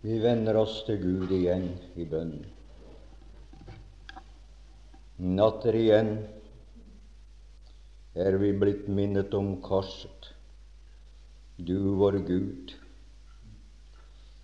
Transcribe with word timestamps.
Vi 0.00 0.14
vender 0.16 0.56
oss 0.56 0.78
til 0.86 0.96
Gud 0.96 1.32
igjen 1.36 1.66
i 2.00 2.06
bønn. 2.08 2.38
Natter 5.20 5.76
igjen 5.76 6.14
er 8.16 8.38
vi 8.40 8.54
blitt 8.62 8.86
minnet 8.88 9.36
om 9.36 9.50
korset. 9.60 10.30
Du, 11.60 11.98
vår 12.00 12.16
Gud, 12.24 12.72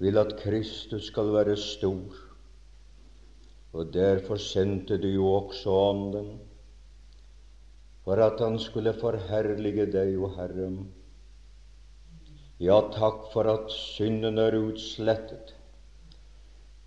vil 0.04 0.20
at 0.20 0.36
Kristus 0.42 1.08
skal 1.08 1.32
være 1.32 1.56
stor, 1.56 2.20
og 3.72 3.94
derfor 3.96 4.36
sendte 4.36 5.00
du 5.00 5.08
jo 5.08 5.32
også 5.38 5.72
Ånden, 5.86 6.30
for 8.04 8.20
at 8.20 8.44
han 8.44 8.60
skulle 8.60 8.92
forherlige 9.00 9.88
deg, 9.96 10.18
o 10.20 10.28
Herre. 10.36 10.68
Ja, 12.58 12.78
takk 12.88 13.26
for 13.34 13.48
at 13.52 13.68
synden 13.68 14.38
er 14.40 14.54
utslettet. 14.56 15.50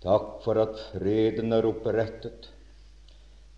Takk 0.02 0.40
for 0.42 0.58
at 0.58 0.80
freden 0.90 1.54
er 1.54 1.68
opprettet. 1.68 2.48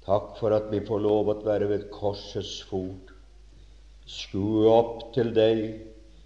Takk 0.05 0.35
for 0.37 0.53
at 0.53 0.67
vi 0.69 0.83
får 0.85 1.01
lov 1.01 1.31
å 1.33 1.37
være 1.47 1.71
ved 1.71 1.87
korsets 1.95 2.59
fot, 2.69 3.15
skue 4.05 4.67
opp 4.69 5.13
til 5.15 5.31
deg, 5.37 5.63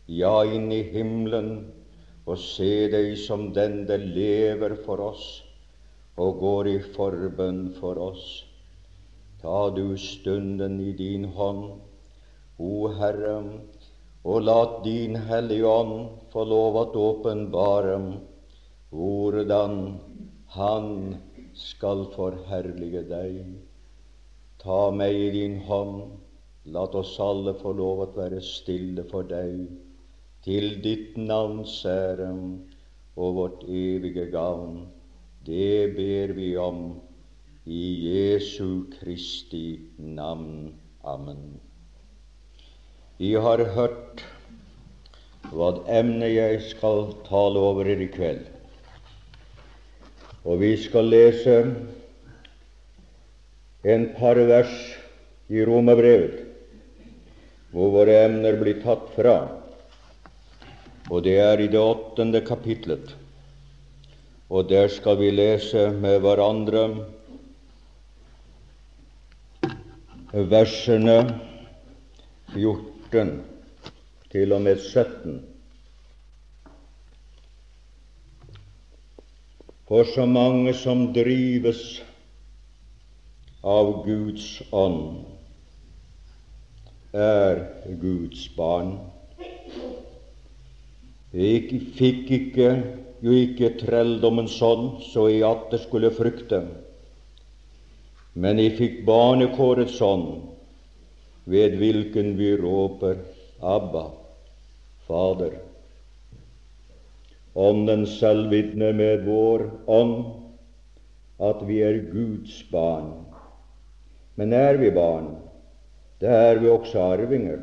ja, 0.09 0.33
inn 0.49 0.73
i 0.75 0.81
himmelen, 0.91 1.51
og 2.27 2.41
se 2.43 2.89
deg 2.91 3.13
som 3.23 3.53
den 3.55 3.85
der 3.87 4.03
lever 4.03 4.75
for 4.87 5.05
oss 5.13 5.27
og 6.17 6.41
går 6.41 6.71
i 6.73 6.77
forbønn 6.97 7.69
for 7.77 8.01
oss. 8.01 8.25
Ta 9.43 9.69
du 9.77 9.93
stunden 10.01 10.81
i 10.81 10.97
din 10.99 11.29
hånd, 11.37 11.77
O 12.59 12.89
Herre, 12.97 13.37
og 14.27 14.43
lat 14.43 14.79
din 14.85 15.15
Hellige 15.29 15.69
Ånd 15.71 15.99
få 16.33 16.43
lov 16.51 16.77
at 16.81 16.97
åpenbare 16.99 17.99
hvordan 18.91 19.77
Han 20.57 20.89
skal 21.55 22.07
forherlige 22.15 23.03
deg. 23.11 23.43
Ta 24.63 24.79
meg 24.91 25.15
i 25.15 25.29
din 25.35 25.59
hånd, 25.69 26.01
lat 26.75 26.95
oss 26.99 27.13
alle 27.23 27.55
få 27.61 27.75
lov 27.79 28.03
at 28.07 28.17
være 28.19 28.41
stille 28.43 29.05
for 29.11 29.29
deg, 29.31 29.67
til 30.47 30.79
ditt 30.83 31.19
navns 31.21 31.77
ære 31.91 32.31
og 33.17 33.39
vårt 33.39 33.63
evige 33.69 34.27
gavn. 34.33 34.87
Det 35.47 35.95
ber 35.99 36.35
vi 36.41 36.51
om 36.57 36.83
i 37.67 37.85
Jesu 38.09 38.87
Kristi 38.97 39.67
navn. 39.99 40.75
Amen. 41.05 41.66
Vi 43.17 43.31
har 43.41 43.63
hørt 43.73 44.21
hva 45.49 45.71
emnet 45.89 46.35
jeg 46.35 46.59
skal 46.67 47.15
tale 47.25 47.61
over 47.65 47.89
i 47.89 48.09
kveld. 48.13 48.43
Og 50.45 50.61
vi 50.61 50.75
skal 50.77 51.09
lese 51.09 51.55
en 53.89 54.05
par 54.19 54.37
vers 54.51 54.75
i 55.49 55.63
Romerbrevet 55.65 56.43
hvor 57.73 57.95
våre 57.95 58.19
emner 58.27 58.59
blir 58.61 58.83
tatt 58.85 59.09
fra. 59.17 59.37
Og 61.09 61.25
det 61.25 61.39
er 61.41 61.61
i 61.61 61.69
det 61.73 61.81
åttende 61.81 62.43
kapitlet. 62.45 63.15
Og 64.53 64.69
der 64.69 64.89
skal 64.93 65.17
vi 65.21 65.31
lese 65.33 65.89
med 65.93 66.21
hverandre 66.25 66.85
versene 70.53 71.17
14 72.53 72.96
14 73.11 73.43
til 74.33 74.53
og 74.53 74.63
med 74.63 74.81
17. 74.81 75.43
For 79.87 80.05
så 80.15 80.27
mange 80.27 80.75
som 80.75 81.13
drives 81.15 82.03
av 83.63 83.93
Guds 84.07 84.63
ånd, 84.75 85.23
er 87.15 87.63
Guds 88.01 88.49
barn. 88.57 88.97
Jeg 91.37 91.81
fikk 91.95 92.31
ikke, 92.31 92.71
jo 93.23 93.31
ikke 93.31 93.77
trelldommens 93.79 94.59
ånd, 94.63 95.03
så 95.13 95.29
jeg 95.31 95.47
atter 95.47 95.79
skulle 95.83 96.11
frykte, 96.15 96.65
men 98.35 98.59
jeg 98.59 98.77
fikk 98.81 99.01
barnekårets 99.07 100.01
ånd, 100.03 100.56
ved 101.47 101.77
hvilken 101.79 102.35
vi 102.39 102.53
råper 102.59 103.21
Abba, 103.63 104.11
Fader. 105.07 105.55
Ånden 107.57 108.05
selv 108.07 108.51
vitner 108.51 108.93
med 108.93 109.25
vår 109.25 109.65
ånd 109.87 110.17
at 111.41 111.63
vi 111.69 111.81
er 111.85 112.03
Guds 112.11 112.59
barn. 112.73 113.13
Men 114.37 114.53
er 114.53 114.77
vi 114.81 114.91
barn, 114.93 115.31
da 116.21 116.33
er 116.51 116.61
vi 116.61 116.69
også 116.69 117.01
arvinger, 117.15 117.63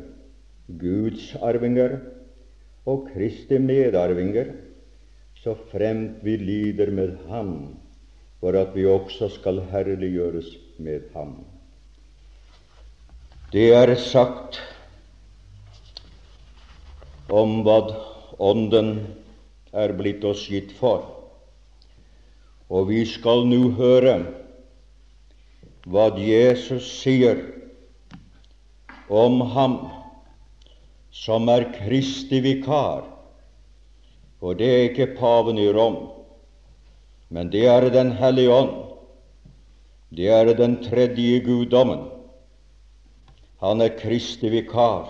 Guds 0.80 1.34
arvinger 1.42 1.98
og 2.86 3.08
Kristi 3.12 3.58
medarvinger, 3.58 4.52
så 5.38 5.54
fremt 5.70 6.22
vi 6.24 6.36
lider 6.40 6.90
med 6.90 7.16
Ham, 7.28 7.76
for 8.40 8.56
at 8.58 8.74
vi 8.74 8.86
også 8.86 9.28
skal 9.36 9.60
herliggjøres 9.70 10.48
med 10.78 11.10
Ham. 11.14 11.36
Det 13.54 13.68
er 13.70 13.92
sagt 13.94 14.56
om 17.30 17.60
hva 17.62 17.76
Ånden 18.42 18.88
er 19.70 19.92
blitt 19.94 20.24
oss 20.26 20.40
gitt 20.50 20.72
for. 20.74 21.04
Og 22.66 22.88
vi 22.88 23.04
skal 23.06 23.44
nå 23.46 23.60
høre 23.78 24.14
hva 25.86 26.08
Jesus 26.18 26.88
sier 26.96 27.44
om 29.06 29.38
ham 29.54 29.76
som 31.14 31.46
er 31.54 31.68
Kristi 31.76 32.42
vikar. 32.42 33.06
For 34.42 34.58
det 34.58 34.72
er 34.72 34.88
ikke 34.88 35.12
paven 35.20 35.62
i 35.62 35.68
Rom, 35.70 36.00
men 37.30 37.54
det 37.54 37.68
er 37.70 37.86
Den 38.00 38.10
hellige 38.18 38.50
ånd. 38.50 38.74
Det 40.10 40.26
er 40.40 40.54
den 40.58 40.80
tredje 40.82 41.38
guddommen. 41.46 42.13
Han 43.64 43.80
er 43.80 43.94
Kristi 43.96 44.50
vikar. 44.52 45.08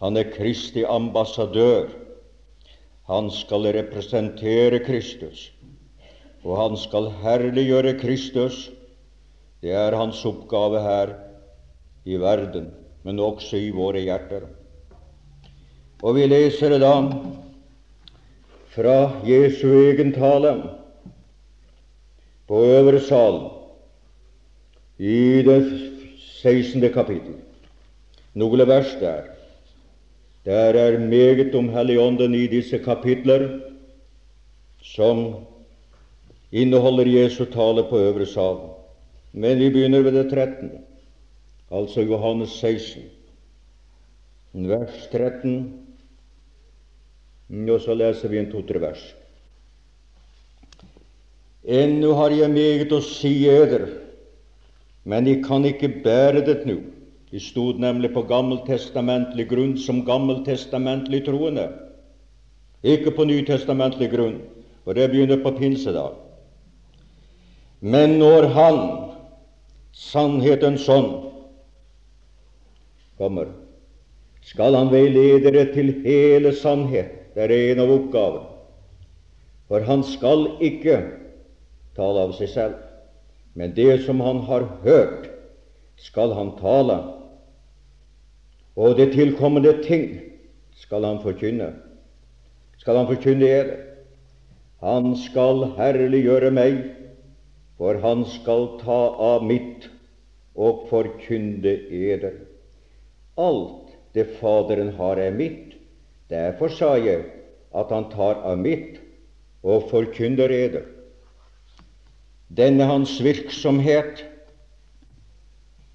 Han 0.00 0.16
er 0.18 0.30
Kristi 0.34 0.82
ambassadør. 0.82 1.90
Han 3.06 3.28
skal 3.30 3.68
representere 3.76 4.80
Kristus, 4.82 5.50
og 6.42 6.56
han 6.58 6.76
skal 6.78 7.10
herliggjøre 7.22 7.96
Kristus. 8.00 8.70
Det 9.62 9.74
er 9.76 9.94
hans 9.98 10.22
oppgave 10.26 10.80
her 10.82 11.12
i 12.06 12.16
verden, 12.18 12.70
men 13.04 13.22
også 13.22 13.58
i 13.58 13.70
våre 13.74 14.02
hjerter. 14.02 14.48
Og 16.02 16.16
vi 16.16 16.26
leser 16.26 16.74
det 16.74 16.80
da 16.82 16.94
fra 18.74 18.96
Jesu 19.26 19.68
egen 19.68 20.14
tale 20.16 20.54
på 22.48 22.64
øvre 22.66 23.02
sal 23.04 23.38
i 24.98 25.42
det 25.46 25.60
16. 26.40 26.88
kapittel 26.94 27.38
noen 28.34 28.66
vers 28.68 28.94
der. 29.00 29.30
Der 30.44 30.74
er 30.74 30.98
meget 30.98 31.54
om 31.54 31.68
Helligånden 31.68 32.34
i 32.34 32.46
disse 32.46 32.78
kapitler 32.78 33.60
som 34.82 35.44
inneholder 36.52 37.06
Jesu 37.06 37.44
tale 37.44 37.84
på 37.84 37.98
øvre 37.98 38.26
salen. 38.26 38.70
Men 39.32 39.58
vi 39.58 39.70
begynner 39.70 40.02
ved 40.02 40.12
det 40.12 40.30
13., 40.30 40.70
altså 41.70 42.00
Johannes 42.00 42.50
16, 42.50 43.02
vers 44.52 45.08
13, 45.12 45.86
og 47.70 47.80
så 47.80 47.94
leser 47.94 48.28
vi 48.28 48.38
en 48.38 48.50
to-tre 48.50 48.80
vers. 48.80 49.14
Ennå 51.64 52.14
har 52.16 52.32
jeg 52.34 52.50
meget 52.50 52.92
å 52.92 53.00
si 53.04 53.46
eder, 53.46 53.86
men 55.04 55.26
jeg 55.28 55.44
kan 55.44 55.64
ikke 55.68 55.92
bære 56.02 56.42
det 56.46 56.64
nå. 56.66 56.80
De 57.30 57.40
stod 57.40 57.78
nemlig 57.78 58.10
på 58.14 58.24
gammeltestamentlig 58.26 59.46
grunn 59.50 59.76
som 59.78 60.02
gammeltestamentlig 60.06 61.22
troende, 61.28 61.68
ikke 62.82 63.12
på 63.14 63.26
nytestamentlig 63.28 64.10
grunn, 64.10 64.40
og 64.84 64.96
det 64.98 65.10
begynner 65.12 65.42
på 65.44 65.52
pinsedag. 65.58 66.16
Men 67.80 68.18
når 68.18 68.48
Han, 68.56 68.80
sannhetens 69.92 70.88
ånd, 70.88 71.30
kommer, 73.20 73.52
skal 74.42 74.74
Han 74.74 74.90
veilede 74.90 75.44
dere 75.44 75.68
til 75.74 75.92
hele 76.02 76.52
sannhet. 76.56 77.16
Det 77.34 77.46
er 77.46 77.52
en 77.70 77.84
av 77.84 77.92
oppgavene. 77.94 78.46
For 79.70 79.84
han 79.86 80.00
skal 80.02 80.48
ikke 80.66 80.96
tale 81.94 82.24
av 82.26 82.32
seg 82.34 82.48
selv, 82.50 82.78
men 83.54 83.70
det 83.76 84.00
som 84.02 84.18
han 84.18 84.40
har 84.48 84.64
hørt, 84.82 85.28
skal 85.94 86.34
han 86.34 86.56
tale 86.58 86.96
og 88.76 88.96
det 88.96 89.12
tilkommende 89.12 89.72
ting 89.82 90.20
skal 90.80 91.04
han 91.04 91.20
forkynne. 91.22 91.72
Skal 92.78 92.96
han 92.96 93.08
forkynne 93.10 93.46
eder. 93.46 93.76
Han 94.80 95.12
skal 95.18 95.66
herliggjøre 95.76 96.50
meg, 96.56 96.78
for 97.76 97.98
han 98.00 98.24
skal 98.28 98.78
ta 98.80 99.00
av 99.20 99.44
mitt 99.44 99.90
og 100.56 100.86
forkynne 100.88 101.74
eder. 101.90 102.38
Alt 103.36 103.92
det 104.14 104.26
Faderen 104.40 104.94
har, 104.96 105.20
er 105.20 105.36
mitt. 105.36 105.76
Derfor 106.30 106.72
sa 106.72 106.94
jeg 106.96 107.26
at 107.74 107.92
han 107.92 108.08
tar 108.12 108.40
av 108.46 108.58
mitt 108.58 108.98
og 109.62 109.90
forkynner 109.90 110.50
eder. 110.54 110.88
Denne 112.50 112.86
hans 112.88 113.18
virksomhet 113.22 114.24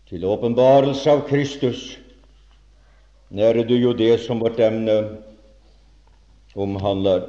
til 0.08 0.26
åpenbarelse 0.30 1.12
av 1.12 1.26
Kristus 1.28 1.96
er 3.34 3.54
det 3.54 3.80
jo 3.82 3.94
det 3.94 4.20
som 4.22 4.40
vårt 4.40 4.60
emne 4.60 5.18
omhandler. 6.56 7.26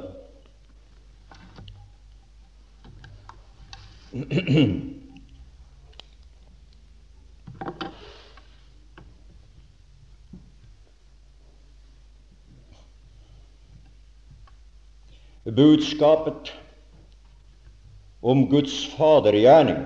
Budskapet 15.47 16.53
om 18.21 18.47
Guds 18.51 18.79
fadergjerning, 18.93 19.83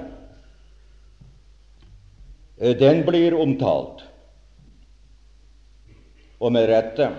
den 2.57 3.03
blir 3.05 3.35
omtalt, 3.37 4.10
og 6.41 6.53
med 6.55 6.67
rette. 6.71 7.11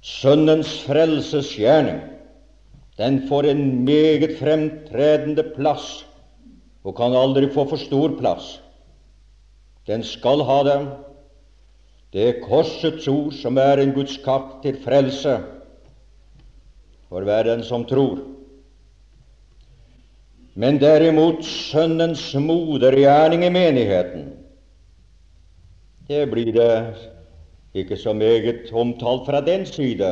Sønnens 0.00 0.78
frelsesgjerning, 0.86 1.98
den 2.98 3.20
får 3.28 3.50
en 3.50 3.64
meget 3.84 4.38
fremtredende 4.38 5.44
plass 5.56 6.06
og 6.86 6.96
kan 6.96 7.14
aldri 7.18 7.50
få 7.52 7.66
for 7.68 7.80
stor 7.80 8.14
plass. 8.18 8.56
Den 9.86 10.02
skal 10.06 10.42
ha 10.46 10.62
det. 10.66 10.78
Det 12.12 12.24
er 12.24 12.40
korsets 12.46 13.08
ord 13.10 13.34
som 13.36 13.58
er 13.60 13.82
en 13.82 13.92
Guds 13.96 14.16
kapp 14.24 14.62
til 14.62 14.78
frelse 14.84 15.38
for 17.08 17.24
hver 17.24 17.46
den 17.48 17.62
som 17.64 17.84
tror. 17.88 18.20
Men 20.58 20.80
derimot 20.80 21.44
Sønnens 21.44 22.32
modergjerning 22.34 23.44
i 23.46 23.52
menigheten, 23.52 24.32
det 26.08 26.24
blir 26.30 26.52
det 26.52 26.72
ikke 27.78 27.96
så 27.96 28.12
meget 28.12 28.72
omtalt 28.72 29.26
fra 29.26 29.40
den 29.44 29.66
side 29.66 30.10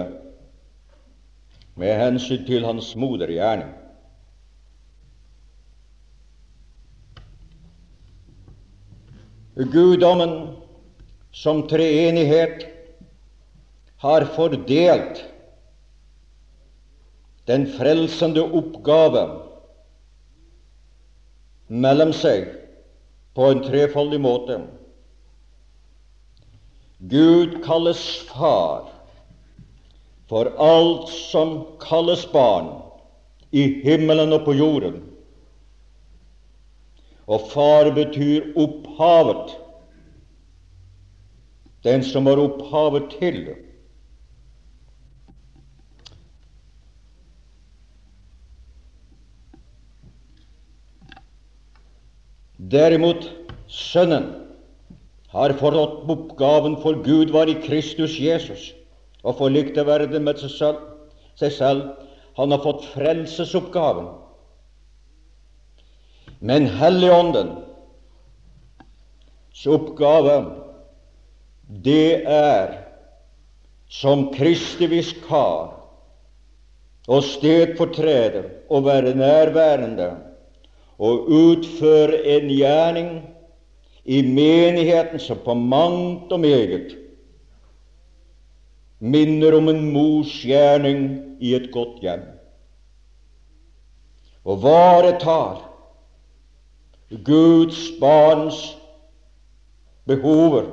med 1.77 1.99
hensyn 2.01 2.47
til 2.47 2.65
hans 2.65 2.95
modergjerning. 2.97 3.73
Guddommen 9.57 10.57
som 11.33 11.63
treenighet 11.69 12.67
har 14.05 14.25
fordelt 14.37 15.23
den 17.49 17.67
frelsende 17.77 18.43
oppgave 18.45 19.23
mellom 21.69 22.13
seg 22.17 22.49
på 23.37 23.51
en 23.53 23.63
trefoldig 23.65 24.21
måte. 24.21 24.59
Gud 26.99 27.65
kalles 27.65 28.19
far 28.29 28.89
for 30.29 30.47
alt 30.59 31.09
som 31.09 31.67
kalles 31.81 32.25
barn 32.33 32.71
i 33.51 33.67
himmelen 33.85 34.33
og 34.33 34.45
på 34.45 34.55
jorden. 34.57 35.03
Og 37.27 37.51
far 37.53 37.91
betyr 37.95 38.49
opphavet, 38.57 39.53
den 41.85 42.03
som 42.07 42.27
var 42.27 42.41
opphavet 42.43 43.13
til. 43.19 43.43
Derimot 52.57 53.29
Sønnen 53.69 54.46
har 55.37 55.53
forrådt 55.61 56.09
oppgaven, 56.09 56.79
for 56.81 57.03
Gud 57.05 57.31
var 57.35 57.49
i 57.49 57.61
Kristus 57.61 58.17
Jesus 58.21 58.73
og 59.27 59.37
forlikte 59.41 59.83
verden 59.87 60.25
med 60.25 60.39
seg 60.41 60.53
selv. 60.55 60.79
Seg 61.37 61.53
selv. 61.53 61.83
Han 62.39 62.53
har 62.53 62.63
fått 62.65 62.85
frelsesoppgaven. 62.95 64.09
Men 66.41 66.67
Helligåndens 66.79 67.65
oppgave, 69.67 70.37
det 71.67 72.23
er 72.29 72.87
som 73.89 74.29
Kristi 74.35 74.87
viskar 74.91 75.73
og 77.07 77.25
stedfortreder 77.25 78.45
å 78.69 78.81
være 78.85 79.15
nærværende 79.17 80.11
og 81.03 81.29
utføre 81.33 82.21
en 82.37 82.51
gjerning 82.53 83.11
i 84.07 84.23
menigheten 84.23 85.21
som 85.21 85.39
på 85.45 85.55
mangt 85.55 86.33
og 86.33 86.41
meget 86.41 86.95
minner 88.99 89.57
om 89.59 89.69
en 89.69 89.83
mors 89.93 90.33
gjerning 90.47 91.03
i 91.43 91.53
et 91.59 91.69
godt 91.75 92.01
hjem. 92.01 92.23
Og 94.47 94.63
varetar 94.63 95.65
Guds 97.27 97.91
barns 98.01 98.77
behover, 100.07 100.71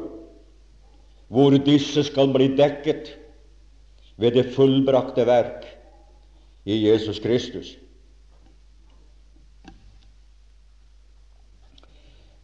hvor 1.27 1.57
disse 1.65 2.05
skal 2.05 2.31
bli 2.33 2.51
dekket 2.57 3.15
ved 4.17 4.37
det 4.37 4.51
fullbrakte 4.53 5.25
verk 5.25 5.65
i 6.65 6.77
Jesus 6.87 7.19
Kristus. 7.19 7.73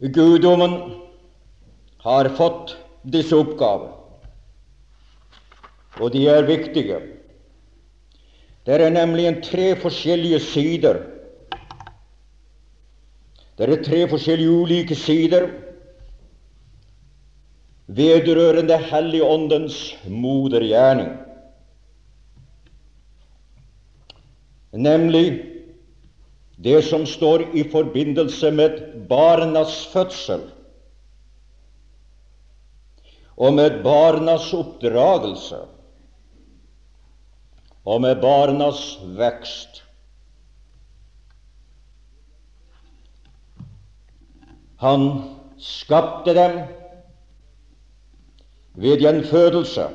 Guddommen 0.00 0.92
har 2.00 2.28
fått 2.28 2.76
disse 3.04 3.36
oppgaver, 3.36 3.90
og 6.00 6.12
de 6.14 6.22
er 6.32 6.48
viktige. 6.48 7.00
Det 8.64 8.78
er 8.80 8.92
nemlig 8.94 9.42
tre 9.44 9.74
forskjellige 9.76 10.40
sider. 10.40 11.02
Det 13.60 13.68
er 13.68 13.82
tre 13.84 14.06
forskjellige 14.08 14.56
ulike 14.62 14.96
sider 14.96 15.50
vedrørende 17.90 18.78
Helligåndens 18.78 19.96
modergjerning. 20.08 21.10
Nemlig 24.72 25.49
det 26.62 26.82
som 26.84 27.06
står 27.06 27.42
i 27.56 27.64
forbindelse 27.72 28.50
med 28.52 28.80
barnas 29.08 29.86
fødsel 29.92 30.42
og 33.40 33.54
med 33.56 33.78
barnas 33.84 34.50
oppdragelse 34.52 35.62
og 37.88 38.02
med 38.04 38.20
barnas 38.20 38.82
vekst. 39.16 39.80
Han 44.80 45.08
skapte 45.58 46.34
dem 46.36 46.60
ved 48.74 49.00
gjenfødelse. 49.00 49.88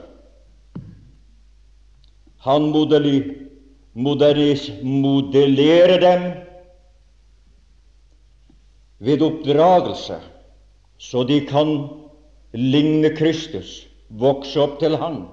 Han 2.46 2.62
modellerer 3.94 6.00
dem 6.02 6.45
ved 9.06 9.22
oppdragelse, 9.22 10.18
så 10.98 11.24
de 11.24 11.40
kan 11.46 11.76
ligne 12.54 13.12
Kristus, 13.16 13.86
vokse 14.10 14.58
opp 14.62 14.80
til 14.82 14.98
Han. 14.98 15.26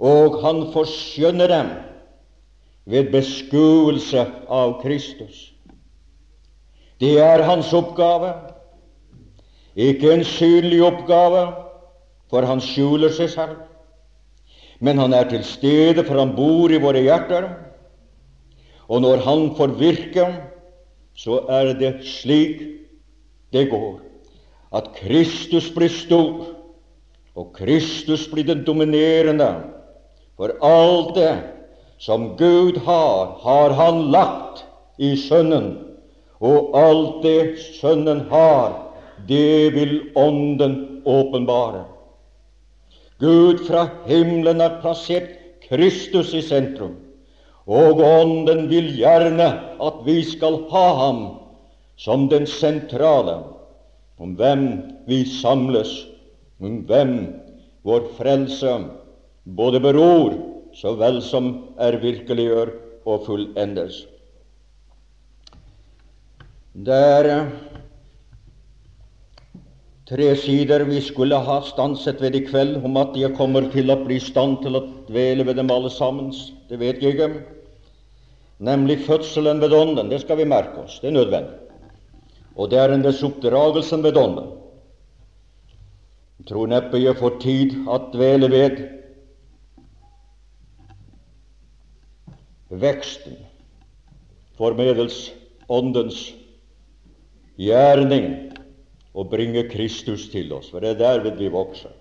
Og 0.00 0.40
han 0.42 0.62
forskjønner 0.72 1.50
dem 1.50 1.68
ved 2.90 3.10
beskuelse 3.12 4.24
av 4.48 4.78
Kristus. 4.82 5.50
Det 7.00 7.18
er 7.20 7.44
hans 7.44 7.72
oppgave, 7.76 8.32
ikke 9.74 10.12
en 10.14 10.24
synlig 10.24 10.80
oppgave, 10.86 11.46
for 12.30 12.46
han 12.46 12.62
skjuler 12.62 13.12
seg 13.12 13.30
selv. 13.32 13.56
Men 14.80 14.98
han 14.98 15.14
er 15.16 15.28
til 15.30 15.44
stede, 15.46 16.04
for 16.04 16.18
han 16.18 16.34
bor 16.36 16.72
i 16.72 16.80
våre 16.82 17.02
hjerter. 17.04 17.48
Og 18.88 19.02
når 19.02 19.22
han 19.24 19.48
får 19.56 19.76
virke, 19.80 20.26
så 21.14 21.40
er 21.48 21.72
det 21.78 21.94
slik 22.06 22.62
det 23.54 23.68
går, 23.70 24.00
at 24.74 24.90
Kristus 24.98 25.70
blir 25.74 25.92
stor, 25.92 26.50
og 27.34 27.54
Kristus 27.54 28.26
blir 28.30 28.46
den 28.46 28.64
dominerende 28.66 29.50
for 30.36 30.54
alt 30.62 31.14
det 31.14 31.34
som 31.98 32.36
Gud 32.36 32.78
har, 32.84 33.38
har 33.42 33.70
Han 33.70 34.10
lagt 34.10 34.64
i 34.98 35.16
Sønnen. 35.16 35.78
Og 36.40 36.74
alt 36.78 37.22
det 37.22 37.58
Sønnen 37.80 38.26
har, 38.30 38.92
det 39.28 39.74
vil 39.74 40.00
Ånden 40.14 41.02
åpenbare. 41.04 41.84
Gud 43.18 43.62
fra 43.66 43.88
himmelen 44.06 44.60
har 44.60 44.80
plassert 44.82 45.30
Kristus 45.68 46.34
i 46.34 46.42
sentrum, 46.42 46.96
og 47.64 48.00
Ånden 48.04 48.66
vil 48.68 48.90
gjerne 48.98 49.46
at 49.80 50.00
vi 50.04 50.18
skal 50.26 50.60
ha 50.72 50.86
ham 51.00 51.20
som 51.96 52.26
den 52.28 52.46
sentrale, 52.50 53.38
om 54.20 54.34
hvem 54.36 54.66
vi 55.08 55.22
samles, 55.28 56.04
om 56.60 56.82
hvem 56.88 57.14
vår 57.84 58.10
frelse 58.18 58.74
både 59.44 59.80
beror 59.80 60.36
så 60.74 60.94
vel 60.98 61.20
som 61.22 61.50
er 61.78 61.96
virkeliggjør 62.02 62.72
og 63.06 63.26
fullendes. 63.28 64.04
Det 66.74 66.94
er 66.94 67.46
tre 70.08 70.34
sider 70.36 70.84
vi 70.84 71.00
skulle 71.00 71.36
ha 71.36 71.60
stanset 71.64 72.20
ved 72.20 72.36
i 72.36 72.44
kveld, 72.44 72.76
om 72.84 72.96
at 73.00 73.16
jeg 73.16 73.36
kommer 73.38 73.70
til 73.72 73.92
å 73.92 73.98
bli 74.04 74.18
i 74.20 74.24
stand 74.24 74.60
til 74.62 74.76
å 74.76 74.86
dvele 75.08 75.46
ved 75.48 75.56
dem 75.56 75.72
alle 75.72 75.90
sammen. 75.92 76.32
Det 76.68 76.80
vet 76.80 77.02
jeg 77.02 77.16
ikke. 77.16 77.30
Nemlig 78.64 79.00
fødselen 79.06 79.60
ved 79.60 79.72
Ånden. 79.72 80.10
Det 80.12 80.20
skal 80.22 80.38
vi 80.40 80.48
merke 80.48 80.84
oss. 80.84 80.98
Det 81.00 81.08
er 81.10 81.16
nødvendig. 81.18 81.60
Og 82.54 82.70
det 82.70 82.78
er 82.78 82.92
derinnes 82.92 83.22
oppdragelsen 83.26 84.04
ved 84.04 84.16
Ånden. 84.20 84.52
Jeg 86.38 86.50
tror 86.50 86.68
neppe 86.68 87.00
jeg 87.00 87.16
får 87.16 87.38
tid 87.40 87.74
å 87.88 87.98
dvele 88.12 88.50
ved 88.52 88.82
veksten 92.74 93.38
formedels 94.58 95.30
Åndens 95.72 96.18
gjerning 97.56 98.53
å 99.14 99.24
bringe 99.30 99.62
Kristus 99.70 100.26
til 100.32 100.52
oss, 100.52 100.70
for 100.72 100.82
det 100.82 100.94
er 100.94 101.00
derved 101.00 101.38
vi 101.38 101.50
vokser. 101.52 101.92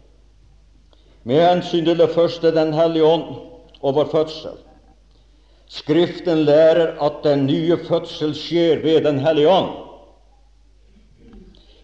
Med 1.23 1.39
hensyn 1.45 1.85
til 1.85 1.97
det 1.97 2.09
første, 2.11 2.51
Den 2.51 2.73
hellige 2.73 3.05
ånd 3.05 3.35
og 3.81 3.95
vår 3.95 4.09
fødsel. 4.11 4.57
Skriften 5.67 6.43
lærer 6.45 6.97
at 7.01 7.23
den 7.23 7.45
nye 7.45 7.77
fødsel 7.77 8.33
skjer 8.35 8.81
ved 8.83 9.03
Den 9.03 9.19
hellige 9.19 9.49
ånd. 9.49 9.71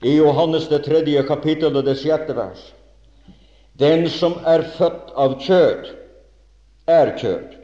I 0.03 0.15
Johannes 0.15 0.67
det 0.67 0.83
tredje 0.83 1.23
kapittel 1.27 1.75
og 1.75 1.85
det 1.85 1.97
sjette 1.99 2.35
vers. 2.35 2.73
Den 3.79 4.09
som 4.09 4.35
er 4.45 4.63
født 4.77 5.13
av 5.15 5.39
kjød, 5.39 5.87
er 6.87 7.13
kjød. 7.17 7.55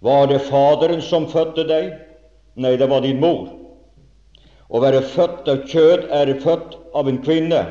Var 0.00 0.26
det 0.26 0.40
Faderen 0.40 1.02
som 1.02 1.28
fødte 1.28 1.64
deg? 1.68 1.92
Nei, 2.56 2.76
det 2.76 2.88
var 2.88 3.00
din 3.00 3.20
mor. 3.20 3.63
Å 4.70 4.80
være 4.80 5.02
født 5.12 5.48
av 5.48 5.64
kjød 5.68 6.08
er 6.12 6.34
født 6.40 6.76
av 6.96 7.08
en 7.08 7.20
kvinne, 7.24 7.62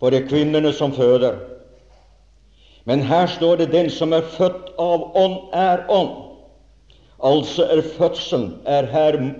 for 0.00 0.10
det 0.10 0.22
er 0.22 0.30
kvinnene 0.30 0.72
som 0.72 0.94
føder. 0.96 1.36
Men 2.84 3.02
her 3.06 3.26
står 3.26 3.56
det 3.56 3.72
'den 3.72 3.90
som 3.90 4.12
er 4.12 4.22
født 4.22 4.72
av 4.78 5.16
ånd, 5.16 5.38
er 5.52 5.84
ånd'. 5.88 6.22
Altså 7.22 7.62
er 7.70 7.82
fødselen 7.82 8.54
er 8.66 8.86
her 8.86 9.34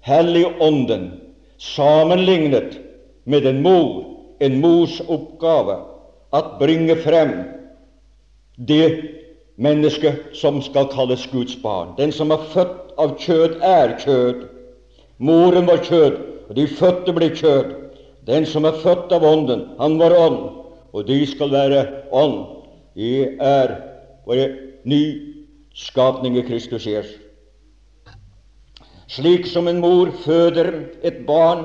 Helligånden 0.00 1.20
sammenlignet 1.58 2.78
med 3.24 3.46
en 3.46 3.62
mor, 3.62 4.04
en 4.40 4.60
mors 4.60 5.00
oppgave 5.08 5.76
at 6.32 6.44
bringe 6.58 6.96
frem 6.96 7.32
det 8.68 9.04
mennesket 9.56 10.36
som 10.38 10.62
skal 10.62 10.86
kalles 10.92 11.26
Guds 11.32 11.56
barn. 11.62 11.94
Den 11.98 12.12
som 12.12 12.30
er 12.30 12.46
født 12.54 12.94
av 12.98 13.16
kjød, 13.18 13.58
er 13.62 13.98
kjød. 13.98 14.46
Moren 15.18 15.66
var 15.66 15.82
kjød, 15.82 16.18
og 16.48 16.56
de 16.56 16.66
fødte 16.78 17.12
ble 17.12 17.30
kjød. 17.34 17.74
Den 18.26 18.46
som 18.46 18.66
er 18.68 18.78
født 18.82 19.12
av 19.12 19.24
Ånden, 19.24 19.64
han 19.80 19.96
var 19.98 20.14
ånd, 20.14 20.38
og 20.92 21.06
de 21.08 21.18
skal 21.26 21.50
være 21.50 21.84
ånd. 22.12 22.38
De 22.94 23.24
er 23.40 23.74
våre 24.28 24.46
ny 24.84 25.02
skapning 25.74 26.38
i 26.38 26.44
Kristus 26.46 26.86
Jesus. 26.86 27.16
Slik 29.08 29.46
som 29.48 29.68
en 29.70 29.80
mor 29.80 30.10
føder 30.22 30.68
et 31.02 31.22
barn, 31.26 31.64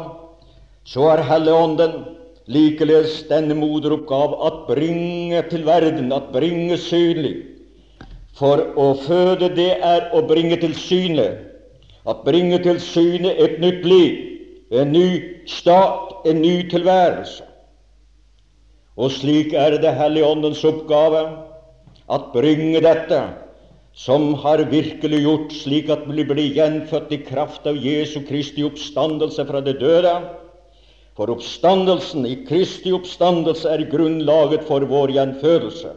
så 0.88 1.10
er 1.12 1.26
Helligånden 1.28 1.98
likeledes 2.48 3.22
denne 3.28 3.56
moderoppgave 3.56 4.40
at 4.48 4.62
bringe 4.68 5.42
til 5.50 5.66
verden, 5.68 6.12
at 6.16 6.32
bringe 6.32 6.78
synlig. 6.80 7.36
For 8.40 8.64
å 8.80 8.94
føde, 9.04 9.52
det 9.56 9.74
er 9.84 10.10
å 10.16 10.24
bringe 10.28 10.58
til 10.62 10.74
syne 10.80 11.28
at 12.10 12.24
bringe 12.26 12.60
til 12.64 12.80
syne 12.84 13.32
et 13.40 13.60
nytt 13.64 13.86
liv, 13.88 14.18
en 14.72 14.92
ny 14.92 15.08
stat, 15.48 16.12
en 16.26 16.42
ny 16.42 16.70
tilværelse. 16.72 17.44
Og 18.98 19.12
slik 19.12 19.54
er 19.58 19.78
det 19.82 19.96
Helligåndens 19.98 20.64
oppgave 20.68 21.24
at 22.12 22.30
bringe 22.34 22.82
dette 22.84 23.22
som 23.94 24.34
har 24.42 24.64
virkelig 24.70 25.22
gjort 25.22 25.54
slik 25.54 25.90
at 25.94 26.06
vi 26.10 26.26
blir 26.26 26.54
gjenfødt 26.58 27.12
i 27.14 27.22
kraft 27.26 27.68
av 27.70 27.78
Jesu 27.78 28.20
Kristi 28.26 28.66
oppstandelse 28.66 29.46
fra 29.50 29.62
det 29.66 29.80
døde. 29.82 30.14
For 31.14 31.30
oppstandelsen 31.30 32.26
i 32.26 32.40
Kristi 32.48 32.94
oppstandelse 32.94 33.70
er 33.70 33.86
grunnlaget 33.90 34.66
for 34.68 34.86
vår 34.90 35.14
gjenfødelse. 35.14 35.94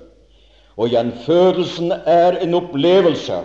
Og 0.77 0.93
gjenfødelsen 0.93 1.93
er 2.05 2.37
en 2.45 2.57
opplevelse 2.59 3.41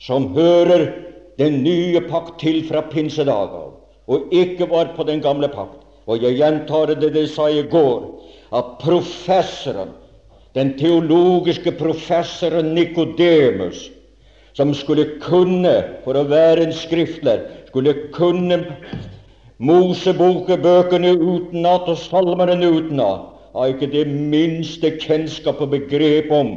som 0.00 0.32
hører 0.36 0.90
den 1.38 1.62
nye 1.64 2.00
pakt 2.08 2.40
til 2.40 2.62
fra 2.68 2.82
pinsedager, 2.90 3.72
og 4.06 4.34
ikke 4.34 4.68
var 4.70 4.92
på 4.96 5.06
den 5.08 5.22
gamle 5.24 5.48
pakt. 5.48 5.80
Og 6.06 6.22
jeg 6.22 6.36
gjentar 6.40 6.90
det 6.98 7.12
de 7.14 7.26
sa 7.30 7.46
i 7.48 7.62
går, 7.62 8.08
at 8.52 8.76
professoren, 8.82 9.94
den 10.54 10.74
teologiske 10.78 11.72
professoren 11.78 12.74
Nikodemus, 12.74 13.86
som 14.52 14.74
skulle 14.76 15.16
kunne, 15.22 15.72
for 16.04 16.18
å 16.18 16.26
være 16.28 16.66
en 16.66 16.74
skriftler, 16.76 17.46
skulle 17.70 17.94
kunne 18.12 18.64
Mosebokebøkene 19.62 21.14
utenat 21.14 21.86
og 21.88 21.96
salmene 22.02 22.66
utenat, 22.66 23.28
har 23.54 23.70
ikke 23.70 23.88
det 23.92 24.08
minste 24.10 24.90
kjennskap 24.98 25.60
og 25.62 25.70
begrep 25.76 26.32
om 26.34 26.54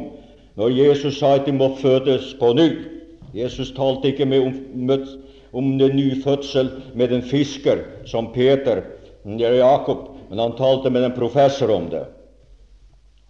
når 0.56 0.72
Jesus 0.72 1.18
sa 1.20 1.34
at 1.36 1.44
de 1.46 1.52
må 1.52 1.68
fødes 1.78 2.32
på 2.40 2.54
ny. 2.56 2.70
Jesus 3.36 3.72
talte 3.76 4.08
ikke 4.08 4.24
med 4.24 4.46
om, 4.46 5.00
om 5.52 5.72
en 5.72 5.96
ny 5.96 6.22
fødsel 6.24 6.70
med 6.94 7.12
en 7.12 7.22
fisker 7.22 7.82
som 8.08 8.30
Peter 8.32 8.80
eller 9.26 9.58
Jakob, 9.60 10.08
men 10.30 10.40
han 10.40 10.56
talte 10.56 10.90
med 10.90 11.04
en 11.04 11.16
professor 11.16 11.70
om 11.74 11.90
det. 11.92 12.04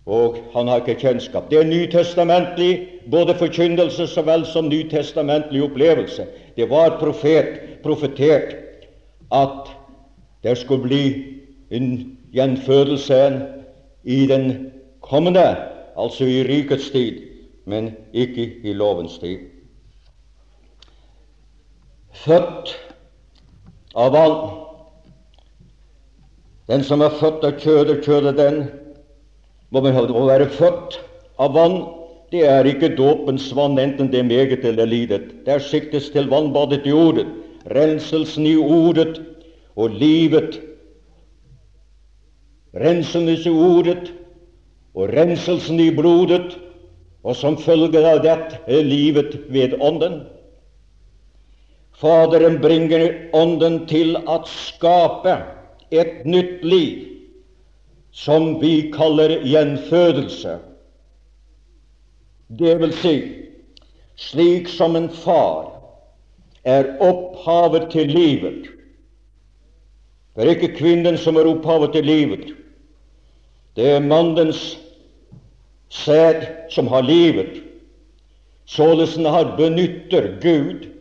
Og 0.07 0.37
han 0.55 0.69
har 0.71 0.85
ikke 0.85 1.01
kjennskap. 1.01 1.49
Det 1.51 1.59
er 1.59 1.67
nytestamentlig, 1.67 3.01
både 3.11 3.35
forkynnelse 3.35 4.07
så 4.07 4.23
vel 4.23 4.45
som 4.47 4.69
nytestamentlig 4.71 5.65
opplevelse. 5.67 6.29
Det 6.57 6.69
var 6.71 7.01
profet, 7.01 7.59
profetert 7.83 8.55
at 9.35 9.73
det 10.47 10.55
skulle 10.61 10.87
bli 10.87 11.03
en 11.75 11.91
gjenfødelse 12.33 13.19
i 14.05 14.21
den 14.31 14.71
kommende, 15.03 15.49
altså 15.99 16.25
i 16.31 16.45
rikets 16.47 16.91
tid, 16.95 17.19
men 17.67 17.91
ikke 18.15 18.47
i 18.63 18.73
lovens 18.73 19.19
tid 19.19 19.56
født 22.25 22.77
av 23.97 24.13
vann. 24.13 24.39
Den 26.67 26.83
som 26.85 27.03
er 27.05 27.15
født 27.21 27.45
av 27.47 27.61
kjødet, 27.63 28.03
kjødet 28.07 28.37
den 28.39 28.65
må 29.71 29.83
være 29.85 30.49
født 30.57 30.99
av 31.39 31.55
vann. 31.55 31.79
Det 32.33 32.43
er 32.49 32.67
ikke 32.67 32.97
dåpens 32.99 33.53
vann, 33.55 33.79
enten 33.79 34.11
det 34.11 34.21
er 34.21 34.27
meget 34.27 34.65
eller 34.67 34.89
lidet. 34.91 35.31
Der 35.47 35.63
siktes 35.63 36.11
til 36.11 36.27
vannbadet 36.31 36.87
i 36.87 36.93
ordet, 36.93 37.29
renselsen 37.71 38.47
i 38.47 38.57
ordet 38.57 39.21
og 39.77 39.95
livet. 39.95 40.59
Renselsen 42.75 43.31
i 43.31 43.55
ordet 43.55 44.11
og 44.97 45.13
renselsen 45.15 45.81
i 45.81 45.93
blodet, 45.95 46.57
og 47.23 47.37
som 47.37 47.57
følge 47.59 48.03
av 48.07 48.23
dette 48.25 48.59
er 48.67 48.87
livet 48.87 49.39
ved 49.53 49.79
Ånden. 49.83 50.25
Faderen 51.97 52.59
bringer 52.61 53.31
Ånden 53.33 53.87
til 53.89 54.19
å 54.29 54.43
skape 54.51 55.39
et 55.89 56.27
nytt 56.29 56.65
liv, 56.67 57.05
som 58.13 58.59
vi 58.61 58.91
kaller 58.93 59.39
gjenfødelse. 59.49 60.59
Det 62.49 62.75
vil 62.83 62.93
si, 63.01 63.15
slik 64.21 64.69
som 64.69 64.97
en 64.97 65.09
far 65.09 65.71
er 66.69 66.93
opphavet 67.01 67.89
til 67.95 68.13
livet. 68.13 68.67
Det 70.37 70.45
er 70.45 70.53
ikke 70.53 70.75
kvinnen 70.77 71.17
som 71.17 71.39
er 71.41 71.49
opphavet 71.49 71.95
til 71.97 72.05
livet. 72.05 72.51
Det 73.77 73.89
er 73.95 74.05
mannens 74.05 74.75
sæd 75.89 76.45
som 76.75 76.93
har 76.93 77.09
livet. 77.09 77.63
Således 78.69 79.17
har 79.17 79.55
benytter 79.57 80.37
Gud 80.43 80.93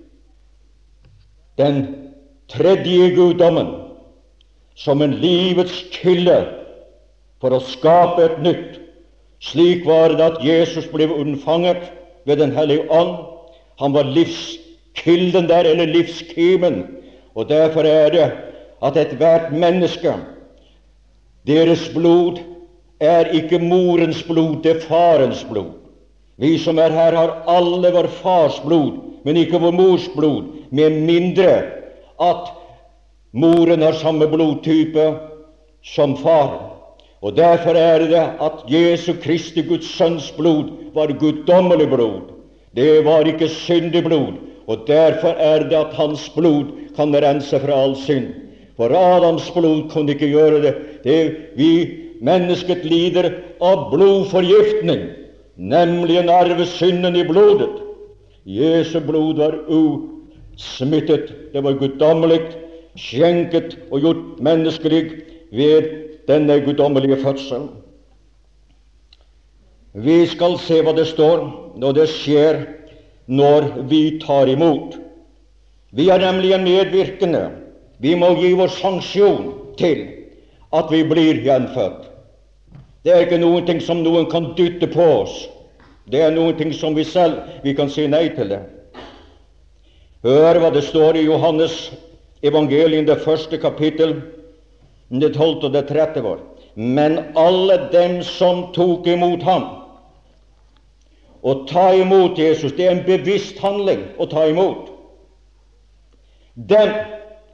den 1.57 1.85
tredje 2.51 3.09
guddommen 3.15 3.67
som 4.75 5.01
en 5.01 5.15
livets 5.21 5.83
kilde 5.91 6.37
for 7.41 7.55
å 7.55 7.63
skape 7.63 8.25
et 8.25 8.41
nytt. 8.43 8.81
Slik 9.43 9.85
var 9.87 10.15
det 10.15 10.25
at 10.25 10.43
Jesus 10.43 10.87
ble 10.91 11.07
unnfanget 11.11 11.91
ved 12.25 12.39
Den 12.41 12.55
hellige 12.55 12.87
ånd. 12.89 13.17
Han 13.79 13.93
var 13.93 14.07
livskilden 14.09 15.47
der, 15.47 15.67
eller 15.67 15.85
livskimen. 15.85 16.83
Og 17.35 17.49
derfor 17.49 17.85
er 17.85 18.09
det 18.09 18.27
at 18.81 18.97
ethvert 18.97 19.51
menneske, 19.53 20.13
deres 21.47 21.89
blod, 21.93 22.39
er 22.99 23.27
ikke 23.35 23.59
morens 23.59 24.23
blod, 24.23 24.63
det 24.63 24.71
er 24.71 24.85
farens 24.87 25.43
blod. 25.43 25.73
Vi 26.37 26.57
som 26.59 26.79
er 26.79 26.91
her, 26.95 27.15
har 27.15 27.43
alle 27.47 27.91
vår 27.91 28.07
fars 28.21 28.59
blod, 28.63 28.97
men 29.23 29.37
ikke 29.37 29.59
vår 29.59 29.75
mors 29.75 30.07
blod, 30.15 30.47
med 30.75 30.99
mindre 31.07 31.49
at 32.21 32.51
moren 33.31 33.83
har 33.85 33.97
samme 33.99 34.27
blodtype 34.31 35.05
som 35.95 36.15
faren. 36.19 36.71
Og 37.21 37.35
Derfor 37.37 37.77
er 37.79 37.99
det 38.05 38.23
at 38.47 38.65
Jesu 38.69 39.13
Kristi, 39.23 39.61
Guds 39.65 39.87
Sønns 39.97 40.31
blod, 40.37 40.69
var 40.93 41.13
guddommelig 41.19 41.87
blod. 41.89 42.21
Det 42.75 43.05
var 43.05 43.25
ikke 43.25 43.49
syndig 43.49 44.03
blod. 44.03 44.37
Og 44.67 44.87
derfor 44.87 45.33
er 45.39 45.69
det 45.69 45.77
at 45.77 45.93
hans 45.93 46.29
blod 46.29 46.65
kan 46.95 47.15
rense 47.15 47.59
fra 47.59 47.81
all 47.83 47.95
synd. 47.95 48.27
For 48.77 48.91
Adams 48.91 49.51
blod 49.51 49.89
kunne 49.89 50.11
ikke 50.11 50.27
gjøre 50.27 50.61
det. 50.61 50.75
det 51.03 51.35
vi 51.55 51.71
mennesket 52.21 52.85
lider 52.85 53.31
av 53.61 53.89
blodforgiftning 53.91 55.01
nemlig 55.55 56.17
en 56.19 56.29
arvesynden 56.29 57.15
i 57.15 57.23
blodet. 57.27 57.81
Jesu 58.45 58.99
blod 58.99 59.39
var 59.39 59.57
usmittet, 60.55 61.31
det 61.53 61.63
var 61.63 61.77
guddommelig, 61.79 62.41
skjenket 62.95 63.75
og 63.91 64.03
gjort 64.03 64.39
menneskelig 64.43 65.03
ved 65.51 65.89
denne 66.27 66.59
guddommelige 66.63 67.19
fødselen. 67.23 67.69
Vi 69.95 70.25
skal 70.27 70.57
se 70.59 70.81
hva 70.83 70.91
det 70.95 71.07
står 71.07 71.45
når 71.79 71.95
det 71.95 72.07
skjer 72.11 72.63
når 73.31 73.69
vi 73.89 74.17
tar 74.23 74.49
imot. 74.51 74.97
Vi 75.95 76.09
er 76.11 76.19
nemlig 76.19 76.51
en 76.53 76.67
medvirkende. 76.67 77.45
Vi 78.03 78.15
må 78.19 78.33
gi 78.35 78.51
vår 78.59 78.73
sanksjon 78.75 79.53
til 79.79 80.03
at 80.75 80.91
vi 80.91 81.03
blir 81.07 81.39
gjenfødt. 81.45 82.11
Det 83.05 83.13
er 83.13 83.23
ikke 83.23 83.65
ting 83.67 83.79
som 83.81 84.03
noen 84.03 84.27
kan 84.29 84.53
dytte 84.57 84.87
på 84.91 85.03
oss. 85.21 85.47
Det 86.11 86.21
er 86.21 86.35
ting 86.57 86.73
som 86.73 86.95
vi 86.95 87.03
selv 87.03 87.63
vi 87.63 87.73
kan 87.73 87.89
si 87.89 88.07
nei 88.07 88.29
til 88.35 88.49
det. 88.49 88.74
Hør 90.25 90.57
hva 90.57 90.71
det 90.73 90.81
står 90.87 91.19
i 91.19 91.27
Johannes 91.27 91.91
evangelium, 92.41 93.05
det 93.05 93.21
første 93.21 93.59
kapittel, 93.61 94.15
det 95.13 95.35
tolvte 95.35 95.69
og 95.69 95.75
det 95.75 95.83
trette 95.91 96.23
var. 96.25 96.39
Men 96.75 97.19
alle 97.37 97.77
dem 97.93 98.23
som 98.25 98.71
tok 98.75 99.05
imot 99.07 99.43
ham 99.47 99.67
Å 101.45 101.53
ta 101.69 101.85
imot 101.93 102.39
Jesus, 102.41 102.73
det 102.73 102.87
er 102.87 102.95
en 102.95 103.05
bevisst 103.05 103.61
handling 103.61 104.01
å 104.17 104.25
ta 104.25 104.47
imot. 104.49 104.89
Dem, 106.55 106.89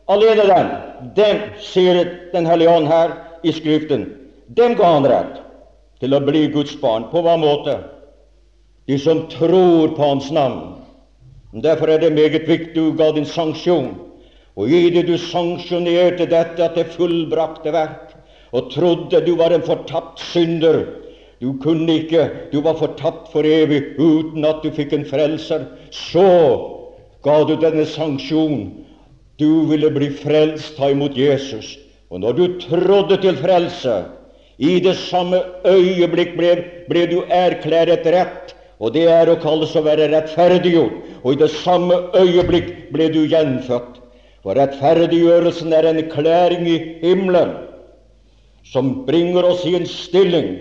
alene 0.08 0.48
dem, 0.48 0.72
dem, 1.18 1.42
sier 1.60 2.00
Den 2.32 2.48
hellige 2.48 2.72
ånd 2.72 2.88
her 2.88 3.18
i 3.44 3.52
Skriften, 3.52 4.08
dem 4.48 4.78
ga 4.80 4.94
han 4.96 5.10
rett 5.12 5.42
til 6.00 6.16
å 6.16 6.24
bli 6.24 6.48
Guds 6.56 6.78
barn. 6.80 7.10
På 7.12 7.20
hva 7.26 7.36
måte? 7.38 7.82
De 8.88 8.96
som 8.98 9.26
tror 9.30 9.92
på 9.98 10.08
Hans 10.08 10.32
navn. 10.32 10.81
Derfor 11.52 11.92
er 11.92 12.00
det 12.00 12.14
meget 12.14 12.48
viktig 12.48 12.76
du 12.76 12.94
ga 12.98 13.12
din 13.12 13.26
sanksjon. 13.26 13.96
Og 14.56 14.70
i 14.70 14.90
det 14.90 15.06
du 15.08 15.18
sanksjonerte 15.18 16.28
dette 16.30 16.64
at 16.64 16.76
det 16.76 16.92
fullbrakte 16.96 17.72
verk, 17.74 18.16
og 18.52 18.72
trodde 18.72 19.22
du 19.26 19.36
var 19.40 19.52
en 19.56 19.64
fortapt 19.64 20.20
synder 20.20 20.84
Du 21.42 21.56
kunne 21.58 21.90
ikke, 21.90 22.30
du 22.52 22.62
var 22.62 22.76
fortapt 22.78 23.32
for 23.34 23.42
evig 23.42 23.98
uten 23.98 24.46
at 24.46 24.62
du 24.62 24.70
fikk 24.70 24.94
en 24.94 25.06
frelser. 25.10 25.66
Så 25.90 26.28
ga 27.26 27.40
du 27.50 27.56
denne 27.58 27.86
sanksjon. 27.90 28.68
Du 29.42 29.66
ville 29.66 29.90
bli 29.90 30.12
frelst, 30.14 30.76
ta 30.78 30.92
imot 30.94 31.18
Jesus. 31.18 31.80
Og 32.14 32.22
når 32.22 32.38
du 32.38 32.46
trodde 32.62 33.18
til 33.24 33.40
frelse, 33.42 34.04
i 34.62 34.78
det 34.80 34.94
samme 35.02 35.40
øyeblikk 35.66 36.36
ble, 36.38 36.52
ble 36.86 37.08
du 37.10 37.24
erklæret 37.26 38.06
rett, 38.06 38.54
og 38.82 38.96
det 38.96 39.06
er 39.14 39.30
å 39.30 39.38
kalles 39.42 39.76
å 39.78 39.84
være 39.86 40.10
rettferdiggjort. 40.10 40.94
Og 41.22 41.36
i 41.36 41.40
det 41.44 41.52
samme 41.54 42.00
øyeblikk 42.18 42.72
ble 42.94 43.12
du 43.14 43.20
gjenfødt. 43.30 44.00
For 44.42 44.58
rettferdiggjørelsen 44.58 45.74
er 45.78 45.86
en 45.86 46.02
klæring 46.10 46.66
i 46.66 46.80
himmelen 47.04 47.54
som 48.66 49.04
bringer 49.06 49.46
oss 49.46 49.62
i 49.70 49.76
en 49.78 49.86
stilling. 49.86 50.56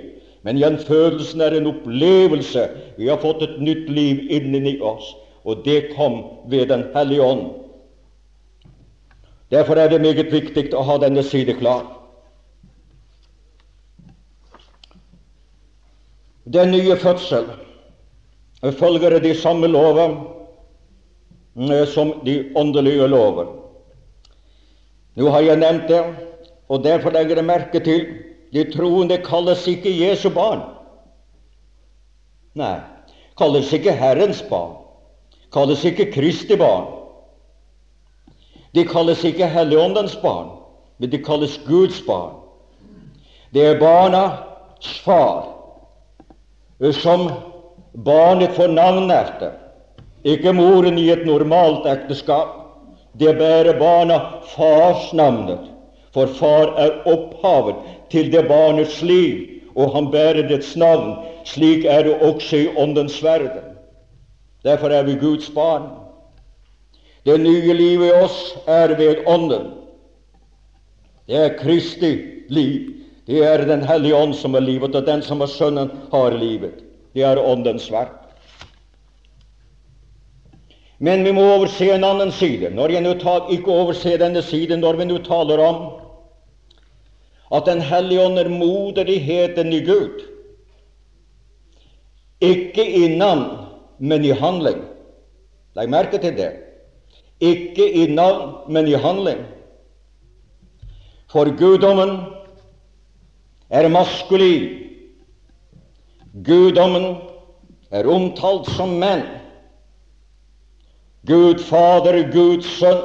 Men 0.45 0.61
gjenfødelsen 0.61 1.41
er 1.45 1.57
en 1.57 1.71
opplevelse. 1.73 2.67
Vi 3.01 3.09
har 3.09 3.23
fått 3.25 3.41
et 3.47 3.57
nytt 3.61 3.89
liv 3.89 4.21
inni 4.29 4.77
oss, 4.85 5.15
og 5.49 5.65
det 5.65 5.95
kom 5.95 6.21
ved 6.53 6.69
Den 6.69 6.85
hellige 6.95 7.25
ånd. 7.25 7.47
Derfor 9.51 9.81
er 9.81 9.89
det 9.89 10.01
meget 10.01 10.29
viktig 10.33 10.69
å 10.77 10.85
ha 10.85 10.99
denne 11.01 11.25
side 11.25 11.57
klar. 11.57 11.89
Den 16.45 16.71
nye 16.71 16.97
fødsel 17.01 17.49
følger 18.63 19.19
de 19.21 19.35
samme 19.35 19.67
lover 19.67 20.17
eh, 21.57 21.87
som 21.89 22.13
de 22.25 22.53
åndelige 22.57 23.07
lover. 23.09 23.47
Nå 25.17 25.31
har 25.31 25.41
jeg 25.41 25.61
nevnt 25.61 25.89
det, 25.89 26.03
og 26.69 26.85
derfor 26.85 27.11
legger 27.11 27.41
jeg 27.41 27.49
merke 27.49 27.81
til 27.81 28.07
de 28.53 28.65
troende 28.73 29.19
kalles 29.25 29.67
ikke 29.69 29.91
Jesu 29.91 30.29
barn. 30.31 30.63
Nei, 32.59 32.79
kalles 33.39 33.73
ikke 33.73 33.95
Herrens 33.95 34.43
barn. 34.51 34.77
Kalles 35.55 35.85
ikke 35.85 36.11
Kristi 36.13 36.57
barn. 36.59 36.87
De 38.75 38.85
kalles 38.87 39.25
ikke 39.27 39.49
Helligåndens 39.51 40.17
barn, 40.23 40.51
men 40.99 41.11
de 41.11 41.19
kalles 41.19 41.59
Guds 41.67 42.03
barn. 42.07 42.37
Det 43.55 43.65
er 43.67 43.81
barnas 43.81 44.99
far 45.03 45.49
som 46.95 47.27
barnet 47.93 48.55
får 48.57 48.69
navn 48.69 49.11
etter. 49.11 49.53
Ikke 50.25 50.53
moren 50.53 50.99
i 50.99 51.09
et 51.11 51.25
normalt 51.27 51.87
ekteskap. 51.89 52.57
Det 53.19 53.33
bærer 53.39 53.79
barna 53.81 54.19
farsnavnet, 54.53 55.65
for 56.15 56.31
far 56.39 56.77
er 56.79 57.01
opphavet 57.11 57.81
til 58.13 58.31
det 58.33 58.45
barnets 58.49 59.01
liv, 59.03 59.47
og 59.75 59.95
han 59.95 60.11
bærer 60.13 60.49
dets 60.49 60.77
navn. 60.77 61.17
Slik 61.45 61.85
er 61.85 62.05
det 62.07 62.21
også 62.23 62.57
i 62.57 62.69
Åndens 62.79 63.19
verden. 63.25 63.75
Derfor 64.65 64.93
er 64.93 65.03
vi 65.03 65.19
Guds 65.19 65.51
barn. 65.51 65.89
Det 67.27 67.41
nye 67.41 67.75
livet 67.75 68.09
i 68.09 68.17
oss 68.23 68.57
er 68.67 68.95
ved 68.97 69.25
Ånden. 69.27 69.73
Det 71.27 71.37
er 71.37 71.59
Kristi 71.59 72.17
liv. 72.49 72.93
Det 73.27 73.45
er 73.47 73.65
Den 73.67 73.83
hellige 73.83 74.17
ånd 74.17 74.35
som 74.35 74.55
er 74.55 74.61
livet, 74.61 74.95
og 74.95 75.07
den 75.07 75.23
som 75.23 75.41
er 75.41 75.47
Sønnen, 75.47 75.91
har 76.13 76.31
livet. 76.31 76.90
Det 77.15 77.23
er 77.27 77.41
Åndens 77.43 77.91
verk. 77.93 78.17
Men 81.01 81.25
vi 81.25 81.33
må 81.33 81.43
overse 81.55 81.89
en 81.95 82.05
annen 82.05 82.33
side. 82.33 82.71
Når 82.77 82.93
jeg 82.93 83.05
nå 83.05 83.15
tar, 83.23 83.49
ikke 83.53 83.73
overse 83.73 84.19
denne 84.21 84.43
siden 84.45 84.83
når 84.85 84.99
vi 85.01 85.09
nå 85.09 85.19
taler 85.25 85.63
om 85.65 85.81
at 87.51 87.67
Den 87.67 87.81
hellige 87.83 88.23
ånd 88.23 88.39
er 88.39 88.49
moderligheten 88.49 89.73
i 89.73 89.81
Gud. 89.83 90.21
Ikke 92.41 92.85
i 92.85 93.17
navn, 93.17 93.67
men 93.99 94.25
i 94.25 94.31
handling. 94.31 94.85
Legg 95.75 95.91
merke 95.91 96.21
til 96.23 96.37
det. 96.37 96.53
Ikke 97.41 97.89
i 97.91 98.07
navn, 98.07 98.55
men 98.69 98.87
i 98.89 98.95
handling. 98.95 99.43
For 101.33 101.51
guddommen 101.59 102.21
er 103.71 103.89
maskulin. 103.89 104.90
Guddommen 106.33 107.17
er 107.91 108.07
omtalt 108.07 108.69
som 108.77 108.99
menn. 109.03 109.25
Gud 111.27 111.61
Fader, 111.61 112.23
Guds 112.33 112.69
Sønn 112.79 113.01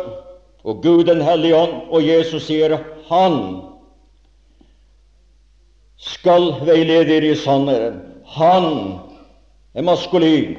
og 0.64 0.84
Gud 0.84 1.06
den 1.10 1.24
hellige 1.26 1.58
ånd. 1.58 1.80
Og 1.90 2.06
Jesus 2.06 2.46
sier 2.48 2.78
Han 3.10 3.40
skal 5.98 6.52
veilede 6.66 7.10
dere 7.10 7.34
i 7.34 7.40
sannheten. 7.40 8.02
Han 8.38 9.00
er 9.76 9.86
maskulin. 9.86 10.56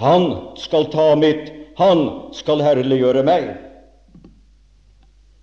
Han 0.00 0.56
skal 0.56 0.88
ta 0.92 1.12
mitt. 1.16 1.52
Han 1.78 2.32
skal 2.36 2.60
herliggjøre 2.64 3.22
meg. 3.24 3.52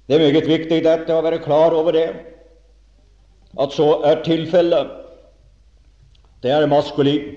Det 0.10 0.18
er 0.18 0.26
meget 0.26 0.50
viktig 0.50 0.82
dette 0.86 1.14
å 1.14 1.24
være 1.26 1.42
klar 1.44 1.74
over 1.78 1.94
det 1.94 2.08
at 3.60 3.74
så 3.74 4.00
er 4.06 4.22
tilfellet. 4.26 4.90
Det 6.43 6.52
er 6.52 6.67
maskulin. 6.71 7.36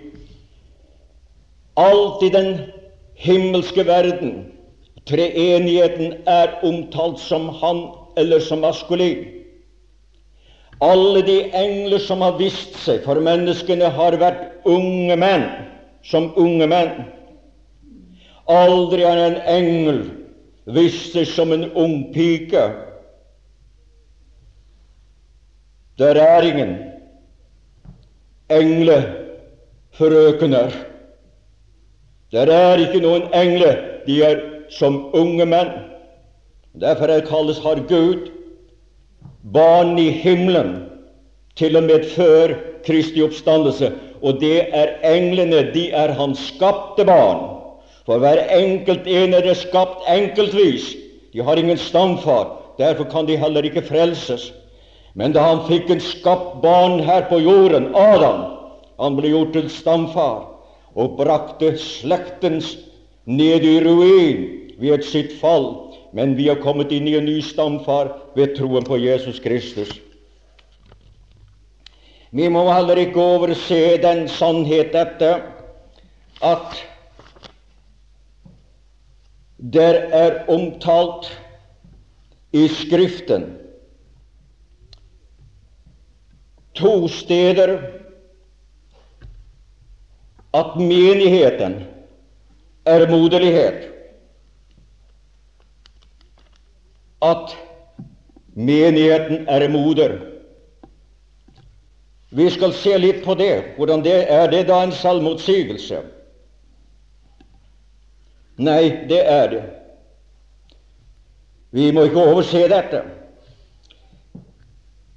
Alt 1.77 2.23
i 2.23 2.29
den 2.29 2.59
himmelske 3.15 3.87
verden, 3.87 4.53
treenigheten, 5.07 6.15
er 6.27 6.61
omtalt 6.63 7.19
som 7.21 7.49
han 7.49 7.87
eller 8.17 8.41
som 8.41 8.63
maskulin. 8.63 9.25
Alle 10.83 11.23
de 11.27 11.39
engler 11.55 11.99
som 11.99 12.23
har 12.23 12.39
vist 12.39 12.77
seg 12.83 13.03
for 13.07 13.19
menneskene, 13.23 13.91
har 13.91 14.19
vært 14.19 14.67
unge 14.69 15.17
menn, 15.17 15.47
som 16.03 16.33
unge 16.39 16.67
menn. 16.67 17.05
Aldri 18.51 19.05
har 19.07 19.19
en 19.23 19.39
engel 19.47 20.01
vist 20.75 21.15
seg 21.15 21.29
som 21.31 21.53
en 21.55 21.69
ung 21.79 22.11
pike. 22.15 22.65
Der 25.99 26.19
er 26.19 26.43
ingen 26.47 26.92
englefrøkener. 28.51 30.71
Der 32.33 32.53
er 32.53 32.81
ikke 32.81 33.01
noen 33.05 33.23
engler. 33.35 33.77
De 34.07 34.23
er 34.25 34.41
som 34.73 35.11
unge 35.15 35.47
menn. 35.47 35.73
Derfor 36.81 37.13
er 37.13 37.27
kalles 37.27 37.61
har 37.63 37.83
Gud 37.89 38.31
barn 39.53 39.99
i 39.99 40.11
himmelen, 40.11 40.87
til 41.57 41.77
og 41.77 41.83
med 41.83 42.05
før 42.15 42.55
Kristi 42.87 43.23
oppstandelse. 43.23 43.93
Og 44.23 44.41
det 44.41 44.67
er 44.71 44.97
englene, 45.05 45.67
de 45.75 45.91
er 45.91 46.15
hans 46.17 46.41
skapte 46.55 47.05
barn. 47.05 47.43
For 48.07 48.19
hver 48.19 48.41
enkelt 48.57 49.07
en 49.07 49.35
er 49.35 49.55
skapt 49.55 50.09
enkeltvis. 50.11 50.95
De 51.33 51.43
har 51.43 51.57
ingen 51.57 51.79
stamfar. 51.79 52.59
Derfor 52.79 53.05
kan 53.05 53.27
de 53.27 53.37
heller 53.37 53.63
ikke 53.63 53.83
frelses. 53.83 54.53
Men 55.15 55.35
da 55.35 55.45
han 55.45 55.67
fikk 55.69 55.91
en 55.93 56.01
skapt 56.01 56.63
barn 56.63 57.03
her 57.05 57.27
på 57.29 57.41
jorden, 57.43 57.91
Adam, 57.95 58.45
han 59.01 59.17
ble 59.19 59.33
gjort 59.35 59.53
til 59.57 59.69
stamfar 59.73 60.47
og 60.97 61.17
brakte 61.19 61.75
slektens 61.81 62.77
ned 63.29 63.65
i 63.65 63.79
ruin 63.85 64.45
ved 64.81 65.05
sitt 65.05 65.35
fall. 65.41 65.69
Men 66.13 66.37
vi 66.37 66.49
har 66.49 66.61
kommet 66.61 66.93
inn 66.93 67.09
i 67.09 67.17
en 67.17 67.29
ny 67.29 67.41
stamfar 67.45 68.13
ved 68.37 68.57
troen 68.57 68.85
på 68.89 68.99
Jesus 69.01 69.41
Kristus. 69.41 69.93
Vi 72.33 72.49
må 72.49 72.65
heller 72.73 72.97
ikke 72.97 73.21
overse 73.21 73.99
den 74.01 74.25
sannhet 74.33 74.95
dette 74.95 75.35
at 76.43 76.79
der 79.73 79.99
er 80.17 80.39
omtalt 80.51 81.29
i 82.57 82.65
Skriften 82.73 83.62
to 86.75 87.09
steder 87.09 87.79
at 90.55 90.77
menigheten 90.77 91.85
er 92.85 93.07
moderlighet. 93.11 93.89
At 97.23 97.57
menigheten 98.55 99.49
er 99.49 99.69
moder. 99.69 100.19
Vi 102.31 102.51
skal 102.51 102.73
se 102.73 102.97
litt 102.99 103.25
på 103.25 103.35
det. 103.35 103.77
Hvordan 103.77 104.05
det 104.05 104.19
er 104.33 104.51
det 104.51 104.67
da 104.69 104.83
en 104.83 104.93
selvmotsigelse? 104.93 106.01
Nei, 108.57 109.07
det 109.09 109.21
er 109.29 109.49
det. 109.51 109.63
Vi 111.73 111.91
må 111.93 112.05
ikke 112.09 112.25
overse 112.25 112.67
dette. 112.69 113.03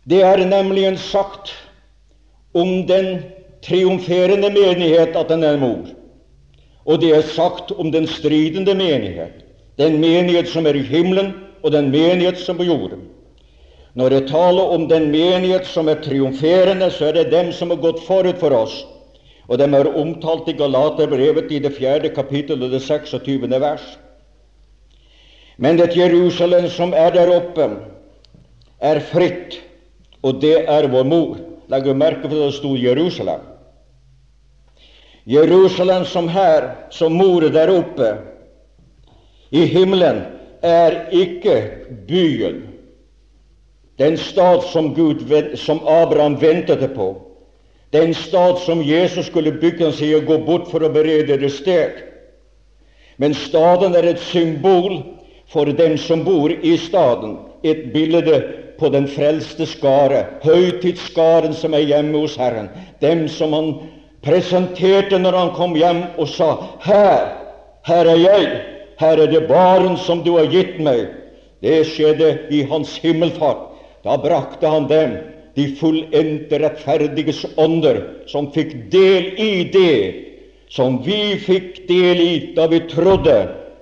Det 0.09 0.21
er 0.21 0.45
nemlig 0.45 0.85
en 0.85 0.97
sagt 0.97 1.49
om 2.53 2.85
den 2.87 3.23
triumferende 3.65 4.51
menighet 4.53 5.15
at 5.17 5.29
den 5.29 5.43
er 5.43 5.57
mor. 5.57 5.87
Og 6.85 7.01
det 7.01 7.15
er 7.15 7.25
sagt 7.25 7.71
om 7.71 7.89
den 7.91 8.05
stridende 8.07 8.75
menighet, 8.77 9.41
den 9.81 9.97
menighet 9.99 10.47
som 10.47 10.67
er 10.69 10.77
i 10.77 10.85
himmelen, 10.85 11.33
og 11.63 11.71
den 11.73 11.89
menighet 11.89 12.37
som 12.37 12.55
er 12.55 12.63
på 12.63 12.69
jorden. 12.69 13.07
Når 13.95 14.11
jeg 14.11 14.27
taler 14.27 14.73
om 14.75 14.89
den 14.89 15.09
menighet 15.11 15.65
som 15.65 15.87
er 15.89 16.01
triumferende, 16.03 16.91
så 16.91 17.09
er 17.09 17.17
det 17.17 17.31
dem 17.31 17.51
som 17.51 17.71
har 17.73 17.81
gått 17.81 18.03
forut 18.05 18.37
for 18.37 18.53
oss, 18.53 18.83
og 19.47 19.57
dem 19.57 19.73
er 19.73 19.89
omtalt 19.97 20.49
i 20.51 20.57
Galaterbrevet 20.57 21.51
i 21.51 21.59
det 21.63 21.73
fjerde 21.73 22.11
kapittel 22.13 22.63
og 22.63 22.73
det 22.75 22.81
26. 22.83 23.49
vers. 23.49 23.85
Men 25.57 25.79
det 25.79 25.95
Jerusalem 25.97 26.67
som 26.69 26.93
er 26.93 27.13
der 27.15 27.31
oppe, 27.31 27.69
er 28.79 28.99
fritt, 28.99 29.61
og 30.25 30.41
det 30.41 30.63
er 30.65 30.87
vår 30.89 31.05
mor. 31.05 31.35
Legg 31.69 31.89
merke 31.97 32.29
til 32.29 32.39
at 32.39 32.49
det 32.49 32.57
sto 32.57 32.73
Jerusalem. 32.77 33.43
Jerusalem 35.25 36.05
som 36.05 36.27
her, 36.29 36.69
som 36.93 37.13
mor 37.17 37.41
der 37.49 37.71
oppe 37.73 38.11
i 39.51 39.65
himmelen, 39.65 40.23
er 40.61 41.09
ikke 41.13 41.55
byen, 42.07 42.63
den 43.97 44.17
stad 44.17 44.61
som, 44.71 44.93
Gud, 44.95 45.21
som 45.55 45.79
Abraham 45.87 46.41
ventet 46.41 46.83
på. 46.95 47.13
Den 47.93 48.13
stad 48.13 48.59
som 48.65 48.81
Jesus 48.83 49.29
skulle 49.29 49.55
bygge 49.61 49.91
seg 49.93 50.17
og 50.17 50.25
gå 50.27 50.37
bort 50.45 50.69
for 50.71 50.83
å 50.83 50.91
berede 50.91 51.37
det 51.39 51.51
sted. 51.53 52.01
Men 53.17 53.33
staden 53.33 53.95
er 53.95 54.09
et 54.09 54.19
symbol 54.19 54.99
for 55.47 55.69
dem 55.77 55.97
som 55.97 56.25
bor 56.25 56.51
i 56.51 56.75
staden, 56.81 57.37
et 57.63 57.93
bilde 57.93 58.64
på 58.79 58.89
den 58.93 59.07
frelste 59.07 59.67
skare, 59.69 60.25
høytidsskaren 60.43 61.53
som 61.55 61.73
er 61.73 61.85
hjemme 61.87 62.23
hos 62.23 62.37
Herren, 62.39 62.69
dem 63.01 63.27
som 63.31 63.53
han 63.55 63.69
presenterte 64.25 65.19
når 65.21 65.37
han 65.39 65.53
kom 65.57 65.75
hjem 65.77 66.01
og 66.17 66.29
sa 66.31 66.49
Her, 66.83 67.29
her 67.85 68.09
er 68.11 68.21
jeg, 68.21 68.49
her 68.99 69.21
er 69.21 69.31
det 69.31 69.45
barn 69.47 69.97
som 69.97 70.23
du 70.25 70.35
har 70.37 70.49
gitt 70.51 70.79
meg. 70.81 71.07
Det 71.61 71.83
skjedde 71.87 72.31
i 72.53 72.63
hans 72.69 72.97
himmelfart. 73.01 73.71
Da 74.05 74.17
brakte 74.21 74.69
han 74.69 74.89
dem 74.89 75.17
de 75.55 75.69
fullendte 75.79 76.59
rettferdiges 76.61 77.45
ånder, 77.57 78.01
som 78.27 78.51
fikk 78.53 78.75
del 78.93 79.31
i 79.39 79.51
det 79.73 80.25
som 80.69 80.97
vi 81.05 81.37
fikk 81.39 81.85
del 81.87 82.21
i 82.21 82.33
da 82.55 82.67
vi 82.67 82.81
trodde. 82.89 83.37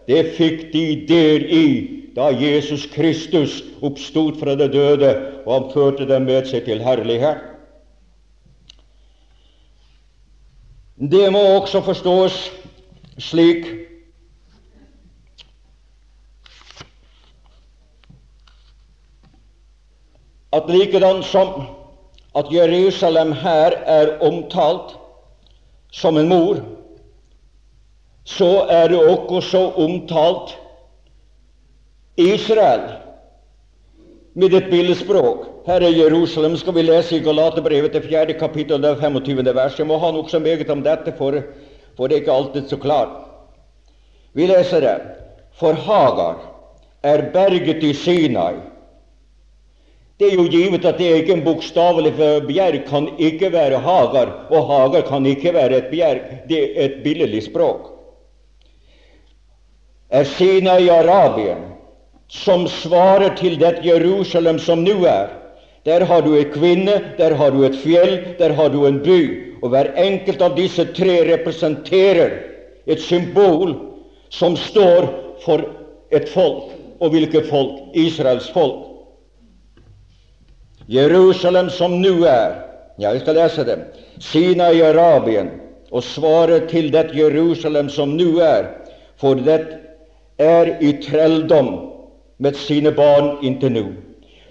Det 0.08 0.36
fikk 0.38 0.68
de 0.74 0.86
del 1.08 1.46
i 1.48 1.68
da 2.16 2.30
Jesus 2.30 2.86
Kristus 2.86 3.64
oppstod 3.82 4.38
fra 4.40 4.56
det 4.56 4.74
døde, 4.74 5.14
og 5.46 5.54
han 5.54 5.72
førte 5.74 6.08
dem 6.08 6.28
med 6.30 6.46
seg 6.46 6.66
til 6.68 6.84
herlighet. 6.84 7.50
Det 10.98 11.26
må 11.34 11.42
også 11.58 11.82
forstås 11.82 12.36
slik 13.18 13.66
at 20.54 20.70
likedan 20.70 21.24
som 21.26 21.66
at 22.38 22.50
Jerusalem 22.54 23.32
her 23.32 23.74
er 23.86 24.18
omtalt 24.22 24.96
som 25.92 26.18
en 26.18 26.30
mor, 26.30 26.62
så 28.26 28.66
er 28.70 28.88
det 28.88 29.02
også 29.02 29.72
omtalt 29.78 30.60
Israel 32.18 32.82
med 34.34 34.54
et 34.54 34.70
billedspråk. 34.72 35.46
Her 35.66 35.82
er 35.82 35.96
Jerusalem, 35.96 36.58
skal 36.58 36.76
vi 36.76 36.84
lese 36.86 37.18
i 37.18 37.24
Galaterbrevet 37.24 37.92
til 37.92 38.04
4. 38.04 38.34
kapittel, 38.40 38.82
det 38.82 38.98
25. 39.00 39.46
vers. 39.56 39.80
Jeg 39.80 39.88
må 39.88 39.98
ha 39.98 40.12
nokså 40.12 40.40
meget 40.40 40.70
om 40.70 40.84
dette, 40.84 41.14
for, 41.18 41.40
for 41.98 42.08
det 42.08 42.18
er 42.18 42.22
ikke 42.26 42.36
alltid 42.36 42.70
så 42.70 42.78
klart. 42.78 43.16
Vi 44.34 44.48
leser 44.50 44.82
det. 44.82 44.98
For 45.60 45.74
Hagar 45.74 46.42
er 47.04 47.30
berget 47.34 47.84
i 47.84 47.94
Sinai 47.94 48.74
det 50.20 50.30
er 50.32 50.38
jo 50.38 50.46
givet 50.48 50.86
at 50.86 50.98
det 50.98 51.08
er 51.10 51.16
ikke 51.20 51.34
en 51.34 51.44
bokstavelig 51.44 52.14
for 52.16 52.46
bjerg 52.48 52.84
kan 52.88 53.10
ikke 53.20 53.50
være 53.52 53.80
Hagar, 53.82 54.30
og 54.50 54.68
Hagar 54.70 55.02
kan 55.08 55.26
ikke 55.26 55.54
være 55.54 55.78
et 55.78 55.90
bjerg. 55.92 56.22
Det 56.50 56.62
er 56.62 56.86
et 56.86 57.00
billedlig 57.04 57.44
språk. 57.44 57.90
Er 60.10 60.24
Sinai 60.24 60.86
i 60.86 60.90
Arabien, 60.94 61.73
som 62.28 62.68
svarer 62.68 63.36
til 63.38 63.58
det 63.60 63.80
Jerusalem 63.86 64.60
som 64.60 64.84
nå 64.84 65.04
er. 65.06 65.32
Der 65.86 66.06
har 66.08 66.22
du 66.22 66.36
en 66.38 66.52
kvinne, 66.52 67.02
der 67.18 67.36
har 67.36 67.52
du 67.52 67.64
et 67.64 67.76
fjell, 67.76 68.36
der 68.40 68.54
har 68.54 68.70
du 68.70 68.86
en 68.86 69.02
by. 69.04 69.20
Og 69.64 69.70
hver 69.70 69.92
enkelt 70.00 70.42
av 70.42 70.56
disse 70.56 70.86
tre 70.96 71.20
representerer 71.28 72.38
et 72.88 73.02
symbol 73.02 73.76
som 74.30 74.56
står 74.60 75.10
for 75.44 75.66
et 76.12 76.30
folk. 76.30 76.72
Og 77.00 77.12
hvilket 77.12 77.50
folk? 77.50 77.92
Israels 77.94 78.50
folk. 78.56 78.90
Jerusalem 80.88 81.70
som 81.70 82.00
nå 82.02 82.22
er 82.28 82.60
Ja, 83.00 83.10
jeg 83.10 83.24
skal 83.24 83.40
lese 83.40 83.64
det. 83.66 83.78
Sina 84.22 84.68
i 84.70 84.84
Arabien, 84.86 85.48
og 85.90 86.04
svarer 86.06 86.68
til 86.70 86.92
det 86.94 87.08
Jerusalem 87.18 87.90
som 87.90 88.12
nå 88.14 88.38
er, 88.38 88.68
for 89.18 89.34
det 89.34 89.64
er 90.38 90.76
i 90.78 90.92
trelldom 91.02 91.72
med 92.44 92.58
sine 92.60 92.92
barn 92.92 93.38
inntil 93.46 93.74
nå. 93.74 93.86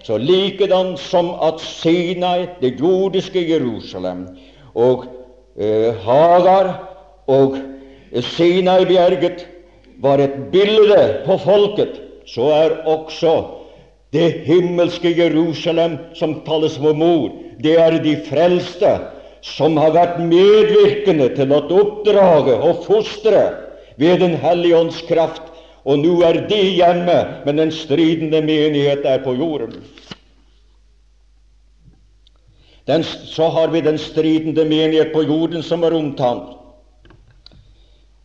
Så 0.03 0.17
likedan 0.19 0.95
som 0.99 1.31
at 1.45 1.61
Sinai, 1.63 2.49
det 2.59 2.75
jordiske 2.81 3.39
Jerusalem, 3.47 4.25
og 4.75 5.05
eh, 5.55 5.93
Hagar 6.03 6.73
og 7.31 7.55
Sinai-bjerget 8.33 9.45
var 10.03 10.19
et 10.19 10.35
bilde 10.51 11.03
på 11.25 11.37
folket, 11.45 12.01
så 12.27 12.49
er 12.51 12.75
også 12.89 13.35
det 14.13 14.43
himmelske 14.45 15.13
Jerusalem, 15.17 15.97
som 16.13 16.41
kalles 16.45 16.75
vår 16.81 16.97
mor, 16.97 17.29
det 17.63 17.77
er 17.79 17.97
de 18.03 18.17
frelste 18.27 18.91
som 19.43 19.77
har 19.77 19.93
vært 19.95 20.19
medvirkende 20.23 21.29
til 21.37 21.51
å 21.51 21.63
oppdrage 21.79 22.59
og 22.59 22.83
fostre 22.85 23.41
ved 23.99 24.21
Den 24.23 24.37
hellige 24.41 24.77
ånds 24.77 25.01
kraft. 25.07 25.52
Og 25.83 25.99
nå 25.99 26.13
er 26.23 26.45
de 26.47 26.61
hjemme, 26.77 27.17
men 27.45 27.59
den 27.59 27.71
stridende 27.75 28.41
menighet 28.41 29.05
er 29.05 29.23
på 29.23 29.35
jorden. 29.35 29.75
Den, 32.87 33.03
så 33.03 33.47
har 33.49 33.71
vi 33.71 33.81
den 33.81 33.97
stridende 33.97 34.65
menighet 34.65 35.13
på 35.13 35.23
jorden 35.23 35.63
som 35.63 35.83
er 35.83 35.95
omtalt 35.95 36.59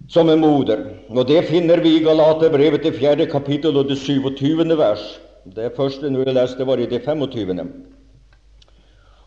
som 0.08 0.30
en 0.32 0.40
moder. 0.40 0.84
Og 1.12 1.28
det 1.28 1.44
finner 1.50 1.82
vi 1.84 1.98
i 1.98 2.04
Galaterbrevet 2.04 2.82
til 2.82 2.96
fjerde 2.96 3.26
kapittel 3.28 3.76
og 3.76 3.90
det 3.90 3.98
27. 3.98 4.64
vers. 4.78 5.04
Det 5.44 5.72
første 5.76 6.10
nå 6.10 6.24
jeg 6.24 6.34
leste, 6.34 6.66
var 6.66 6.80
i 6.80 6.88
det 6.88 7.02
25. 7.04 7.60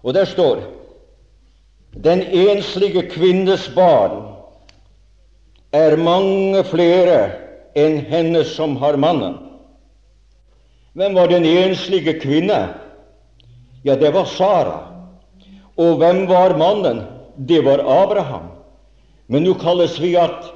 Og 0.04 0.14
der 0.14 0.26
står 0.26 0.64
den 2.04 2.22
enslige 2.24 3.04
kvinnes 3.10 3.70
barn 3.76 4.22
er 5.72 5.96
mange 5.96 6.64
flere 6.64 7.32
enn 7.76 8.00
henne 8.10 8.44
som 8.48 8.76
har 8.82 8.98
mannen. 9.00 9.38
Hvem 10.94 11.16
var 11.16 11.28
den 11.32 11.46
enslige 11.46 12.18
kvinne? 12.20 12.62
Ja, 13.84 13.96
det 13.96 14.12
var 14.14 14.26
Sara. 14.26 14.80
Og 15.80 15.98
hvem 16.02 16.26
var 16.30 16.58
mannen? 16.60 17.04
Det 17.38 17.62
var 17.66 17.80
Abraham. 17.80 18.52
Men 19.28 19.46
nå 19.48 19.56
kalles 19.62 19.96
vi 20.02 20.16
at, 20.20 20.52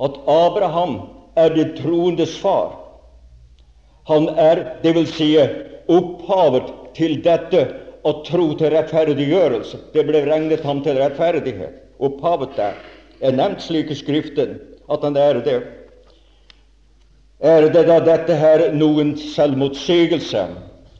at 0.00 0.20
Abraham 0.30 1.00
er 1.36 1.50
det 1.54 1.74
troendes 1.80 2.36
far. 2.38 2.76
Han 4.06 4.28
er, 4.38 4.62
det 4.82 4.94
vil 4.94 5.08
si, 5.10 5.34
opphavet 5.90 6.70
til 6.94 7.18
dette 7.24 7.66
å 8.06 8.14
tro 8.24 8.52
til 8.58 8.72
rettferdiggjørelse. 8.72 9.82
Det 9.94 10.06
ble 10.06 10.22
regnet 10.24 10.64
ham 10.64 10.80
til 10.86 10.98
rettferdighet. 11.02 11.82
Opphavet 12.00 12.54
der 12.56 12.78
er 13.20 13.36
nevnt 13.36 13.62
slik 13.62 13.90
i 13.92 13.98
Skriften 13.98 14.56
at 14.90 15.04
han 15.04 15.18
er 15.18 15.42
det. 15.44 15.58
Er 17.40 17.70
det 17.72 17.86
da 17.88 17.98
dette 18.04 18.36
her 18.36 18.66
noen 18.76 19.14
selvmotsigelse? 19.16 20.42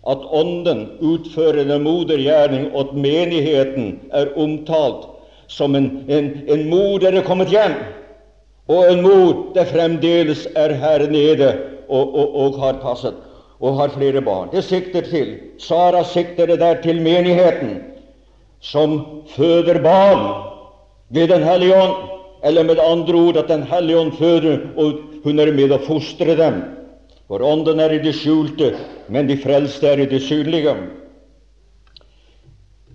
At 0.09 0.22
Ånden 0.33 0.87
utfører 1.05 1.61
en 1.61 1.83
modergjerning, 1.85 2.70
og 2.72 2.81
at 2.81 2.94
menigheten 2.96 3.98
er 4.16 4.33
omtalt 4.40 5.09
som 5.50 5.74
en, 5.76 5.90
en, 6.09 6.31
en 6.48 6.68
mor 6.70 6.98
der 7.03 7.18
er 7.18 7.26
kommet 7.26 7.53
hjem, 7.53 7.74
og 8.70 8.87
en 8.92 9.03
mor 9.03 9.50
der 9.55 9.68
fremdeles 9.68 10.46
er 10.57 10.72
her 10.81 11.05
nede 11.11 11.50
og, 11.88 12.14
og, 12.14 12.37
og 12.37 12.59
har 12.62 12.79
passet 12.83 13.14
og 13.61 13.76
har 13.76 13.92
flere 13.92 14.22
barn. 14.22 14.48
Det 14.53 14.64
sikter 14.64 15.05
til 15.05 15.35
Sara 15.59 16.05
sikter 16.05 16.46
det 16.46 16.61
der 16.61 16.81
til 16.81 17.03
menigheten, 17.03 17.83
som 18.61 19.00
føder 19.37 19.83
barn 19.83 20.24
ved 21.11 21.29
Den 21.29 21.42
hellige 21.42 21.76
ånd, 21.83 21.96
eller 22.44 22.62
med 22.62 22.76
andre 22.87 23.14
ord 23.14 23.37
at 23.37 23.48
Den 23.48 23.62
hellige 23.62 23.98
ånd 23.98 24.12
føder, 24.12 24.59
og 24.76 24.92
hun 25.24 25.42
er 25.42 25.52
med 25.54 25.72
å 25.74 25.80
fostre 25.85 26.37
dem. 26.38 26.62
For 27.30 27.42
ånden 27.46 27.80
er 27.83 27.94
i 27.94 28.00
det 28.02 28.16
skjulte, 28.18 28.72
men 29.09 29.28
de 29.28 29.37
frelste 29.38 29.87
er 29.92 30.02
i 30.02 30.09
det 30.11 30.22
synlige. 30.26 30.74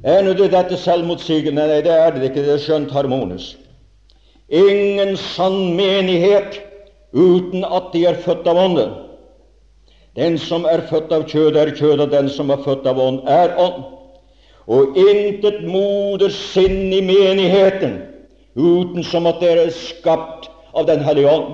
Er 0.03 0.25
nå 0.25 0.33
det 0.37 0.51
dette 0.53 0.77
selvmotsigende? 0.77 1.63
Nei, 1.69 1.81
det 1.85 1.93
er 1.93 2.11
det 2.13 2.29
ikke. 2.29 2.43
Det 2.43 2.57
er 2.57 2.65
skjønt 2.65 2.91
harmonisk. 2.93 3.61
Ingen 4.53 5.15
sann 5.17 5.73
menighet 5.77 6.59
uten 7.15 7.63
at 7.65 7.89
de 7.93 8.03
er 8.05 8.19
født 8.21 8.45
av 8.51 8.59
Ånden. 8.61 8.91
Den 10.15 10.37
som 10.39 10.67
er 10.69 10.85
født 10.87 11.11
av 11.11 11.25
kjød, 11.27 11.57
er 11.59 11.73
kjød, 11.75 12.05
og 12.05 12.11
den 12.11 12.29
som 12.31 12.51
er 12.53 12.61
født 12.63 12.85
av 12.87 12.99
ånd, 13.01 13.23
er 13.27 13.55
ånd. 13.59 13.81
Og 14.67 14.95
intet 14.97 15.63
modersinn 15.67 16.93
i 16.93 17.01
menigheten 17.03 17.97
uten 18.55 19.03
som 19.03 19.27
at 19.27 19.41
dere 19.43 19.67
er 19.67 19.73
skapt 19.75 20.47
av 20.75 20.87
Den 20.87 21.03
hellige 21.03 21.31
ånd. 21.31 21.51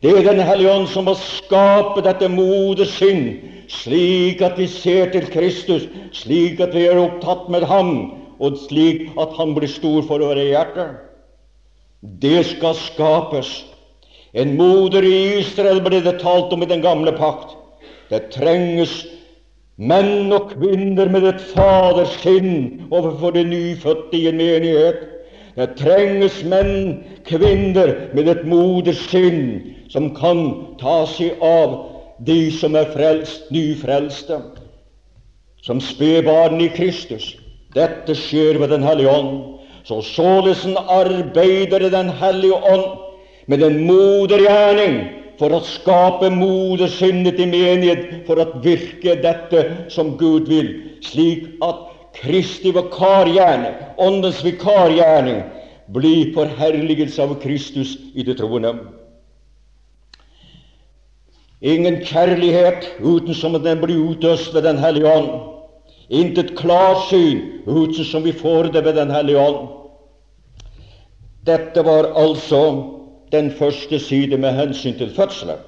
Det 0.00 0.10
er 0.16 0.24
Den 0.24 0.40
hellige 0.40 0.72
ånd 0.72 0.86
som 0.88 1.04
må 1.04 1.12
skape 1.20 2.00
dette 2.00 2.28
modersinn, 2.32 3.34
slik 3.68 4.40
at 4.40 4.56
vi 4.56 4.64
ser 4.72 5.10
til 5.12 5.26
Kristus, 5.28 5.82
slik 6.16 6.60
at 6.64 6.72
vi 6.72 6.86
er 6.88 6.96
opptatt 6.96 7.50
med 7.52 7.66
Ham, 7.68 7.90
og 8.40 8.56
slik 8.62 9.10
at 9.20 9.34
Han 9.36 9.52
blir 9.58 9.68
stor 9.68 10.00
for 10.08 10.24
våre 10.24 10.46
hjerter. 10.46 10.94
Det 12.00 12.46
skal 12.48 12.72
skapes. 12.80 13.50
En 14.32 14.54
moder 14.56 15.04
i 15.04 15.42
Israel 15.42 15.82
ble 15.84 16.00
det 16.00 16.16
talt 16.22 16.52
om 16.56 16.64
i 16.64 16.70
den 16.70 16.80
gamle 16.80 17.12
pakt. 17.18 17.52
Det 18.08 18.30
trenges 18.32 19.02
menn 19.76 20.32
og 20.32 20.54
kvinner 20.54 21.12
med 21.12 21.26
et 21.28 21.44
fadersinn 21.52 22.88
overfor 22.88 23.36
de 23.36 23.44
nyfødte 23.44 24.16
i 24.16 24.30
en 24.32 24.40
menighet. 24.40 25.04
Det 25.60 25.76
trenges 25.76 26.40
menn, 26.48 27.02
kvinner 27.28 27.92
med 28.16 28.32
et 28.32 28.48
modersinn 28.48 29.76
som 29.90 30.10
kan 30.14 30.42
ta 30.80 31.02
seg 31.10 31.40
av 31.42 31.76
de 32.26 32.50
som 32.54 32.76
er 32.78 32.90
frelst, 32.94 33.48
nyfrelste, 33.50 34.40
som 35.66 35.80
spedbarn 35.82 36.60
i 36.62 36.70
Kristus. 36.72 37.34
Dette 37.74 38.14
skjer 38.16 38.58
ved 38.60 38.70
Den 38.70 38.82
hellige 38.86 39.12
ånd. 39.12 39.32
Så 39.84 40.02
således 40.02 40.66
arbeider 40.76 41.90
Den 41.90 42.10
hellige 42.10 42.54
ånd 42.54 42.98
med 43.46 43.62
en 43.62 43.80
modergjerning 43.86 45.00
for 45.40 45.54
å 45.56 45.62
skape 45.64 46.28
modersinnet 46.30 47.38
i 47.40 47.46
menighet, 47.48 48.26
for 48.26 48.36
å 48.36 48.60
virke 48.60 49.16
dette 49.22 49.62
som 49.88 50.12
Gud 50.20 50.50
vil, 50.52 50.68
slik 51.00 51.48
at 51.64 51.86
Kristi 52.20 52.74
vikargjerne, 52.76 53.72
Åndens 53.96 54.42
vikargjerning, 54.44 55.40
blir 55.90 56.34
forherligelse 56.36 57.22
av 57.24 57.38
Kristus 57.42 57.96
i 58.14 58.26
det 58.26 58.36
troende. 58.38 58.74
Ingen 61.60 62.00
kjærlighet 62.04 62.86
uten 63.04 63.34
som 63.36 63.58
den 63.60 63.80
blir 63.82 64.00
utøst 64.14 64.54
ved 64.54 64.64
Den 64.64 64.78
hellige 64.80 65.10
ånd. 65.12 65.28
Intet 66.08 66.54
klarsyn 66.56 67.42
uten 67.66 68.04
som 68.04 68.24
vi 68.24 68.32
får 68.32 68.72
det 68.72 68.84
ved 68.84 68.96
Den 68.96 69.10
hellige 69.10 69.38
ånd. 69.38 69.68
Dette 71.46 71.84
var 71.84 72.12
altså 72.16 72.62
den 73.32 73.50
første 73.50 73.98
side 73.98 74.36
med 74.36 74.56
hensyn 74.56 74.96
til 74.98 75.12
fødselen. 75.16 75.60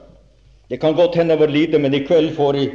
Det 0.70 0.80
kan 0.80 0.94
godt 0.94 1.14
hende 1.14 1.34
det 1.34 1.40
var 1.40 1.52
lite, 1.52 1.78
men 1.78 1.94
i 1.94 2.04
kveld 2.06 2.32
får 2.36 2.56
jeg, 2.56 2.70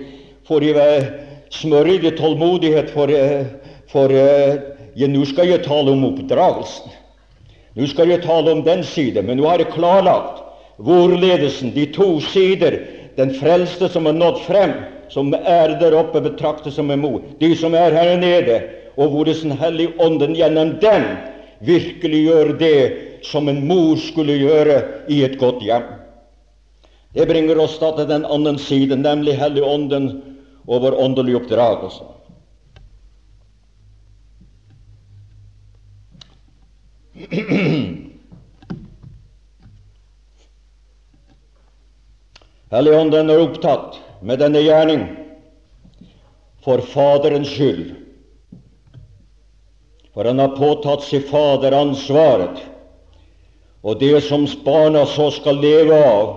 får 0.48 0.64
jeg 0.64 0.76
være 0.76 1.06
smørje 1.50 2.12
tålmodighet, 2.18 2.90
for, 2.90 3.10
eh, 3.10 3.46
for 3.90 4.14
eh, 4.14 4.58
ja, 4.96 5.08
nå 5.08 5.26
skal 5.26 5.50
jeg 5.50 5.64
tale 5.66 5.92
om 5.92 6.06
oppdragelsen. 6.06 6.94
Nå 7.76 7.88
skal 7.88 8.10
jeg 8.10 8.22
tale 8.22 8.52
om 8.52 8.62
den 8.64 8.84
side, 8.84 9.22
men 9.22 9.38
nå 9.38 9.48
har 9.50 9.58
jeg 9.58 9.74
klarlagt 9.74 10.44
hvorledes 10.78 11.60
de 11.74 11.86
to 11.94 12.20
sider, 12.22 12.78
den 13.18 13.34
frelste 13.34 13.90
som 13.90 14.06
har 14.06 14.14
nådd 14.14 14.40
frem, 14.46 14.72
som 15.10 15.34
er 15.34 15.80
der 15.80 15.96
oppe, 15.98 16.22
betraktes 16.22 16.76
som 16.78 16.92
en 16.92 17.02
mor, 17.02 17.22
de 17.40 17.56
som 17.58 17.74
er 17.74 17.92
her 17.96 18.18
nede, 18.22 18.62
og 18.98 19.10
hvordan 19.14 19.58
Hellig 19.58 19.90
Ånden 20.02 20.36
gjennom 20.38 20.76
den 20.82 21.06
virkelig 21.66 22.24
gjør 22.28 22.54
det 22.60 22.82
som 23.26 23.50
en 23.50 23.68
mor 23.68 23.98
skulle 23.98 24.38
gjøre 24.38 24.82
i 25.10 25.24
et 25.26 25.40
godt 25.42 25.64
hjem. 25.66 25.84
Det 27.18 27.26
bringer 27.30 27.58
oss 27.60 27.80
da 27.82 27.92
til 27.98 28.10
den 28.10 28.26
andre 28.26 28.58
siden, 28.62 29.02
nemlig 29.02 29.38
Helligånden 29.40 30.12
og 30.68 30.82
vår 30.86 31.00
åndelige 31.02 31.42
oppdragelse. 31.42 32.04
Helligånden 42.72 43.30
er 43.32 43.40
opptatt 43.40 44.00
med 44.22 44.42
denne 44.44 44.60
gjerning 44.60 45.06
for 46.66 46.84
Faderens 46.84 47.52
skyld, 47.54 47.94
for 50.12 50.28
han 50.28 50.42
har 50.42 50.58
påtatt 50.58 51.06
seg 51.08 51.30
faderansvaret 51.30 52.66
og 53.88 54.00
det 54.02 54.20
som 54.26 54.44
barna 54.66 55.06
så 55.08 55.30
skal 55.32 55.62
leve 55.64 55.96
av, 55.96 56.32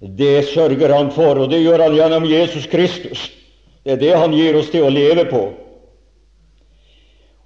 det 0.00 0.44
sørger 0.50 0.92
han 0.92 1.08
for, 1.14 1.38
og 1.40 1.48
det 1.48 1.62
gjør 1.62 1.86
han 1.86 1.94
gjennom 1.96 2.26
Jesus 2.28 2.66
Kristus. 2.68 3.30
Det 3.84 3.94
er 3.94 4.00
det 4.02 4.10
han 4.16 4.34
gir 4.36 4.58
oss 4.58 4.68
til 4.72 4.84
å 4.84 4.92
leve 4.92 5.24
på. 5.30 5.44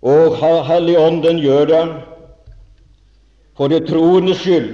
Og 0.08 0.38
Helligånden 0.66 1.38
gjør 1.42 1.70
det 1.70 1.84
for 3.58 3.70
det 3.70 3.84
troendes 3.86 4.42
skyld, 4.42 4.72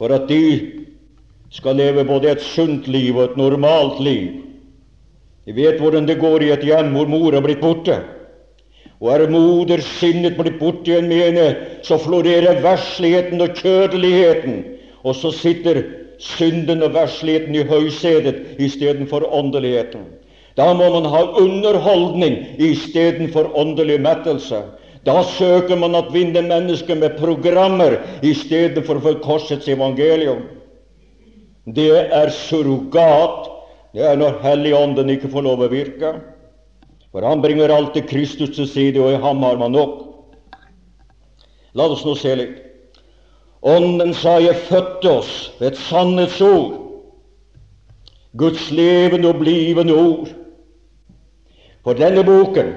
for 0.00 0.12
at 0.16 0.28
de 0.28 0.40
skal 1.50 1.76
leve 1.76 2.04
både 2.06 2.30
et 2.30 2.42
sunt 2.42 2.86
liv 2.88 3.16
og 3.16 3.24
et 3.24 3.36
normalt 3.36 4.00
liv. 4.02 4.40
De 5.46 5.54
vet 5.56 5.80
hvordan 5.82 6.06
det 6.06 6.20
går 6.20 6.44
i 6.46 6.52
et 6.54 6.64
hjem 6.64 6.92
hvor 6.94 7.08
mor 7.10 7.34
er 7.34 7.42
blitt 7.42 7.62
borte. 7.62 7.96
Og 9.00 9.08
er 9.14 9.30
modersinnet 9.32 10.36
blitt 10.36 10.60
borte 10.60 10.92
i 10.92 10.98
en 10.98 11.08
menighet, 11.08 11.80
så 11.82 11.98
florerer 11.98 12.60
versligheten 12.62 13.40
og 13.40 13.56
kjødeligheten. 13.56 14.60
Og 15.02 15.16
så 15.16 15.32
sitter 15.32 15.82
synden 16.20 16.84
og 16.84 16.92
versligheten 16.94 17.56
i 17.56 17.64
høysetet 17.64 18.60
istedenfor 18.60 19.24
åndeligheten. 19.32 20.04
Da 20.56 20.68
må 20.76 20.90
man 20.92 21.08
ha 21.08 21.22
underholdning 21.40 22.36
istedenfor 22.60 23.48
åndelig 23.56 24.00
mettelse. 24.04 24.62
Da 25.06 25.22
søker 25.24 25.78
man 25.80 25.96
å 25.96 26.04
vinne 26.12 26.42
mennesker 26.44 26.98
med 27.00 27.16
programmer 27.16 27.96
istedenfor 28.20 29.00
for 29.00 29.22
korsets 29.24 29.68
evangelium. 29.72 30.44
Det 31.66 31.90
er 31.90 32.30
surrogat. 32.30 33.50
Det 33.92 34.04
er 34.06 34.16
når 34.16 34.38
Helligånden 34.44 35.10
ikke 35.10 35.30
får 35.32 35.44
lov 35.44 35.64
å 35.64 35.70
virke. 35.72 36.14
For 37.10 37.26
han 37.26 37.42
bringer 37.42 37.72
alt 37.74 37.92
til 37.96 38.06
Kristus 38.06 38.54
til 38.56 38.68
side, 38.70 39.00
og 39.02 39.12
i 39.12 39.22
ham 39.22 39.42
har 39.42 39.58
man 39.58 39.74
nok. 39.74 39.96
La 41.74 41.86
oss 41.90 42.04
nå 42.06 42.14
se 42.18 42.34
litt. 42.38 42.58
Ånden 43.66 44.14
sa 44.16 44.38
jeg 44.40 44.56
fødte 44.70 45.10
oss 45.10 45.32
ved 45.58 45.72
et 45.72 45.80
sannhetsord. 45.88 46.78
Guds 48.38 48.70
levende 48.70 49.28
og 49.34 49.42
blivende 49.42 49.96
ord. 49.98 50.30
For 51.84 51.98
denne 51.98 52.24
boken 52.24 52.72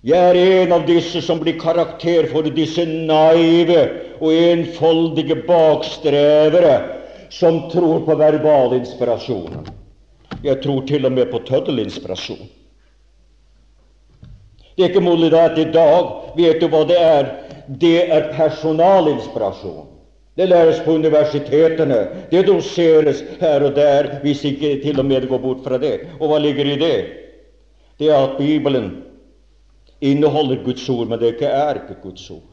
jeg 0.00 0.16
er 0.16 0.36
en 0.62 0.70
av 0.72 0.86
disse 0.88 1.20
som 1.20 1.42
blir 1.42 1.58
karakter 1.60 2.30
for 2.30 2.46
disse 2.56 2.86
naive 2.88 3.82
og 4.16 4.32
enfoldige 4.32 5.36
bakstrevere 5.44 6.99
som 7.30 7.70
tror 7.70 8.00
på 8.00 8.14
verbal 8.14 8.74
inspirasjon. 8.74 9.68
Jeg 10.42 10.62
tror 10.62 10.82
til 10.86 11.06
og 11.06 11.12
med 11.12 11.30
på 11.30 11.38
tøddelinspirasjon. 11.46 12.48
Det 14.76 14.84
er 14.84 14.90
ikke 14.90 15.04
mulig 15.04 15.30
da 15.32 15.44
at 15.50 15.58
i 15.60 15.68
dag 15.70 16.10
vet 16.36 16.60
du 16.62 16.66
hva 16.72 16.82
det 16.88 16.98
er. 16.98 17.30
Det 17.80 18.10
er 18.10 18.30
personalinspirasjon. 18.34 19.86
Det 20.36 20.48
læres 20.48 20.80
på 20.84 20.94
universitetene. 20.96 21.98
Det 22.30 22.46
doseres 22.46 23.22
her 23.40 23.66
og 23.66 23.74
der, 23.76 24.08
hvis 24.22 24.44
ikke 24.44 24.78
til 24.82 24.98
og 24.98 25.06
med 25.06 25.28
går 25.28 25.38
bort 25.38 25.62
fra 25.66 25.78
det. 25.78 26.00
Og 26.18 26.30
hva 26.30 26.38
ligger 26.40 26.66
i 26.72 26.78
det? 26.80 26.98
Det 28.00 28.08
er 28.08 28.16
at 28.16 28.38
Bibelen 28.38 29.02
inneholder 30.00 30.64
Guds 30.64 30.88
ord, 30.88 31.06
men 31.06 31.20
det 31.20 31.34
ikke 31.34 31.46
er 31.46 31.82
ikke 31.82 32.00
Guds 32.02 32.30
ord. 32.30 32.49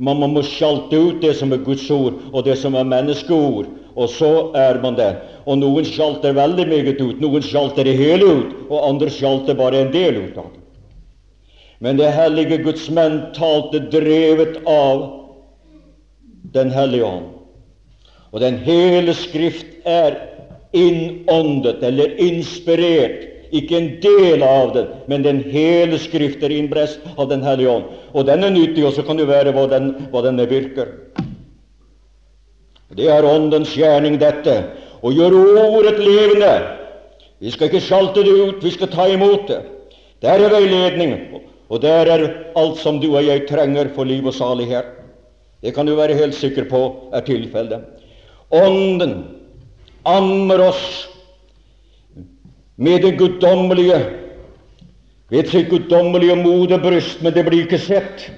Man 0.00 0.22
må 0.32 0.42
sjalte 0.46 0.96
ut 0.96 1.20
det 1.20 1.34
som 1.36 1.52
er 1.52 1.60
Guds 1.64 1.84
ord, 1.92 2.16
og 2.32 2.46
det 2.46 2.56
som 2.56 2.76
er 2.78 2.88
menneskeord, 2.88 3.68
og 3.94 4.08
så 4.08 4.30
er 4.56 4.80
man 4.80 4.96
det. 4.96 5.10
Og 5.44 5.58
noen 5.60 5.84
sjalter 5.84 6.32
veldig 6.36 6.66
meget 6.70 7.00
ut, 7.02 7.20
noen 7.20 7.44
sjalter 7.44 7.84
det 7.84 7.98
hele 7.98 8.24
ut, 8.40 8.54
og 8.70 8.86
andre 8.86 9.10
sjalter 9.12 9.58
bare 9.58 9.84
en 9.84 9.92
del 9.92 10.22
ut 10.24 10.40
av 10.40 10.48
det. 10.48 10.60
Men 11.80 11.96
det 11.96 12.10
hellige 12.12 12.60
Guds 12.64 12.88
menn 12.92 13.22
talte 13.36 13.80
drevet 13.92 14.60
av 14.68 15.08
Den 16.50 16.70
hellige 16.72 17.06
ånd. 17.06 17.28
Og 18.32 18.40
den 18.42 18.56
hele 18.64 19.12
Skrift 19.14 19.84
er 19.86 20.16
innåndet 20.74 21.82
eller 21.84 22.16
inspirert. 22.18 23.26
Ikke 23.50 23.76
en 23.76 23.88
del 24.02 24.44
av 24.46 24.74
den, 24.76 24.90
men 25.10 25.24
den 25.26 25.40
hele 25.50 25.98
Skrift 25.98 26.42
er 26.46 26.52
innbrest 26.54 27.00
av 27.16 27.28
Den 27.30 27.42
hellige 27.42 27.70
ånd. 27.72 27.88
Og 28.14 28.26
den 28.26 28.44
er 28.46 28.54
nyttig, 28.54 28.84
og 28.86 28.94
så 28.94 29.02
kan 29.06 29.18
det 29.18 29.26
være 29.30 29.54
hva 29.56 29.66
den, 29.70 29.90
hva 30.12 30.22
den 30.22 30.38
virker. 30.50 30.94
Det 32.94 33.08
er 33.10 33.26
Åndens 33.26 33.74
gjerning, 33.74 34.18
dette. 34.18 34.54
Å 35.02 35.10
gjøre 35.14 35.66
ordet 35.66 35.98
levende. 35.98 36.54
Vi 37.40 37.50
skal 37.54 37.70
ikke 37.70 37.82
sjalte 37.82 38.24
det 38.26 38.32
ut, 38.34 38.64
vi 38.64 38.72
skal 38.74 38.90
ta 38.92 39.06
imot 39.08 39.48
det. 39.48 39.60
Der 40.20 40.42
er 40.44 40.52
veiledning. 40.52 41.14
Og 41.70 41.80
der 41.82 42.10
er 42.10 42.24
alt 42.58 42.80
som 42.82 42.98
du 43.00 43.12
og 43.12 43.22
jeg 43.24 43.46
trenger 43.48 43.92
for 43.94 44.04
liv 44.04 44.26
og 44.26 44.34
salighet. 44.34 44.88
Det 45.62 45.72
kan 45.76 45.86
du 45.86 45.94
være 45.96 46.18
helt 46.18 46.34
sikker 46.34 46.66
på 46.70 46.82
er 47.14 47.24
tilfellet. 47.24 47.84
Ånden 48.50 49.22
ammer 50.08 50.66
oss 50.70 50.84
med 52.80 53.02
det 53.04 53.16
guddommelige 53.20 53.98
ved 55.30 55.50
sitt 55.52 55.68
guddommelige 55.70 56.36
moderbryst, 56.40 57.20
men 57.22 57.34
det 57.34 57.44
blir 57.46 57.66
ikke 57.66 57.78
sett. 57.78 58.30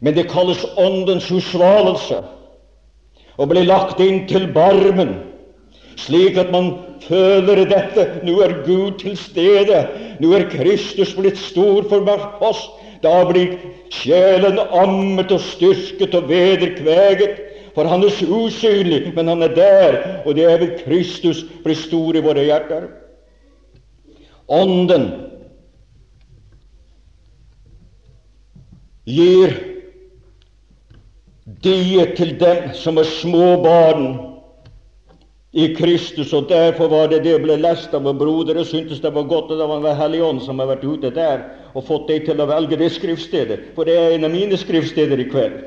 Men 0.00 0.16
det 0.16 0.30
kalles 0.32 0.64
Åndens 0.80 1.28
husvalelse 1.30 2.22
og 3.38 3.48
blir 3.52 3.68
lagt 3.68 4.00
inn 4.02 4.24
til 4.30 4.48
barmen 4.54 5.20
slik 5.96 6.38
at 6.40 6.50
man 6.52 6.72
føler 7.04 7.64
dette. 7.68 8.06
Nå 8.26 8.38
er 8.44 8.54
Gud 8.66 8.98
til 9.02 9.16
stede. 9.18 9.84
Nå 10.20 10.32
er 10.36 10.48
Kristus 10.50 11.14
blitt 11.18 11.38
stor 11.38 11.84
for 11.90 12.08
oss. 12.42 12.64
Da 13.02 13.22
blir 13.28 13.56
sjelen 13.92 14.60
ammet 14.70 15.32
og 15.34 15.42
styrket 15.42 16.14
og 16.14 16.28
vederkveget. 16.30 17.40
For 17.74 17.88
han 17.88 18.04
er 18.04 18.12
usynlig, 18.28 19.14
men 19.16 19.28
han 19.32 19.42
er 19.42 19.54
der, 19.56 19.94
og 20.26 20.34
det 20.36 20.44
er 20.44 20.58
ved 20.60 20.74
Kristus 20.84 21.40
blir 21.64 21.78
stor 21.78 22.16
i 22.16 22.20
våre 22.20 22.44
hjerter. 22.44 22.90
Ånden 24.52 25.06
gir 29.08 29.54
det 31.62 32.04
til 32.18 32.34
dem 32.40 32.68
som 32.76 33.00
er 33.00 33.08
små 33.08 33.56
barn 33.64 34.06
i 35.52 35.66
Kristus, 35.76 36.32
og 36.32 36.48
derfor 36.48 36.88
var 36.88 37.08
det 37.12 37.22
det 37.24 37.38
ble 37.42 37.56
lest 37.60 37.92
av 37.96 38.04
vår 38.06 38.16
broder. 38.20 38.60
Jeg 38.60 38.70
syntes 38.70 39.02
det 39.04 39.12
var 39.12 39.28
godt 39.28 39.52
at 39.52 39.60
det 39.60 39.68
var 39.68 39.80
en 39.82 40.00
hellig 40.00 40.22
ånd 40.24 40.40
som 40.44 40.60
har 40.60 40.70
vært 40.74 40.84
ute 40.84 41.12
der 41.16 41.44
og 41.72 41.84
fått 41.88 42.08
deg 42.08 42.24
til 42.28 42.40
å 42.40 42.48
velge 42.48 42.76
det 42.80 42.92
skriftstedet, 42.92 43.72
for 43.76 43.88
det 43.88 43.96
er 43.96 44.16
en 44.16 44.28
av 44.28 44.32
mine 44.32 44.56
skriftsteder 44.60 45.20
i 45.20 45.28
kveld. 45.32 45.60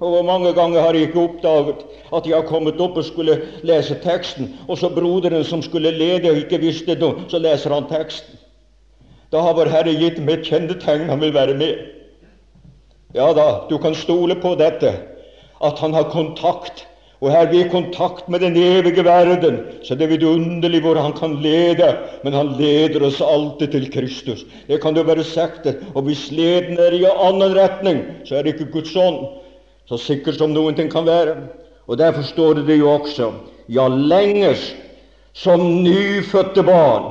Og 0.00 0.14
hvor 0.14 0.22
mange 0.24 0.52
ganger 0.56 0.80
har 0.80 0.96
jeg 0.96 1.10
ikke 1.10 1.20
oppdaget 1.20 1.82
at 2.16 2.26
jeg 2.26 2.34
har 2.34 2.46
kommet 2.48 2.80
opp 2.80 2.96
og 2.96 3.04
skulle 3.04 3.36
lese 3.62 3.98
teksten, 4.02 4.54
og 4.68 4.78
så 4.80 4.88
broderen 4.88 5.44
som 5.44 5.62
skulle 5.62 5.92
lede 5.92 6.30
og 6.30 6.40
ikke 6.40 6.60
visste 6.62 6.96
noe, 7.00 7.26
så 7.28 7.38
leser 7.38 7.74
han 7.76 7.88
teksten. 7.90 8.38
Da 9.30 9.44
har 9.44 9.54
vår 9.54 9.70
Herre 9.70 9.92
gitt 9.94 10.18
meg 10.24 10.40
et 10.40 10.48
kjennetegn 10.48 11.10
han 11.12 11.20
vil 11.22 11.34
være 11.36 11.54
med. 11.54 11.84
Ja 13.14 13.28
da, 13.36 13.66
du 13.70 13.76
kan 13.78 13.94
stole 13.94 14.38
på 14.40 14.56
dette, 14.58 14.94
at 15.60 15.82
han 15.84 15.94
har 15.94 16.10
kontakt 16.10 16.86
og 17.20 17.34
er 17.36 17.50
vi 17.50 17.58
i 17.60 17.68
kontakt 17.68 18.30
med 18.32 18.40
den 18.40 18.54
evige 18.56 19.04
verden, 19.04 19.58
så 19.84 19.94
det 19.94 20.06
er 20.06 20.12
vidunderlig 20.14 20.80
hvor 20.80 20.96
han 20.96 21.12
kan 21.12 21.34
lede. 21.44 21.90
Men 22.24 22.32
han 22.32 22.54
leder 22.56 23.04
oss 23.04 23.20
alltid 23.20 23.74
til 23.74 23.90
Kristus. 23.92 24.46
Det 24.68 24.80
kan 24.80 24.96
du 24.96 25.02
være 25.04 25.24
sagt. 25.24 25.68
Og 25.94 26.02
hvis 26.08 26.30
leden 26.32 26.80
er 26.80 26.96
i 26.96 27.04
en 27.04 27.20
annen 27.20 27.52
retning, 27.58 28.00
så 28.24 28.38
er 28.38 28.42
det 28.42 28.54
ikke 28.54 28.72
Guds 28.72 28.96
ånd. 28.96 29.20
Så 29.90 29.98
sikkert 29.98 30.38
som 30.38 30.52
noen 30.54 30.76
ting 30.78 30.86
kan 30.90 31.02
være. 31.02 31.34
Og 31.90 31.98
derfor 31.98 32.22
står 32.22 32.60
det 32.62 32.76
jo 32.78 32.92
også 32.92 33.32
ja, 33.66 33.88
lenges 33.90 34.68
som 35.34 35.64
nyfødte 35.82 36.62
barn 36.62 37.08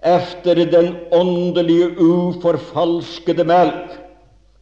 efter 0.00 0.54
den 0.54 0.94
åndelige, 1.12 1.90
uforfalskede 2.00 3.44
melk, 3.44 3.98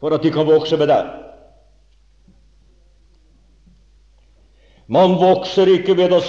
for 0.01 0.15
at 0.15 0.23
de 0.23 0.33
kan 0.35 0.47
vokse 0.47 0.77
med 0.77 0.91
den. 0.91 1.13
Man 4.89 5.15
vokser 5.21 5.71
ikke 5.71 5.95
ved 6.01 6.17
å 6.17 6.23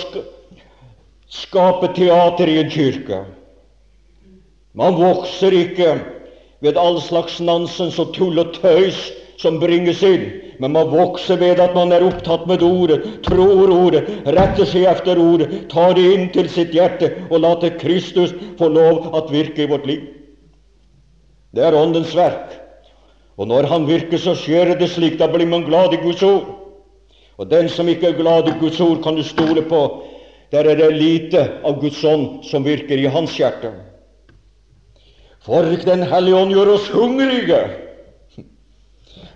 skape 1.34 1.90
teater 1.96 2.52
i 2.52 2.60
en 2.62 2.70
kirke. 2.70 3.24
Man 4.78 5.00
vokser 5.00 5.56
ikke 5.56 5.96
ved 6.62 6.78
all 6.78 7.02
slags 7.02 7.40
nansens 7.42 7.98
og 7.98 8.14
tull 8.14 8.38
og 8.38 8.54
tøys 8.60 9.00
som 9.40 9.58
bringes 9.62 10.04
inn, 10.06 10.28
men 10.60 10.74
man 10.76 10.90
vokser 10.92 11.40
ved 11.40 11.60
at 11.64 11.76
man 11.76 11.94
er 11.96 12.04
opptatt 12.04 12.46
med 12.48 12.64
ordet, 12.66 13.00
tror 13.24 13.72
ordet, 13.72 14.04
retter 14.28 14.68
seg 14.68 14.88
efter 14.92 15.20
ordet, 15.24 15.48
tar 15.72 15.96
det 15.96 16.08
inn 16.14 16.26
til 16.36 16.50
sitt 16.52 16.76
hjerte 16.76 17.14
og 17.30 17.40
later 17.40 17.78
Kristus 17.80 18.36
få 18.60 18.68
lov 18.68 19.14
at 19.16 19.32
virke 19.32 19.64
i 19.64 19.70
vårt 19.72 19.88
liv. 19.88 20.04
Det 21.56 21.64
er 21.64 21.78
Åndens 21.80 22.12
verk. 22.16 22.60
Og 23.40 23.48
når 23.48 23.70
Han 23.72 23.88
virker, 23.88 24.20
så 24.20 24.36
skjer 24.36 24.76
det 24.76 24.90
slik. 24.92 25.18
Da 25.18 25.28
blir 25.32 25.48
man 25.48 25.64
glad 25.64 25.94
i 25.96 26.02
Guds 26.04 26.24
ord. 26.24 26.46
Og 27.40 27.48
den 27.50 27.70
som 27.72 27.88
ikke 27.88 28.12
er 28.12 28.18
glad 28.20 28.50
i 28.52 28.58
Guds 28.60 28.80
ord, 28.84 29.00
kan 29.04 29.16
du 29.16 29.24
stole 29.24 29.64
på. 29.64 30.04
Der 30.52 30.68
er 30.68 30.76
det 30.76 30.92
lite 30.94 31.46
av 31.64 31.80
Guds 31.80 32.04
ånd 32.04 32.44
som 32.44 32.66
virker 32.68 33.00
i 33.00 33.08
hans 33.08 33.38
hjerte. 33.40 33.72
For 35.46 35.64
Den 35.64 36.04
hellige 36.04 36.36
ånd 36.36 36.52
gjør 36.52 36.74
oss 36.76 36.90
hungrige. 36.92 37.62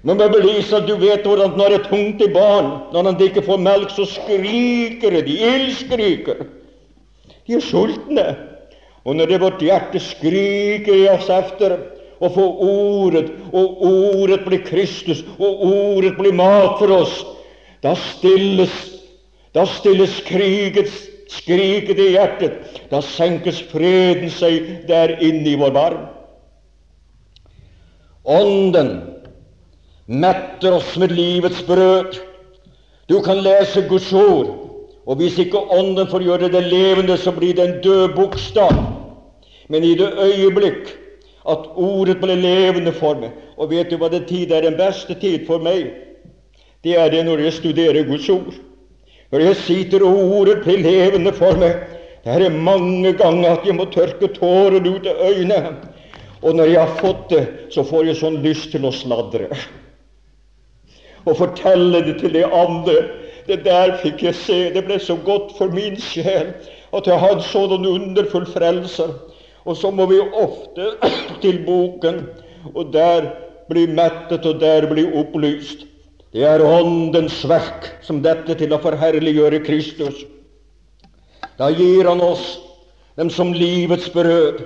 Men 0.04 0.20
at 0.20 0.34
du 0.88 0.96
vet 1.00 1.24
hvordan 1.24 1.56
når 1.56 1.70
det 1.70 1.78
er 1.80 1.88
tungt 1.88 2.22
i 2.22 2.32
barn, 2.34 2.72
når 2.92 3.08
han 3.08 3.22
ikke 3.24 3.44
får 3.46 3.62
melk, 3.64 3.92
så 3.96 4.06
skriker 4.06 5.16
de, 5.24 5.38
ildskriker. 5.38 6.42
De 7.48 7.56
er 7.56 7.64
sultne. 7.64 8.26
Og 9.04 9.16
når 9.16 9.30
det 9.30 9.36
er 9.38 9.44
vårt 9.44 9.64
hjerte 9.64 10.00
skriker 10.04 10.96
i 10.96 11.08
oss 11.12 11.30
efter 11.32 11.78
å 12.24 12.30
få 12.32 12.44
Ordet, 12.68 13.30
og 13.56 13.80
Ordet 13.88 14.42
blir 14.46 14.64
Kristus, 14.68 15.24
og 15.40 15.64
Ordet 15.68 16.14
blir 16.20 16.36
mat 16.36 16.78
for 16.80 16.92
oss, 17.00 17.16
da 17.84 17.96
stilles, 18.00 18.76
da 19.56 19.66
stilles 19.68 20.20
krigets 20.28 21.00
skriket 21.32 22.00
i 22.00 22.12
hjertet. 22.18 22.60
Da 22.92 23.00
senkes 23.04 23.64
freden 23.72 24.32
seg 24.32 24.86
der 24.88 25.16
inne 25.24 25.56
i 25.56 25.58
vår 25.60 25.74
barm. 25.76 26.06
Ånden 28.24 29.13
metter 30.06 30.74
oss 30.74 30.98
med 30.98 31.12
livets 31.12 31.66
brød. 31.68 32.20
Du 33.10 33.22
kan 33.22 33.44
lese 33.44 33.82
Guds 33.90 34.14
ord, 34.14 34.48
og 35.06 35.16
hvis 35.20 35.38
ikke 35.40 35.60
Ånden 35.76 36.08
får 36.08 36.24
gjøre 36.24 36.52
det 36.52 36.64
levende, 36.64 37.18
så 37.18 37.32
blir 37.32 37.54
det 37.54 37.64
en 37.68 37.82
død 37.84 38.16
bokstav. 38.16 38.74
Men 39.68 39.84
i 39.84 39.96
det 39.96 40.12
øyeblikk 40.20 40.94
at 41.50 41.68
ordet 41.76 42.18
ble 42.22 42.36
levende 42.40 42.92
for 42.96 43.20
meg 43.20 43.32
Og 43.58 43.70
vet 43.72 43.90
du 43.92 43.98
hva 44.00 44.08
det 44.12 44.26
tid 44.28 44.52
er 44.52 44.64
den 44.64 44.78
beste 44.80 45.16
tid 45.20 45.44
for 45.48 45.60
meg? 45.60 45.90
Det 46.84 46.96
er 47.00 47.12
det 47.12 47.26
når 47.26 47.44
jeg 47.46 47.54
studerer 47.54 48.08
Guds 48.08 48.30
ord. 48.30 48.54
Når 49.32 49.40
jeg 49.40 49.56
sitter 49.56 50.04
og 50.08 50.20
ordet 50.40 50.64
blir 50.64 50.82
levende 50.84 51.34
for 51.34 51.56
meg. 51.60 51.84
Det 52.24 52.32
er 52.32 52.50
mange 52.56 53.14
ganger 53.20 53.58
at 53.58 53.68
jeg 53.68 53.76
må 53.76 53.86
tørke 53.92 54.28
tårer 54.36 54.84
ut 54.84 55.08
av 55.08 55.24
øynene. 55.30 55.76
Og 56.42 56.56
når 56.56 56.72
jeg 56.72 56.80
har 56.80 57.00
fått 57.00 57.30
det, 57.30 57.44
så 57.72 57.84
får 57.88 58.10
jeg 58.10 58.20
sånn 58.20 58.42
lyst 58.44 58.72
til 58.72 58.88
å 58.88 58.92
sladre. 58.96 59.50
Og 61.26 61.38
fortelle 61.40 62.04
det 62.06 62.18
til 62.20 62.34
de 62.36 62.46
andre. 62.46 62.98
Det 63.48 63.64
der 63.66 63.98
fikk 64.02 64.24
jeg 64.24 64.36
se. 64.36 64.60
Det 64.76 64.84
ble 64.88 65.00
så 65.00 65.16
godt 65.26 65.54
for 65.58 65.72
min 65.74 65.96
sjel 66.00 66.54
at 66.94 67.08
jeg 67.10 67.20
hadde 67.20 67.46
sånn 67.48 67.88
underfull 67.90 68.46
frelser. 68.50 69.16
Og 69.66 69.78
så 69.80 69.92
må 69.92 70.06
vi 70.12 70.20
ofte 70.20 70.92
til 71.44 71.64
boken, 71.66 72.22
og 72.74 72.92
der 72.94 73.32
bli 73.70 73.88
mettet, 73.88 74.46
og 74.46 74.60
der 74.62 74.88
bli 74.92 75.08
opplyst. 75.16 75.88
Det 76.34 76.44
er 76.50 76.64
Åndens 76.66 77.44
verk 77.48 77.92
som 78.04 78.22
dette 78.26 78.56
til 78.58 78.74
å 78.74 78.82
forherliggjøre 78.82 79.62
Kristus. 79.66 80.24
Da 81.60 81.70
gir 81.70 82.10
Han 82.10 82.24
oss 82.26 82.58
dem 83.20 83.30
som 83.30 83.54
livets 83.54 84.10
brød, 84.14 84.64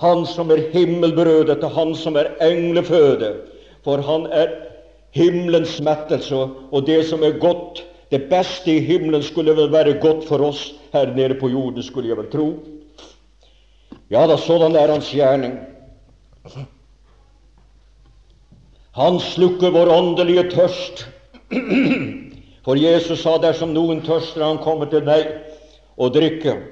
Han 0.00 0.24
som 0.26 0.50
er 0.50 0.64
himmelbrødet, 0.72 1.62
og 1.62 1.76
Han 1.76 1.94
som 1.94 2.16
er 2.16 2.32
engleføde. 2.44 3.34
For 3.84 4.02
Han 4.02 4.26
er 4.32 4.54
himmelens 5.18 5.78
mettelse, 5.84 6.46
og 6.72 6.86
det 6.86 7.02
som 7.10 7.22
er 7.26 7.38
godt, 7.42 7.82
det 8.10 8.28
beste 8.30 8.72
i 8.72 8.84
himmelen, 8.86 9.22
skulle 9.22 9.56
vel 9.56 9.72
være 9.72 9.98
godt 10.00 10.24
for 10.28 10.42
oss 10.46 10.70
her 10.94 11.10
nede 11.16 11.36
på 11.40 11.50
jorden, 11.52 11.82
skulle 11.82 12.08
jeg 12.08 12.16
vel 12.16 12.30
tro. 12.32 12.48
Ja 14.10 14.24
da, 14.26 14.38
sådan 14.40 14.76
er 14.76 14.92
hans 14.92 15.10
gjerning. 15.12 15.58
Han 18.96 19.20
slukker 19.20 19.70
vår 19.70 19.92
åndelige 19.92 20.48
tørst. 20.50 21.04
For 22.64 22.76
Jesus 22.76 23.22
sa 23.22 23.36
dersom 23.40 23.70
noen 23.76 24.00
tørster, 24.04 24.42
han 24.44 24.58
kommer 24.64 24.88
til 24.90 25.04
deg 25.06 25.28
og 26.00 26.16
drikker. 26.16 26.64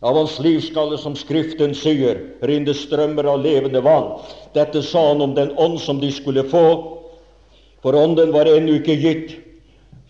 Av 0.00 0.16
hans 0.16 0.38
livskalle, 0.40 0.96
som 0.98 1.12
Skriften 1.18 1.74
sier, 1.76 2.22
rinner 2.48 2.76
strømmer 2.76 3.28
av 3.28 3.42
levende 3.44 3.82
vann. 3.84 4.14
Dette 4.56 4.80
sa 4.82 5.10
han 5.10 5.20
om 5.20 5.34
den 5.36 5.52
ånd 5.60 5.76
som 5.82 6.00
de 6.00 6.08
skulle 6.14 6.46
få. 6.48 6.64
For 7.82 7.96
ånden 7.96 8.32
var 8.32 8.48
ennå 8.50 8.76
ikke 8.80 8.96
gitt, 9.00 9.36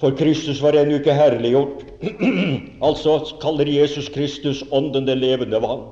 for 0.01 0.17
Kristus 0.19 0.63
var 0.63 0.79
ennå 0.79 0.99
ikke 0.99 1.15
herliggjort. 1.15 1.85
altså 2.87 3.19
kaller 3.43 3.69
Jesus 3.69 4.09
Kristus 4.09 4.65
ånden 4.73 5.07
det 5.07 5.19
levende 5.21 5.61
vann. 5.63 5.87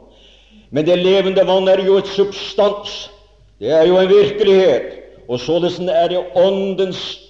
Men 0.71 0.87
det 0.87 0.99
levende 0.99 1.47
vann 1.47 1.69
er 1.69 1.85
jo 1.87 1.99
et 2.01 2.11
substans. 2.11 3.11
Det 3.61 3.71
er 3.73 3.87
jo 3.87 3.99
en 3.99 4.09
virkelighet. 4.09 4.99
Og 5.29 5.41
således 5.41 5.79
er 5.79 6.09
det 6.09 6.25
Åndens 6.35 7.21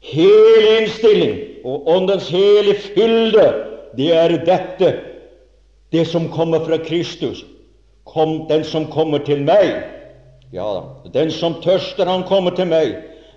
hele 0.00 0.80
innstilling 0.80 1.38
og 1.64 1.88
Åndens 1.88 2.28
hele 2.28 2.74
fylde. 2.74 3.46
Det 3.96 4.12
er 4.12 4.28
dette, 4.44 4.94
det 5.92 6.06
som 6.06 6.28
kommer 6.28 6.64
fra 6.64 6.76
Kristus. 6.76 7.44
Kom, 8.04 8.46
den 8.48 8.64
som 8.64 8.86
kommer 8.86 9.18
til 9.18 9.42
meg. 9.42 9.82
Ja, 10.52 10.80
den 11.14 11.30
som 11.30 11.56
tørster, 11.62 12.06
han 12.06 12.22
kommer 12.22 12.54
til 12.54 12.68
meg. 12.70 12.94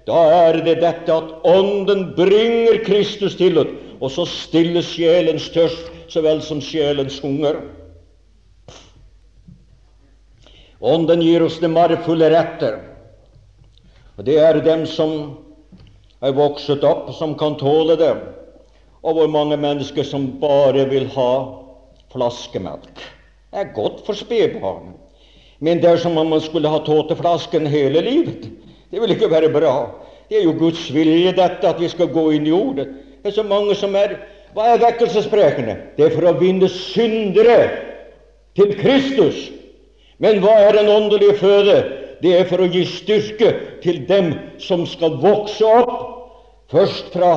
Da 0.10 0.22
er 0.50 0.58
det 0.66 0.80
dette 0.82 1.14
at 1.14 1.46
Ånden 1.46 2.08
bringer 2.18 2.80
Kristus 2.86 3.36
til 3.38 3.60
oss, 3.62 3.76
og 4.00 4.10
så 4.16 4.26
stilles 4.26 4.88
sjelens 4.96 5.50
tørst 5.54 5.92
så 6.10 6.24
vel 6.26 6.42
som 6.42 6.62
sjelens 6.64 7.20
hunger. 7.22 7.60
Ånden 10.80 11.22
gir 11.22 11.44
oss 11.46 11.60
de 11.62 11.70
marfulle 11.70 12.30
retter. 12.34 12.80
Og 14.18 14.26
Det 14.26 14.40
er 14.42 14.60
dem 14.64 14.86
som 14.90 15.12
er 16.22 16.34
vokset 16.36 16.84
opp, 16.84 17.12
som 17.16 17.36
kan 17.38 17.60
tåle 17.60 17.96
det. 18.00 18.16
Og 19.04 19.16
hvor 19.16 19.30
mange 19.32 19.58
mennesker 19.58 20.04
som 20.04 20.26
bare 20.42 20.88
vil 20.90 21.06
ha 21.14 21.32
flaskemelk. 22.12 22.98
Det 23.52 23.62
er 23.62 23.76
godt 23.76 24.02
for 24.08 24.18
spedbarn. 24.18 24.96
Men 25.60 25.80
det 25.84 25.92
er 25.92 26.02
som 26.02 26.18
om 26.18 26.34
man 26.34 26.42
skulle 26.42 26.72
ha 26.72 26.82
tåteflasken 26.84 27.68
hele 27.68 28.02
livet. 28.02 28.50
Det 28.90 29.02
vil 29.02 29.14
ikke 29.14 29.30
være 29.32 29.52
bra. 29.54 29.76
Det 30.30 30.40
er 30.40 30.44
jo 30.46 30.56
Guds 30.58 30.88
vilje 30.94 31.34
dette 31.38 31.70
at 31.70 31.80
vi 31.82 31.90
skal 31.90 32.10
gå 32.14 32.30
inn 32.38 32.48
i 32.48 32.54
ordet. 32.54 32.88
Det 33.22 33.32
er 33.32 33.38
så 33.42 33.46
mange 33.46 33.76
som 33.78 33.96
er 33.96 34.18
Hva 34.50 34.72
er 34.74 34.80
vekkelsesprekene? 34.82 35.76
Det 35.94 36.08
er 36.08 36.14
for 36.16 36.26
å 36.26 36.38
vinne 36.40 36.66
syndere 36.74 37.58
til 38.58 38.72
Kristus. 38.80 39.44
Men 40.18 40.42
hva 40.42 40.56
er 40.66 40.80
den 40.80 40.90
åndelige 40.90 41.36
føde? 41.38 41.76
Det 42.24 42.34
er 42.34 42.48
for 42.50 42.64
å 42.64 42.70
gi 42.74 42.82
styrke 42.90 43.52
til 43.84 44.02
dem 44.10 44.34
som 44.60 44.88
skal 44.90 45.20
vokse 45.22 45.64
opp, 45.64 45.94
først 46.74 47.14
fra 47.14 47.32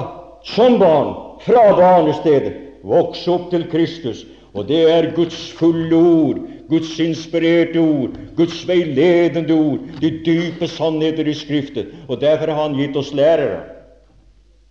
som 0.49 0.79
barn, 0.81 1.13
fra 1.45 1.69
barnestedet, 1.77 2.55
vokse 2.83 3.29
opp 3.31 3.51
til 3.53 3.69
Kristus. 3.71 4.25
Og 4.57 4.67
det 4.73 4.83
er 4.91 5.13
Guds 5.15 5.53
fulle 5.61 6.01
ord, 6.01 6.41
Guds 6.73 6.97
inspirerte 7.05 7.79
ord, 7.79 8.17
Guds 8.37 8.63
veiledende 8.69 9.55
ord, 9.55 9.89
de 10.01 10.11
dype 10.25 10.69
sannheter 10.69 11.29
i 11.29 11.37
Skriften. 11.37 11.93
Og 12.09 12.21
derfor 12.21 12.49
har 12.49 12.63
Han 12.63 12.79
gitt 12.81 12.97
oss 12.97 13.13
lærere, 13.13 13.61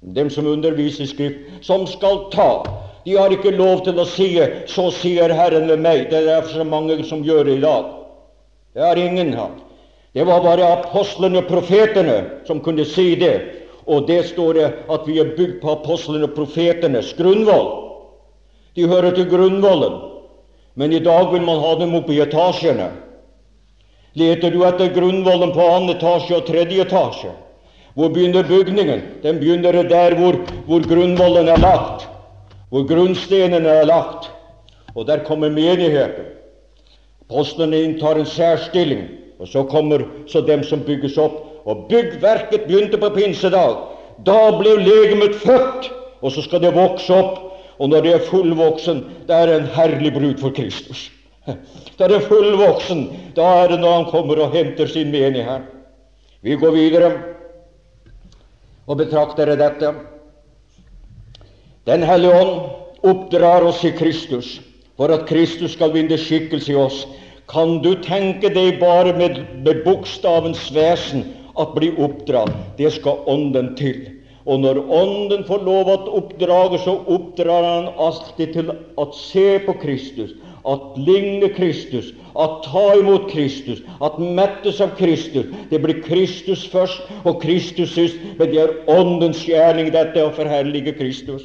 dem 0.01 0.29
som 0.29 0.47
underviser 0.49 1.05
Skrift, 1.05 1.45
som 1.61 1.85
skal 1.87 2.25
ta 2.33 2.53
de 3.05 3.15
har 3.17 3.33
ikke 3.33 3.55
lov 3.57 3.81
til 3.85 3.99
å 3.99 4.05
si 4.05 4.37
'Så 4.37 4.91
sier 4.91 5.33
Herren 5.33 5.67
ved 5.67 5.79
meg'. 5.79 6.09
Det 6.09 6.17
er 6.17 6.25
derfor 6.25 6.49
så 6.49 6.63
mange 6.63 7.03
som 7.03 7.23
gjør 7.23 7.43
det 7.43 7.57
i 7.57 7.61
dag. 7.61 7.85
Det 8.73 8.83
har 8.83 8.95
ingen 8.95 9.33
hatt. 9.33 9.57
Det 10.13 10.25
var 10.25 10.41
bare 10.41 10.77
apostlene 10.77 11.37
og 11.37 11.47
profetene 11.47 12.25
som 12.45 12.59
kunne 12.59 12.85
si 12.85 13.15
det. 13.15 13.41
Og 13.87 14.07
det 14.07 14.25
står 14.25 14.53
det 14.53 14.73
at 14.89 15.07
vi 15.07 15.19
er 15.19 15.35
bygd 15.35 15.61
på 15.61 15.71
apostlene 15.71 16.23
og 16.23 16.35
profetenes 16.35 17.13
grunnvoll. 17.13 17.89
De 18.75 18.87
hører 18.87 19.11
til 19.11 19.25
grunnvollen. 19.25 20.01
Men 20.73 20.93
i 20.93 20.99
dag 20.99 21.31
vil 21.33 21.41
man 21.41 21.59
ha 21.59 21.75
dem 21.79 21.95
oppe 21.95 22.13
i 22.13 22.21
etasjene. 22.23 22.89
Leter 24.13 24.51
du 24.51 24.63
etter 24.67 24.91
grunnvollen 24.95 25.53
på 25.55 25.67
annen 25.67 25.95
etasje 25.95 26.39
og 26.39 26.47
tredje 26.47 26.83
etasje? 26.85 27.31
Hvor 27.95 28.11
begynner 28.11 28.47
bygningen? 28.47 29.01
Den 29.23 29.39
begynner 29.39 29.83
der 29.83 30.15
hvor, 30.15 30.37
hvor 30.67 30.83
grunnvollen 30.87 31.49
er 31.51 31.59
lagt, 31.59 32.07
hvor 32.69 32.85
grunnstenene 32.87 33.67
er 33.81 33.87
lagt. 33.87 34.31
Og 34.95 35.07
der 35.07 35.23
kommer 35.27 35.49
menigheten. 35.49 36.27
Apostlene 37.29 37.83
inntar 37.83 38.19
en 38.19 38.25
særstilling, 38.27 39.05
og 39.39 39.47
så 39.47 39.63
kommer 39.63 40.03
så 40.27 40.41
dem 40.41 40.63
som 40.63 40.83
bygges 40.83 41.17
opp. 41.17 41.47
Og 41.65 41.85
byggverket 41.89 42.65
begynte 42.67 42.97
på 42.97 43.09
pinsedag. 43.15 43.77
Da 44.25 44.51
ble 44.57 44.75
legemet 44.81 45.35
født, 45.39 45.91
og 46.21 46.31
så 46.31 46.43
skal 46.43 46.63
det 46.63 46.73
vokse 46.75 47.13
opp. 47.15 47.50
Og 47.81 47.89
når 47.89 48.05
de 48.05 48.13
er 48.13 48.27
fullvoksen, 48.29 49.01
da 49.25 49.41
er 49.41 49.49
det 49.49 49.57
en 49.57 49.71
herlig 49.73 50.13
brud 50.13 50.37
for 50.41 50.53
Kristus. 50.53 51.07
Da 51.97 52.05
er 52.05 52.13
det 52.13 52.27
fullvoksen, 52.29 53.07
da 53.35 53.47
er 53.63 53.71
det 53.71 53.79
når 53.81 53.95
han 53.95 54.09
kommer 54.11 54.43
og 54.43 54.53
henter 54.53 54.89
sin 54.89 55.09
menighet. 55.13 55.65
Vi 56.45 56.53
går 56.61 56.75
videre 56.75 57.09
og 58.85 58.99
betrakter 59.01 59.49
dette. 59.57 59.93
Den 61.89 62.05
hellige 62.05 62.37
ånd 62.37 62.53
oppdrar 63.09 63.65
oss 63.65 63.81
i 63.85 63.93
Kristus 63.97 64.59
for 64.97 65.09
at 65.09 65.25
Kristus 65.29 65.73
skal 65.73 65.93
vinne 65.95 66.17
skikkelse 66.21 66.75
i 66.75 66.77
oss. 66.77 67.03
Kan 67.49 67.79
du 67.81 67.95
tenke 68.05 68.51
deg 68.53 68.77
bare 68.79 69.15
med, 69.17 69.41
med 69.65 69.81
bokstavens 69.85 70.67
vesen 70.75 71.25
at 71.59 71.73
bli 71.73 71.89
oppdratt? 71.97 72.53
Det 72.77 72.93
skal 72.93 73.25
Ånden 73.29 73.73
til. 73.79 74.20
Og 74.45 74.59
når 74.59 74.79
Ånden 74.89 75.43
får 75.45 75.61
lov 75.65 75.89
å 75.91 75.97
oppdrage, 76.17 76.79
så 76.81 76.95
oppdrar 77.13 77.67
Han 77.67 77.91
alltid 77.93 78.55
til 78.55 78.71
å 78.97 79.05
se 79.13 79.59
på 79.67 79.75
Kristus, 79.81 80.33
at 80.65 80.97
ligne 80.97 81.49
Kristus, 81.53 82.11
at 82.37 82.61
ta 82.65 82.85
imot 82.97 83.29
Kristus, 83.29 83.81
at 84.01 84.17
mettes 84.21 84.81
av 84.81 84.95
Kristus. 84.97 85.49
Det 85.69 85.81
blir 85.83 86.01
Kristus 86.05 86.65
først 86.73 87.05
og 87.25 87.41
Kristus 87.43 87.93
sist, 87.93 88.17
men 88.39 88.49
det 88.49 88.61
er 88.63 88.77
Åndens 88.89 89.43
gjerning, 89.45 89.91
dette 89.93 90.25
å 90.25 90.33
forherlige 90.33 90.95
Kristus. 90.97 91.43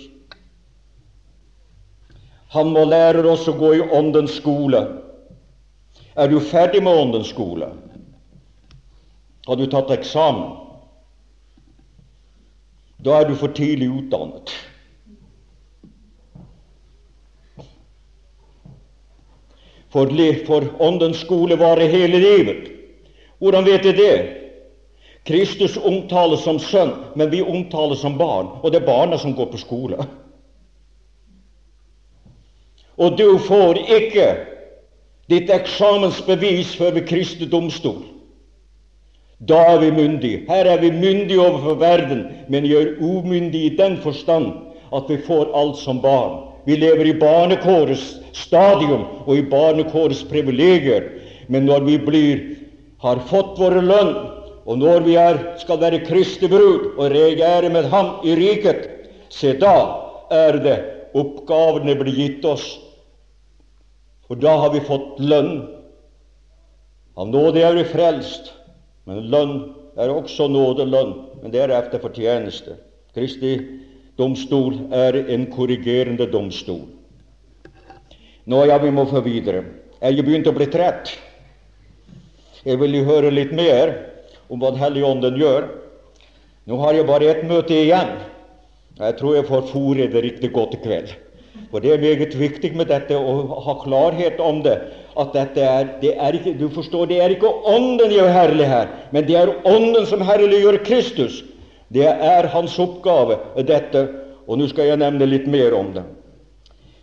Han 2.56 2.70
må 2.72 2.86
lære 2.88 3.26
oss 3.28 3.48
å 3.50 3.56
gå 3.58 3.74
i 3.76 3.88
Åndens 3.92 4.38
skole. 4.38 4.86
Er 6.16 6.30
du 6.32 6.38
ferdig 6.40 6.80
med 6.84 6.96
Åndens 6.96 7.28
skole? 7.34 7.74
Har 9.46 9.58
du 9.60 9.66
tatt 9.68 9.92
eksamen? 9.92 10.65
Da 13.04 13.20
er 13.20 13.28
du 13.28 13.34
for 13.34 13.52
tidlig 13.54 13.90
utdannet. 13.90 14.52
For, 19.92 20.10
for 20.46 20.64
Åndens 20.80 21.20
skole 21.24 21.58
varer 21.58 21.88
hele 21.88 22.18
livet. 22.18 22.72
Hvordan 23.38 23.64
vet 23.64 23.84
jeg 23.84 23.96
det? 23.96 24.16
Kristus 25.26 25.76
omtales 25.76 26.44
som 26.46 26.58
sønn, 26.62 26.92
men 27.16 27.30
vi 27.32 27.42
omtales 27.42 27.98
som 27.98 28.18
barn, 28.18 28.52
og 28.62 28.72
det 28.72 28.82
er 28.82 28.86
barna 28.86 29.18
som 29.18 29.34
går 29.34 29.48
på 29.50 29.58
skole. 29.58 30.06
Og 32.96 33.18
du 33.18 33.38
får 33.38 33.80
ikke 33.98 34.28
ditt 35.28 35.50
eksamensbevis 35.50 36.76
før 36.78 36.94
ved 36.96 37.08
Kristi 37.08 37.48
domstol. 37.50 38.04
Da 39.44 39.58
er 39.74 39.78
vi 39.78 39.90
myndige. 39.92 40.44
Her 40.48 40.64
er 40.64 40.80
vi 40.80 40.90
myndige 40.90 41.40
overfor 41.40 41.74
verden, 41.80 42.24
men 42.48 42.64
gjør 42.64 42.96
umyndige 43.00 43.72
i 43.72 43.76
den 43.76 43.98
forstand 44.00 44.52
at 44.94 45.08
vi 45.08 45.18
får 45.26 45.52
alt 45.54 45.76
som 45.76 46.00
barn. 46.00 46.46
Vi 46.66 46.76
lever 46.76 47.04
i 47.04 47.18
barnekårets 47.20 48.16
stadium 48.32 49.04
og 49.26 49.36
i 49.36 49.44
barnekårets 49.50 50.24
privilegier. 50.24 51.04
Men 51.48 51.66
når 51.68 51.84
vi 51.84 51.98
blir, 51.98 52.40
har 53.02 53.20
fått 53.28 53.58
våre 53.60 53.82
lønn, 53.84 54.14
og 54.66 54.78
når 54.78 55.04
vi 55.04 55.14
er, 55.20 55.38
skal 55.60 55.78
være 55.78 56.02
Kristi 56.08 56.48
brud 56.50 56.96
og 56.96 57.12
regjere 57.12 57.68
med 57.70 57.86
ham 57.92 58.24
i 58.26 58.34
riket, 58.34 58.88
se, 59.30 59.52
da 59.60 59.76
er 60.32 60.58
det 60.64 60.76
oppgavene 61.14 61.94
blir 62.00 62.16
gitt 62.16 62.44
oss. 62.48 62.64
For 64.26 64.40
da 64.42 64.56
har 64.64 64.72
vi 64.74 64.82
fått 64.88 65.20
lønn. 65.22 65.68
Av 67.16 67.28
nåde 67.30 67.62
er 67.62 67.76
vi 67.78 67.84
frelst, 67.92 68.50
men 69.06 69.26
lønn 69.30 69.56
er 69.96 70.12
også 70.12 70.48
nådelønn. 70.50 71.14
Men 71.42 71.54
det 71.54 71.62
er 71.62 71.74
etter 71.76 72.02
fortjeneste. 72.02 72.76
Kristi 73.16 73.54
domstol 74.18 74.78
er 74.94 75.16
en 75.32 75.46
korrigerende 75.52 76.26
domstol. 76.32 76.84
Nå, 78.46 78.62
ja, 78.68 78.78
vi 78.78 78.92
må 78.94 79.06
få 79.10 79.22
videre. 79.24 79.64
Jeg 80.00 80.18
er 80.18 80.26
begynt 80.26 80.50
å 80.50 80.54
bli 80.54 80.68
trett. 80.70 81.14
Jeg 82.66 82.78
vil 82.82 82.98
jo 82.98 83.06
høre 83.06 83.32
litt 83.32 83.52
mer 83.54 83.94
om 84.50 84.60
hva 84.62 84.72
Helligånden 84.78 85.38
gjør. 85.38 85.68
Nå 86.66 86.78
har 86.82 86.98
jeg 86.98 87.06
bare 87.08 87.30
ett 87.30 87.44
møte 87.46 87.74
igjen. 87.74 88.16
Jeg 88.98 89.16
tror 89.18 89.36
jeg 89.36 89.48
får 89.48 89.68
fôret 89.70 90.12
det 90.14 90.22
riktig 90.24 90.50
godt 90.54 90.74
i 90.78 90.82
kveld. 90.82 91.14
For 91.70 91.82
det 91.82 91.92
er 91.92 92.02
meget 92.02 92.34
viktig 92.38 92.72
med 92.76 92.90
dette 92.92 93.16
å 93.18 93.60
ha 93.66 93.74
klarhet 93.82 94.40
om 94.42 94.62
det. 94.64 94.76
At 95.18 95.32
dette 95.34 95.62
er, 95.64 95.88
det 96.02 96.12
er 96.20 96.36
ikke, 96.36 96.54
du 96.60 96.68
forstår, 96.72 97.08
det 97.10 97.20
er 97.24 97.32
ikke 97.34 97.50
Ånden 97.68 98.12
gjør 98.12 98.28
herlig 98.32 98.68
her, 98.68 98.90
men 99.12 99.26
det 99.26 99.38
er 99.40 99.54
Ånden 99.64 100.06
som 100.06 100.24
herliggjør 100.24 100.82
Kristus. 100.84 101.42
Det 101.92 102.06
er 102.06 102.48
hans 102.52 102.78
oppgave, 102.82 103.38
dette. 103.66 104.06
Og 104.46 104.60
nå 104.60 104.68
skal 104.70 104.92
jeg 104.92 105.00
nevne 105.02 105.26
litt 105.26 105.46
mer 105.50 105.74
om 105.74 105.90
det. 105.94 106.04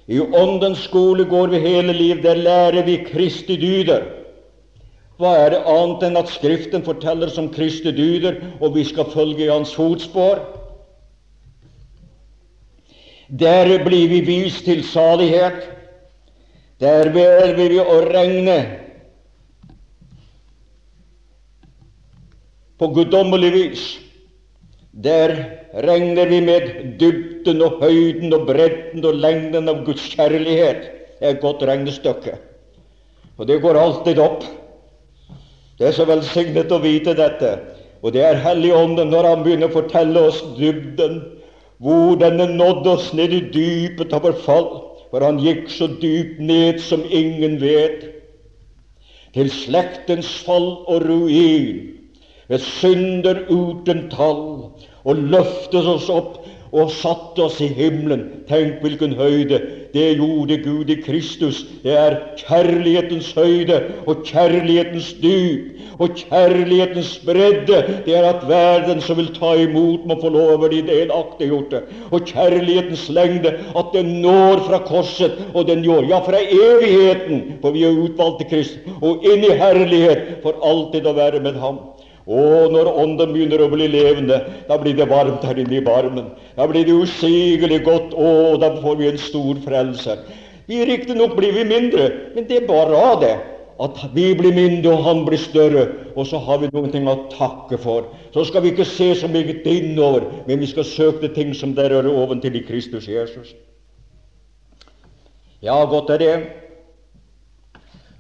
I 0.07 0.19
Åndens 0.19 0.83
skole 0.83 1.25
går 1.27 1.51
vi 1.51 1.59
hele 1.63 1.93
liv. 1.95 2.21
Der 2.23 2.39
lærer 2.39 2.83
vi 2.87 2.97
Kristi 3.07 3.55
dyder. 3.59 4.05
Hva 5.19 5.35
er 5.39 5.53
det 5.53 5.61
annet 5.69 6.03
enn 6.07 6.19
at 6.19 6.31
Skriften 6.31 6.83
forteller 6.83 7.29
som 7.31 7.51
Kristi 7.53 7.91
dyder, 7.95 8.39
og 8.59 8.75
vi 8.75 8.83
skal 8.87 9.11
følge 9.13 9.45
i 9.45 9.51
hans 9.51 9.73
fotspor? 9.75 10.41
Der 13.30 13.84
blir 13.86 14.09
vi 14.09 14.21
vist 14.21 14.65
til 14.65 14.84
salighet. 14.84 15.63
Der 16.80 17.09
vil 17.15 17.53
vi 17.57 17.80
å 17.80 17.99
regne 18.09 18.57
på 22.80 22.89
guddommelig 22.95 23.51
vis. 23.53 23.84
Der 24.93 25.34
regner 25.74 26.28
vi 26.30 26.41
med 26.43 26.97
dybden 26.99 27.63
og 27.65 27.80
høyden 27.82 28.34
og 28.36 28.47
bredden 28.49 29.05
og 29.05 29.21
lengden 29.24 29.71
av 29.71 29.86
Guds 29.88 30.03
kjærlighet. 30.11 30.89
Det 31.19 31.30
er 31.30 31.38
et 31.38 31.41
godt 31.41 31.63
regnestykke. 31.65 32.36
Og 33.39 33.47
det 33.47 33.61
går 33.63 33.80
alltid 33.80 34.19
opp. 34.21 34.43
Det 35.80 35.88
er 35.88 35.95
så 35.95 36.05
velsignet 36.05 36.71
å 36.71 36.82
vite 36.84 37.15
dette. 37.17 37.55
Og 38.03 38.11
det 38.13 38.21
er 38.28 38.41
Helligånden 38.43 39.09
når 39.09 39.30
Han 39.30 39.45
begynner 39.45 39.71
å 39.71 39.78
fortelle 39.80 40.28
oss 40.28 40.41
dybden, 40.57 41.21
hvor 41.84 42.15
denne 42.15 42.47
nådde 42.55 42.95
oss 42.95 43.11
ned 43.13 43.34
i 43.36 43.41
dypet 43.51 44.13
av 44.15 44.23
vår 44.23 44.38
fall. 44.45 44.69
For 45.11 45.21
han 45.21 45.38
gikk 45.43 45.67
så 45.69 45.86
dypt 46.01 46.39
ned 46.41 46.79
som 46.81 47.03
ingen 47.05 47.59
vet. 47.61 48.07
Til 49.34 49.49
slektens 49.53 50.29
fall 50.45 50.69
og 50.89 51.03
ruin, 51.05 51.99
ved 52.49 52.61
synder 52.63 53.43
uten 53.49 54.07
tall, 54.13 54.71
og 55.03 55.21
løftet 55.34 55.88
oss 55.89 56.09
opp 56.13 56.39
og 56.74 56.91
satte 56.91 57.45
oss 57.45 57.61
i 57.61 57.69
himmelen. 57.69 58.26
Tenk 58.49 58.82
hvilken 58.84 59.13
høyde! 59.17 59.61
Det 59.93 60.15
gjorde 60.17 60.57
Gud 60.63 60.89
i 60.89 60.95
Kristus. 61.05 61.59
Det 61.84 61.93
er 61.93 62.15
kjærlighetens 62.39 63.30
høyde 63.38 63.78
og 64.09 64.24
kjærlighetens 64.26 65.11
dyp 65.21 66.01
og 66.01 66.15
kjærlighetens 66.17 67.11
bredde. 67.26 67.84
Det 68.07 68.15
er 68.17 68.26
at 68.32 68.47
verden 68.49 69.01
som 69.05 69.19
vil 69.21 69.30
ta 69.36 69.53
imot, 69.61 70.07
må 70.09 70.17
få 70.21 70.34
lov 70.34 70.55
å 70.55 70.61
bli 70.65 70.82
delaktiggjort. 70.88 71.78
Og 72.09 72.26
kjærlighetens 72.34 73.05
lengde, 73.13 73.53
at 73.78 73.93
den 73.93 74.15
når 74.26 74.65
fra 74.65 74.82
korset, 74.88 75.38
og 75.53 75.69
den 75.69 75.86
når, 75.86 76.09
ja, 76.09 76.24
fra 76.26 76.41
evigheten, 76.41 77.59
for 77.61 77.78
vi 77.78 77.86
er 77.86 78.01
utvalgt 78.07 78.41
til 78.41 78.53
Kristus, 78.55 78.93
og 79.01 79.21
inn 79.30 79.45
i 79.45 79.57
herlighet, 79.61 80.39
for 80.41 80.57
alltid 80.65 81.05
å 81.05 81.17
være 81.21 81.43
med 81.45 81.61
Ham. 81.61 81.84
Og 82.24 82.71
når 82.71 82.88
Ånden 83.01 83.34
begynner 83.34 83.65
å 83.65 83.71
bli 83.71 83.89
levende, 83.91 84.38
da 84.69 84.78
blir 84.80 84.95
det 84.95 85.09
varmt 85.11 85.43
her 85.43 85.57
inne 85.59 85.80
i 85.80 85.84
barmen. 85.84 86.30
Da 86.55 86.67
blir 86.69 86.86
det 86.88 86.95
usigelig 86.95 87.82
godt. 87.84 88.13
Å, 88.15 88.55
da 88.61 88.71
får 88.80 88.99
vi 89.01 89.09
en 89.09 89.19
stor 89.19 89.59
frelser. 89.65 90.21
Vi 90.71 90.86
Riktignok 90.88 91.36
blir 91.36 91.51
vi 91.51 91.65
mindre, 91.67 92.07
men 92.36 92.47
det 92.47 92.61
er 92.61 92.69
bare 92.69 92.95
av 92.95 93.19
det. 93.26 93.34
At 93.84 93.99
vi 94.13 94.30
blir 94.38 94.55
mindre, 94.55 94.93
og 94.93 95.03
han 95.03 95.26
blir 95.28 95.41
større. 95.41 95.88
Og 96.15 96.30
så 96.30 96.39
har 96.39 96.61
vi 96.61 96.71
noen 96.71 97.09
å 97.11 97.17
takke 97.34 97.80
for. 97.82 98.07
Så 98.32 98.45
skal 98.47 98.63
vi 98.63 98.71
ikke 98.71 98.88
se 98.88 99.09
så 99.19 99.28
mye 99.28 99.59
innover, 99.67 100.30
men 100.47 100.61
vi 100.63 100.69
skal 100.69 100.88
søke 100.88 101.34
ting 101.36 101.51
som 101.57 101.76
der 101.76 101.91
er 101.91 102.07
oventil 102.07 102.55
i 102.55 102.63
Kristus 102.63 103.09
Jesus. 103.11 103.51
Ja, 105.63 105.82
godt 105.89 106.11
er 106.13 106.21
det. 106.21 106.36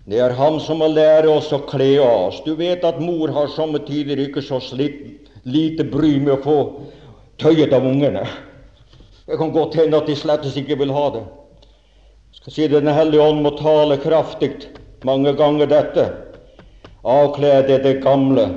Det 0.05 0.19
er 0.19 0.33
ham 0.35 0.57
som 0.59 0.81
må 0.83 0.89
lære 0.91 1.29
oss 1.31 1.53
å 1.55 1.61
kle 1.63 1.93
av 2.03 2.25
oss. 2.27 2.41
Du 2.43 2.57
vet 2.59 2.83
at 2.83 2.99
mor 2.99 3.31
har 3.31 3.47
somme 3.53 3.79
tider 3.87 4.19
ikke 4.19 4.43
så 4.43 4.59
slitt, 4.59 5.29
lite 5.47 5.85
bry 5.87 6.17
med 6.19 6.33
å 6.35 6.41
få 6.43 6.57
tøyet 7.39 7.71
av 7.75 7.87
ungene. 7.87 8.25
Det 9.23 9.39
kan 9.39 9.53
godt 9.55 9.77
hende 9.79 10.01
at 10.01 10.09
de 10.11 10.17
slettes 10.19 10.57
ikke 10.59 10.75
vil 10.81 10.91
ha 10.91 11.05
det. 11.15 11.23
Jeg 12.33 12.41
skal 12.41 12.55
si 12.57 12.67
Den 12.67 12.91
hellige 12.91 13.23
ånd 13.23 13.39
må 13.45 13.53
tale 13.55 13.95
kraftig 14.03 14.51
mange 15.07 15.31
ganger 15.39 15.71
dette. 15.71 16.07
Avkle 17.07 17.61
deg 17.67 17.83
det 17.83 17.97
gamle, 18.03 18.47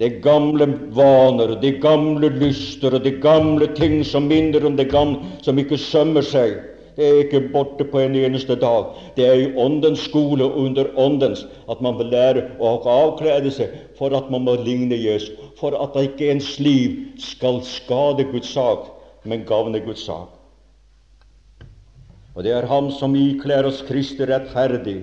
de 0.00 0.08
gamle 0.24 0.66
vaner, 0.96 1.54
de 1.60 1.74
gamle 1.80 2.32
lyster 2.40 2.96
og 2.96 3.04
de 3.04 3.12
gamle 3.20 3.68
ting 3.76 4.00
som 4.04 4.24
minner 4.28 4.64
om 4.64 4.76
det 4.76 4.88
gamle, 4.92 5.20
som 5.44 5.60
ikke 5.60 5.76
sømmer 5.80 6.24
seg. 6.24 6.56
Det 6.96 7.06
er 7.06 7.20
ikke 7.24 7.40
borte 7.52 7.84
på 7.90 7.98
en 7.98 8.14
eneste 8.14 8.54
dag. 8.60 8.92
Det 9.16 9.26
er 9.26 9.40
i 9.40 9.48
Åndens 9.58 10.04
skole 10.06 10.46
under 10.46 10.92
Åndens 10.98 11.42
at 11.70 11.82
man 11.82 11.98
vil 11.98 12.12
lære 12.14 12.44
å 12.62 12.76
avklede 12.86 13.50
seg 13.54 13.74
for 13.98 14.14
at 14.14 14.30
man 14.30 14.46
må 14.46 14.54
ligne 14.62 14.98
Jesus, 14.98 15.34
for 15.58 15.74
at 15.74 15.98
ikke 15.98 16.30
ens 16.30 16.54
liv 16.62 17.00
skal 17.18 17.58
skade 17.66 18.28
Guds 18.30 18.54
sak, 18.54 18.86
men 19.26 19.46
gagne 19.48 19.82
Guds 19.82 20.06
sak. 20.06 20.30
Og 22.34 22.42
det 22.46 22.54
er 22.54 22.66
Ham 22.70 22.90
som 22.94 23.14
ikler 23.18 23.66
oss 23.66 23.82
Kristi 23.86 24.26
rettferdig. 24.26 25.02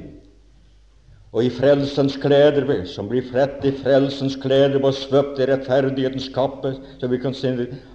Og 1.32 1.48
i 1.48 1.52
frelsens 1.54 2.18
kleder, 2.20 2.66
vi, 2.68 2.82
som 2.92 3.08
blir 3.08 3.24
frett 3.24 3.64
i 3.64 3.72
frelsens 3.72 4.36
kleder, 4.40 4.82
og 4.84 4.96
svøpt 4.96 5.40
i 5.40 5.48
rettferdighetens 5.48 6.28
kappe, 6.36 6.74
så 7.00 7.08
vi 7.08 7.20
kan 7.24 7.36
se 7.36 7.54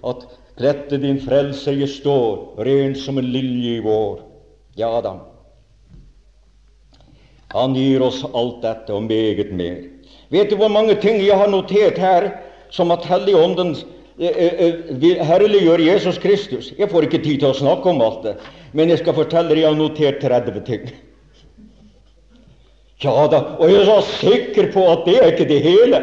at 0.09 0.25
dette 0.57 0.99
din 1.01 1.19
frelse 1.21 1.75
jeg 1.77 1.89
står, 1.93 2.63
ren 2.65 2.95
som 2.97 3.19
en 3.21 3.29
lilje 3.33 3.77
i 3.77 3.83
vår. 3.85 4.23
Ja 4.77 5.01
da. 5.05 5.19
Han 7.55 7.77
gir 7.77 8.03
oss 8.05 8.23
alt 8.35 8.63
dette 8.65 8.93
og 8.93 9.07
meget 9.07 9.53
mer. 9.53 9.85
Vet 10.33 10.51
du 10.51 10.57
hvor 10.59 10.73
mange 10.73 10.97
ting 11.01 11.21
jeg 11.23 11.37
har 11.39 11.49
notert 11.53 11.99
her 12.01 12.31
som 12.75 12.91
at 12.91 13.05
Helligånden 13.07 13.77
eh, 14.19 14.33
eh, 14.33 14.55
eh, 14.67 14.75
vil 15.01 15.87
Jesus 15.87 16.19
Kristus? 16.19 16.73
Jeg 16.79 16.91
får 16.91 17.07
ikke 17.07 17.23
tid 17.23 17.41
til 17.41 17.53
å 17.53 17.57
snakke 17.57 17.89
om 17.89 18.03
alt 18.03 18.23
det, 18.25 18.37
men 18.73 18.91
jeg 18.91 18.99
skal 18.99 19.15
fortelle 19.15 19.49
dere 19.49 19.61
jeg 19.61 19.69
har 19.69 19.79
notert 19.79 20.21
30 20.21 20.65
ting. 20.67 20.89
Ja 23.05 23.27
da, 23.29 23.43
og 23.61 23.69
jeg 23.71 23.83
er 23.83 23.85
så 23.85 24.01
sikker 24.25 24.73
på 24.73 24.87
at 24.89 25.05
det 25.05 25.19
er 25.21 25.33
ikke 25.35 25.49
det 25.49 25.61
hele. 25.63 26.01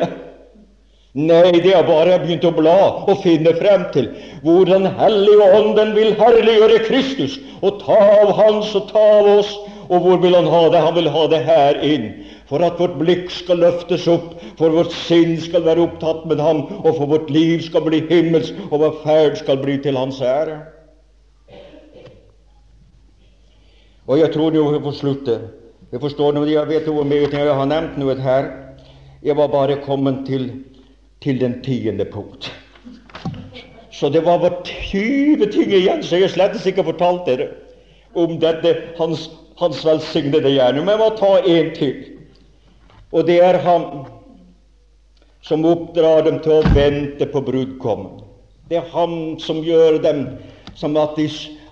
Nei, 1.14 1.51
det 1.61 1.76
er 1.78 1.84
bare 1.86 2.09
jeg 2.09 2.22
begynt 2.24 2.45
å 2.49 2.51
bla 2.57 2.78
og 3.05 3.20
finne 3.22 3.51
frem 3.59 3.84
til 3.93 4.07
hvor 4.41 4.66
Den 4.66 4.88
hellige 4.97 5.45
ånden 5.59 5.91
vil 5.93 6.16
herliggjøre 6.18 6.80
Kristus 6.88 7.36
og 7.61 7.84
ta 7.84 7.97
av 8.24 8.32
Hans 8.39 8.72
og 8.74 8.88
ta 8.89 9.03
av 9.20 9.30
oss. 9.38 9.51
Og 9.93 10.01
hvor 10.01 10.18
vil 10.24 10.34
Han 10.34 10.49
ha 10.49 10.64
det? 10.74 10.82
Han 10.82 10.95
vil 10.95 11.11
ha 11.14 11.28
det 11.30 11.43
her 11.45 11.78
inn. 11.86 12.07
For 12.49 12.66
at 12.66 12.80
vårt 12.82 12.95
blikk 12.97 13.30
skal 13.32 13.61
løftes 13.61 14.07
opp, 14.09 14.34
for 14.57 14.74
vårt 14.74 14.93
sinn 14.95 15.36
skal 15.43 15.68
være 15.68 15.86
opptatt 15.86 16.26
med 16.30 16.41
Ham, 16.41 16.64
og 16.82 16.97
for 16.97 17.05
vårt 17.14 17.30
liv 17.30 17.61
skal 17.61 17.86
bli 17.86 18.01
himmelsk, 18.09 18.57
og 18.72 18.82
vår 18.82 18.97
ferd 19.03 19.38
skal 19.43 19.61
bli 19.61 19.78
til 19.84 19.99
Hans 19.99 20.22
ære. 20.22 20.57
Og 24.07 24.18
jeg 24.20 24.34
tror 24.34 24.51
nå 24.51 24.66
vi 24.74 24.84
får 24.84 24.97
slutte. 24.97 25.39
Jeg 25.93 26.01
forstår 26.01 26.34
nå, 26.34 26.47
jeg 26.49 26.68
vet 26.68 26.89
hvor 26.89 27.05
mye 27.05 27.30
jeg 27.30 27.57
har 27.61 27.70
nevnt 27.70 27.99
noe 28.01 28.18
her. 28.20 28.49
Jeg 29.24 29.38
var 29.38 29.51
bare 29.53 29.78
kommet 29.86 30.26
til 30.28 30.49
til 31.24 31.39
den 31.39 31.61
tiende 31.63 32.05
punkt. 32.05 32.51
Så 33.93 34.09
det 34.09 34.26
var 34.26 34.41
bare 34.41 34.63
20 34.65 35.51
ting 35.53 35.71
igjen, 35.71 36.03
så 36.03 36.19
jeg 36.19 36.34
slett 36.34 36.57
ikke 36.67 36.84
fortalt 36.84 37.28
dere 37.30 37.51
om 38.19 38.36
dette 38.41 38.74
hans, 38.97 39.30
hans 39.61 39.84
velsignede 39.86 40.51
gjerning. 40.51 40.86
Men 40.86 40.97
jeg 40.97 41.01
må 41.03 41.09
ta 41.17 41.38
en 41.39 41.71
til. 41.78 41.95
Og 43.13 43.28
det 43.30 43.39
er 43.45 43.61
han 43.63 44.05
som 45.43 45.65
oppdrar 45.67 46.26
dem 46.26 46.39
til 46.43 46.57
å 46.57 46.74
vente 46.76 47.28
på 47.30 47.41
brudgommen. 47.45 48.21
Det 48.69 48.80
er 48.80 48.93
han 48.93 49.36
som 49.43 49.59
gjør 49.63 49.99
dem 50.03 50.26
som 50.80 50.95
at 50.97 51.17
de, 51.19 51.28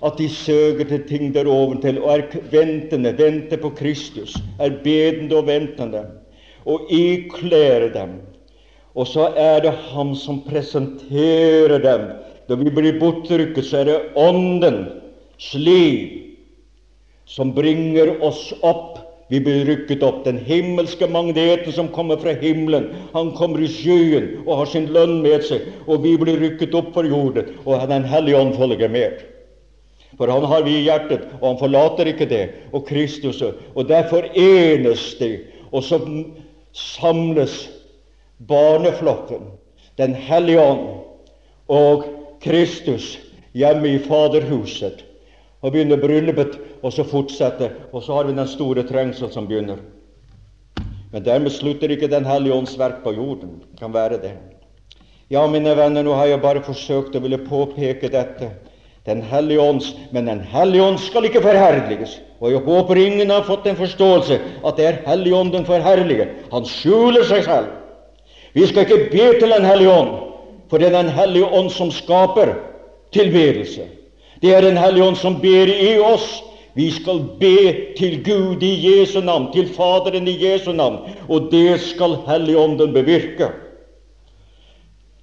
at 0.05 0.17
de 0.19 0.27
søker 0.29 0.85
til 0.89 1.05
ting 1.09 1.31
der 1.33 1.49
oventil 1.49 2.01
og 2.03 2.11
er 2.13 2.25
ventende, 2.51 3.15
venter 3.17 3.57
på 3.61 3.71
Kristus, 3.79 4.35
er 4.59 4.75
bedende 4.83 5.39
og 5.39 5.47
ventende, 5.47 6.03
og 6.69 6.91
ikler 6.93 7.89
dem. 7.95 8.19
Og 8.95 9.07
så 9.07 9.29
er 9.39 9.61
det 9.63 9.71
Han 9.91 10.15
som 10.15 10.41
presenterer 10.43 11.79
dem. 11.79 12.09
Når 12.49 12.55
vi 12.63 12.73
blir 12.75 12.99
bortrykket, 12.99 13.65
så 13.65 13.81
er 13.81 13.85
det 13.87 13.99
Åndens 14.19 15.53
liv 15.55 16.17
som 17.25 17.53
bringer 17.55 18.17
oss 18.23 18.49
opp 18.61 18.99
vi 19.31 19.39
blir 19.39 19.63
rykket 19.65 20.01
opp. 20.03 20.25
Den 20.25 20.41
himmelske 20.43 21.07
magneten 21.07 21.71
som 21.71 21.87
kommer 21.95 22.19
fra 22.19 22.33
himmelen, 22.35 22.89
han 23.13 23.29
kommer 23.37 23.63
i 23.63 23.69
skyen 23.71 24.41
og 24.41 24.57
har 24.59 24.71
sin 24.73 24.89
lønn 24.91 25.21
med 25.23 25.45
seg. 25.47 25.69
Og 25.87 26.03
vi 26.03 26.17
blir 26.19 26.41
rykket 26.41 26.75
opp 26.75 26.89
for 26.97 27.07
jorden, 27.07 27.53
og 27.63 27.87
Den 27.87 28.03
hellige 28.03 28.41
ånd 28.41 28.57
følger 28.59 28.91
med. 28.91 29.21
For 30.19 30.27
han 30.27 30.43
har 30.43 30.65
vi 30.67 30.75
i 30.75 30.83
hjertet, 30.83 31.23
og 31.39 31.45
han 31.47 31.61
forlater 31.61 32.11
ikke 32.11 32.27
det. 32.27 32.43
Og 32.75 32.83
Kristus, 32.89 33.39
og 33.41 33.87
derfor 33.87 34.27
enes 34.35 35.13
de. 35.15 35.37
Og 35.71 35.87
så 35.87 36.01
samles 36.75 37.69
barneflokken, 38.47 39.51
Den 39.97 40.13
hellige 40.15 40.61
ånd 40.61 40.87
og 41.67 42.05
Kristus 42.41 43.17
hjemme 43.53 43.89
i 43.91 43.99
Faderhuset 43.99 45.03
og 45.61 45.73
begynner 45.73 45.99
bryllupet, 45.99 46.55
og 46.81 46.93
så 46.93 47.03
fortsetter, 47.05 47.75
og 47.93 48.01
så 48.03 48.15
har 48.15 48.25
vi 48.25 48.33
den 48.33 48.47
store 48.47 48.83
trengsel 48.87 49.29
som 49.31 49.47
begynner. 49.47 49.77
Men 51.11 51.25
dermed 51.25 51.51
slutter 51.51 51.91
ikke 51.91 52.07
Den 52.07 52.25
hellige 52.25 52.53
ånds 52.53 52.77
verk 52.79 53.03
på 53.03 53.13
jorden. 53.13 53.61
Det 53.71 53.79
kan 53.79 53.93
være 53.93 54.21
det. 54.21 54.31
Ja, 55.29 55.45
mine 55.47 55.75
venner, 55.77 56.03
nå 56.03 56.13
har 56.13 56.25
jeg 56.25 56.41
bare 56.41 56.63
forsøkt 56.63 57.15
å 57.15 57.21
ville 57.21 57.37
påpeke 57.37 58.09
dette. 58.09 58.49
Den 59.05 59.21
hellige 59.21 59.61
ånds, 59.61 59.95
Men 60.11 60.25
Den 60.25 60.39
hellige 60.39 60.83
ånd 60.83 60.99
skal 60.99 61.25
ikke 61.25 61.41
forherliges. 61.41 62.19
Og 62.39 62.51
jeg 62.51 62.59
håper 62.65 62.95
ingen 62.95 63.29
har 63.29 63.43
fått 63.43 63.67
en 63.67 63.75
forståelse 63.75 64.39
at 64.65 64.77
det 64.77 64.85
er 64.85 65.01
Helligånden 65.05 65.65
forherliger. 65.65 66.27
Han 66.51 66.65
skjuler 66.65 67.23
seg 67.23 67.43
selv. 67.43 67.80
Vi 68.53 68.67
skal 68.67 68.85
ikke 68.85 69.09
be 69.11 69.39
til 69.39 69.51
Den 69.51 69.65
hellige 69.65 69.91
ånd, 69.91 70.11
for 70.69 70.77
det 70.77 70.87
er 70.87 71.01
Den 71.01 71.09
hellige 71.09 71.45
ånd 71.45 71.69
som 71.69 71.91
skaper 71.91 72.53
tilbedelse. 73.13 73.81
Det 74.41 74.55
er 74.55 74.61
Den 74.61 74.77
hellige 74.77 75.03
ånd 75.03 75.15
som 75.15 75.39
ber 75.41 75.71
i 75.71 75.97
oss. 75.99 76.43
Vi 76.75 76.91
skal 76.91 77.19
be 77.39 77.55
til 77.97 78.23
Gud 78.23 78.63
i 78.63 78.73
Jesu 78.87 79.19
navn, 79.21 79.49
til 79.53 79.67
Faderen 79.67 80.27
i 80.27 80.37
Jesu 80.45 80.71
navn, 80.71 80.99
og 81.29 81.49
det 81.51 81.79
skal 81.83 82.15
Helligånden 82.27 82.93
bevirke. 82.93 83.49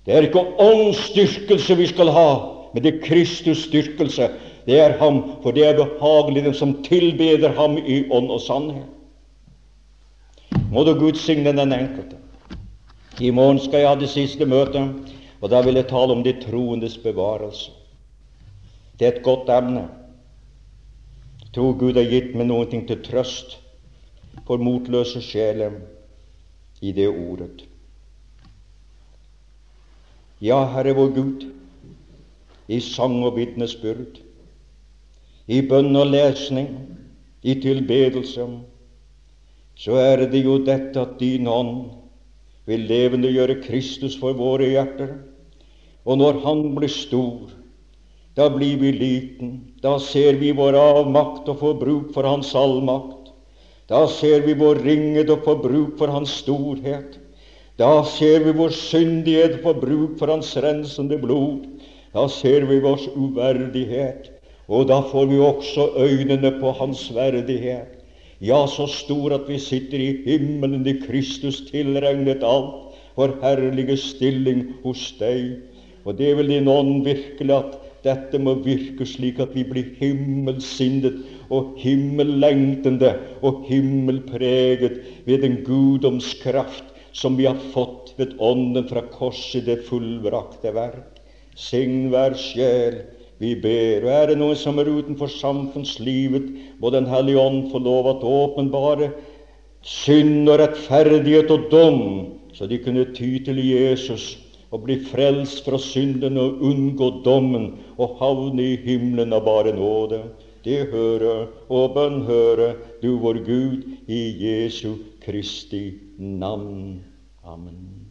Det 0.07 0.14
er 0.14 0.26
ikke 0.29 0.45
åndsstyrkelse 0.61 1.76
vi 1.76 1.87
skal 1.87 2.12
ha, 2.12 2.29
men 2.74 2.85
det 2.85 2.95
er 2.95 3.03
Kristus 3.07 3.64
styrkelse. 3.64 4.29
Det 4.66 4.81
er 4.81 4.99
ham, 5.01 5.22
for 5.43 5.51
det 5.57 5.66
er 5.66 5.76
behagelig 5.76 6.45
den 6.45 6.55
som 6.55 6.83
tilbeder 6.85 7.53
ham 7.57 7.79
i 7.79 8.03
ånd 8.11 8.31
og 8.31 8.41
sannhet. 8.41 8.89
Må 10.72 10.85
du 10.85 10.95
Gud 11.01 11.16
signe 11.16 11.53
den 11.57 11.72
enkelte. 11.72 12.16
I 13.21 13.31
morgen 13.31 13.59
skal 13.59 13.81
jeg 13.81 13.89
ha 13.89 13.97
det 13.99 14.11
siste 14.13 14.47
møtet, 14.47 15.15
og 15.41 15.51
da 15.51 15.63
vil 15.65 15.79
jeg 15.79 15.89
tale 15.91 16.15
om 16.15 16.23
de 16.23 16.35
troendes 16.43 16.99
bevarelse. 17.03 17.73
Det 18.99 19.07
er 19.07 19.17
et 19.17 19.25
godt 19.25 19.51
emne. 19.51 19.89
Jeg 21.43 21.55
tror 21.55 21.79
Gud 21.81 21.97
har 21.97 22.07
gitt 22.11 22.35
meg 22.37 22.51
noe 22.51 22.69
til 22.71 23.03
trøst 23.03 23.57
for 24.47 24.61
motløse 24.63 25.23
sjeler 25.25 25.81
i 26.81 26.93
det 26.93 27.09
ordet. 27.09 27.65
Ja, 30.41 30.61
Herre 30.71 30.95
vår 30.95 31.13
Gud, 31.17 31.47
i 32.69 32.79
sang 32.85 33.17
og 33.27 33.35
vitnesbyrd, 33.39 34.21
i 35.49 35.63
bønn 35.67 35.97
og 35.97 36.11
lesning, 36.13 36.71
i 37.43 37.55
tilbedelse, 37.59 38.47
så 39.79 39.99
er 39.99 40.27
det 40.31 40.45
jo 40.45 40.59
dette 40.67 41.01
at 41.01 41.17
din 41.21 41.49
ånd 41.51 41.98
vil 42.69 42.85
levende 42.89 43.31
gjøre 43.33 43.62
Kristus 43.64 44.19
for 44.21 44.37
våre 44.37 44.69
hjerter. 44.69 45.14
Og 46.05 46.21
når 46.21 46.43
Han 46.45 46.62
blir 46.77 46.93
stor, 46.93 47.49
da 48.37 48.49
blir 48.53 48.77
vi 48.79 48.93
liten. 48.93 49.55
Da 49.83 49.97
ser 49.99 50.37
vi 50.39 50.53
vår 50.55 50.77
avmakt 50.79 51.49
og 51.49 51.59
får 51.62 51.79
bruk 51.81 52.12
for 52.14 52.29
Hans 52.29 52.55
allmakt. 52.55 53.33
Da 53.89 54.05
ser 54.07 54.45
vi 54.45 54.55
vår 54.55 54.83
ringhet 54.85 55.33
og 55.33 55.47
får 55.47 55.62
bruk 55.64 55.97
for 55.99 56.12
Hans 56.12 56.37
storhet. 56.43 57.16
Da 57.79 58.03
ser 58.05 58.45
vi 58.45 58.53
vår 58.53 58.75
syndighet 58.75 59.59
og 59.59 59.64
får 59.64 59.81
bruk 59.83 60.19
for 60.21 60.31
Hans 60.35 60.53
rensende 60.61 61.19
blod. 61.19 61.64
Da 62.14 62.27
ser 62.29 62.66
vi 62.69 62.81
vår 62.83 63.05
uverdighet, 63.14 64.31
og 64.69 64.89
da 64.89 65.01
får 65.11 65.27
vi 65.31 65.39
også 65.39 65.91
øynene 65.97 66.55
på 66.61 66.73
Hans 66.79 67.05
verdighet. 67.14 67.98
Ja, 68.39 68.61
så 68.70 68.86
stor 68.86 69.34
at 69.34 69.49
vi 69.51 69.59
sitter 69.59 69.99
i 69.99 70.12
himmelen 70.22 70.86
i 70.86 70.95
Kristus 71.03 71.64
tilregnet 71.66 72.45
alt, 72.47 72.95
vår 73.18 73.34
herlige 73.43 73.97
stilling 73.99 74.62
hos 74.84 75.09
deg. 75.18 75.57
Og 76.07 76.14
det 76.20 76.36
vil 76.39 76.53
din 76.53 76.70
ånd 76.70 77.03
virkelig 77.07 77.55
at 77.57 77.74
dette 78.05 78.39
må 78.39 78.55
virke 78.62 79.07
slik 79.09 79.41
at 79.43 79.57
vi 79.57 79.64
blir 79.66 79.91
himmelsinnet 79.99 81.18
og 81.51 81.74
himmellengtende 81.82 83.16
og 83.43 83.64
himmelpreget 83.66 85.03
ved 85.26 85.43
den 85.43 85.59
guddomskraft 85.66 86.95
som 87.11 87.34
vi 87.34 87.49
har 87.49 87.59
fått 87.74 88.14
ved 88.20 88.36
Ånden 88.39 88.86
fra 88.86 89.03
korset, 89.11 89.66
det 89.66 89.82
fullbrakte 89.89 90.70
verk. 90.76 91.18
Sign 91.59 92.12
hver 92.12 92.39
sjel 92.39 93.01
vi 93.39 93.55
ber. 93.55 94.05
Og 94.05 94.12
er 94.12 94.26
det 94.30 94.39
noen 94.41 94.59
som 94.59 94.78
er 94.78 94.91
utenfor 94.91 95.30
samfunnslivet, 95.32 96.51
må 96.80 96.91
Den 96.91 97.07
hellige 97.07 97.41
ånd 97.41 97.70
få 97.72 97.78
lov 97.82 98.11
at 98.16 98.26
åpenbare 98.26 99.12
synd 99.82 100.49
og 100.51 100.59
rettferdighet 100.61 101.51
og 101.55 101.70
dom, 101.70 102.03
så 102.53 102.66
de 102.66 102.78
kunne 102.82 103.07
ty 103.14 103.39
til 103.45 103.59
Jesus 103.62 104.36
og 104.70 104.82
bli 104.84 104.99
frelst 105.09 105.64
fra 105.64 105.78
synden 105.80 106.36
og 106.36 106.61
unngå 106.64 107.22
dommen 107.24 107.70
og 107.97 108.18
havne 108.20 108.62
i 108.74 108.76
himmelen 108.84 109.32
av 109.32 109.47
bare 109.47 109.72
nåde. 109.72 110.22
Det 110.64 110.91
hører 110.93 111.47
og 111.72 111.95
bønn 111.95 112.24
høre, 112.26 112.74
du 113.01 113.16
vår 113.22 113.41
Gud, 113.47 113.86
i 114.09 114.20
Jesu 114.43 114.99
Kristi 115.24 115.95
navn. 116.18 116.99
Amen. 117.47 118.09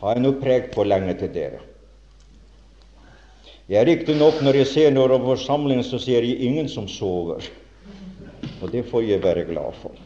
Har 0.00 0.16
jeg 0.16 0.24
nå 0.24 0.32
prekt 0.40 0.74
for 0.74 0.88
lenge 0.88 1.14
til 1.20 1.30
dere? 1.30 1.60
Jeg 3.72 3.80
er 3.80 3.88
riktignok, 3.88 4.42
når 4.44 4.58
jeg 4.60 4.68
ser 4.68 4.90
noen 4.92 5.14
av 5.16 5.22
forsamlingen, 5.24 5.86
så 5.86 5.96
ser 5.96 6.26
jeg 6.26 6.44
ingen 6.44 6.66
som 6.68 6.84
sover. 6.92 7.46
Og 8.60 8.68
det 8.68 8.82
får 8.90 9.06
jeg 9.08 9.22
være 9.24 9.46
glad 9.48 9.78
for. 9.80 9.96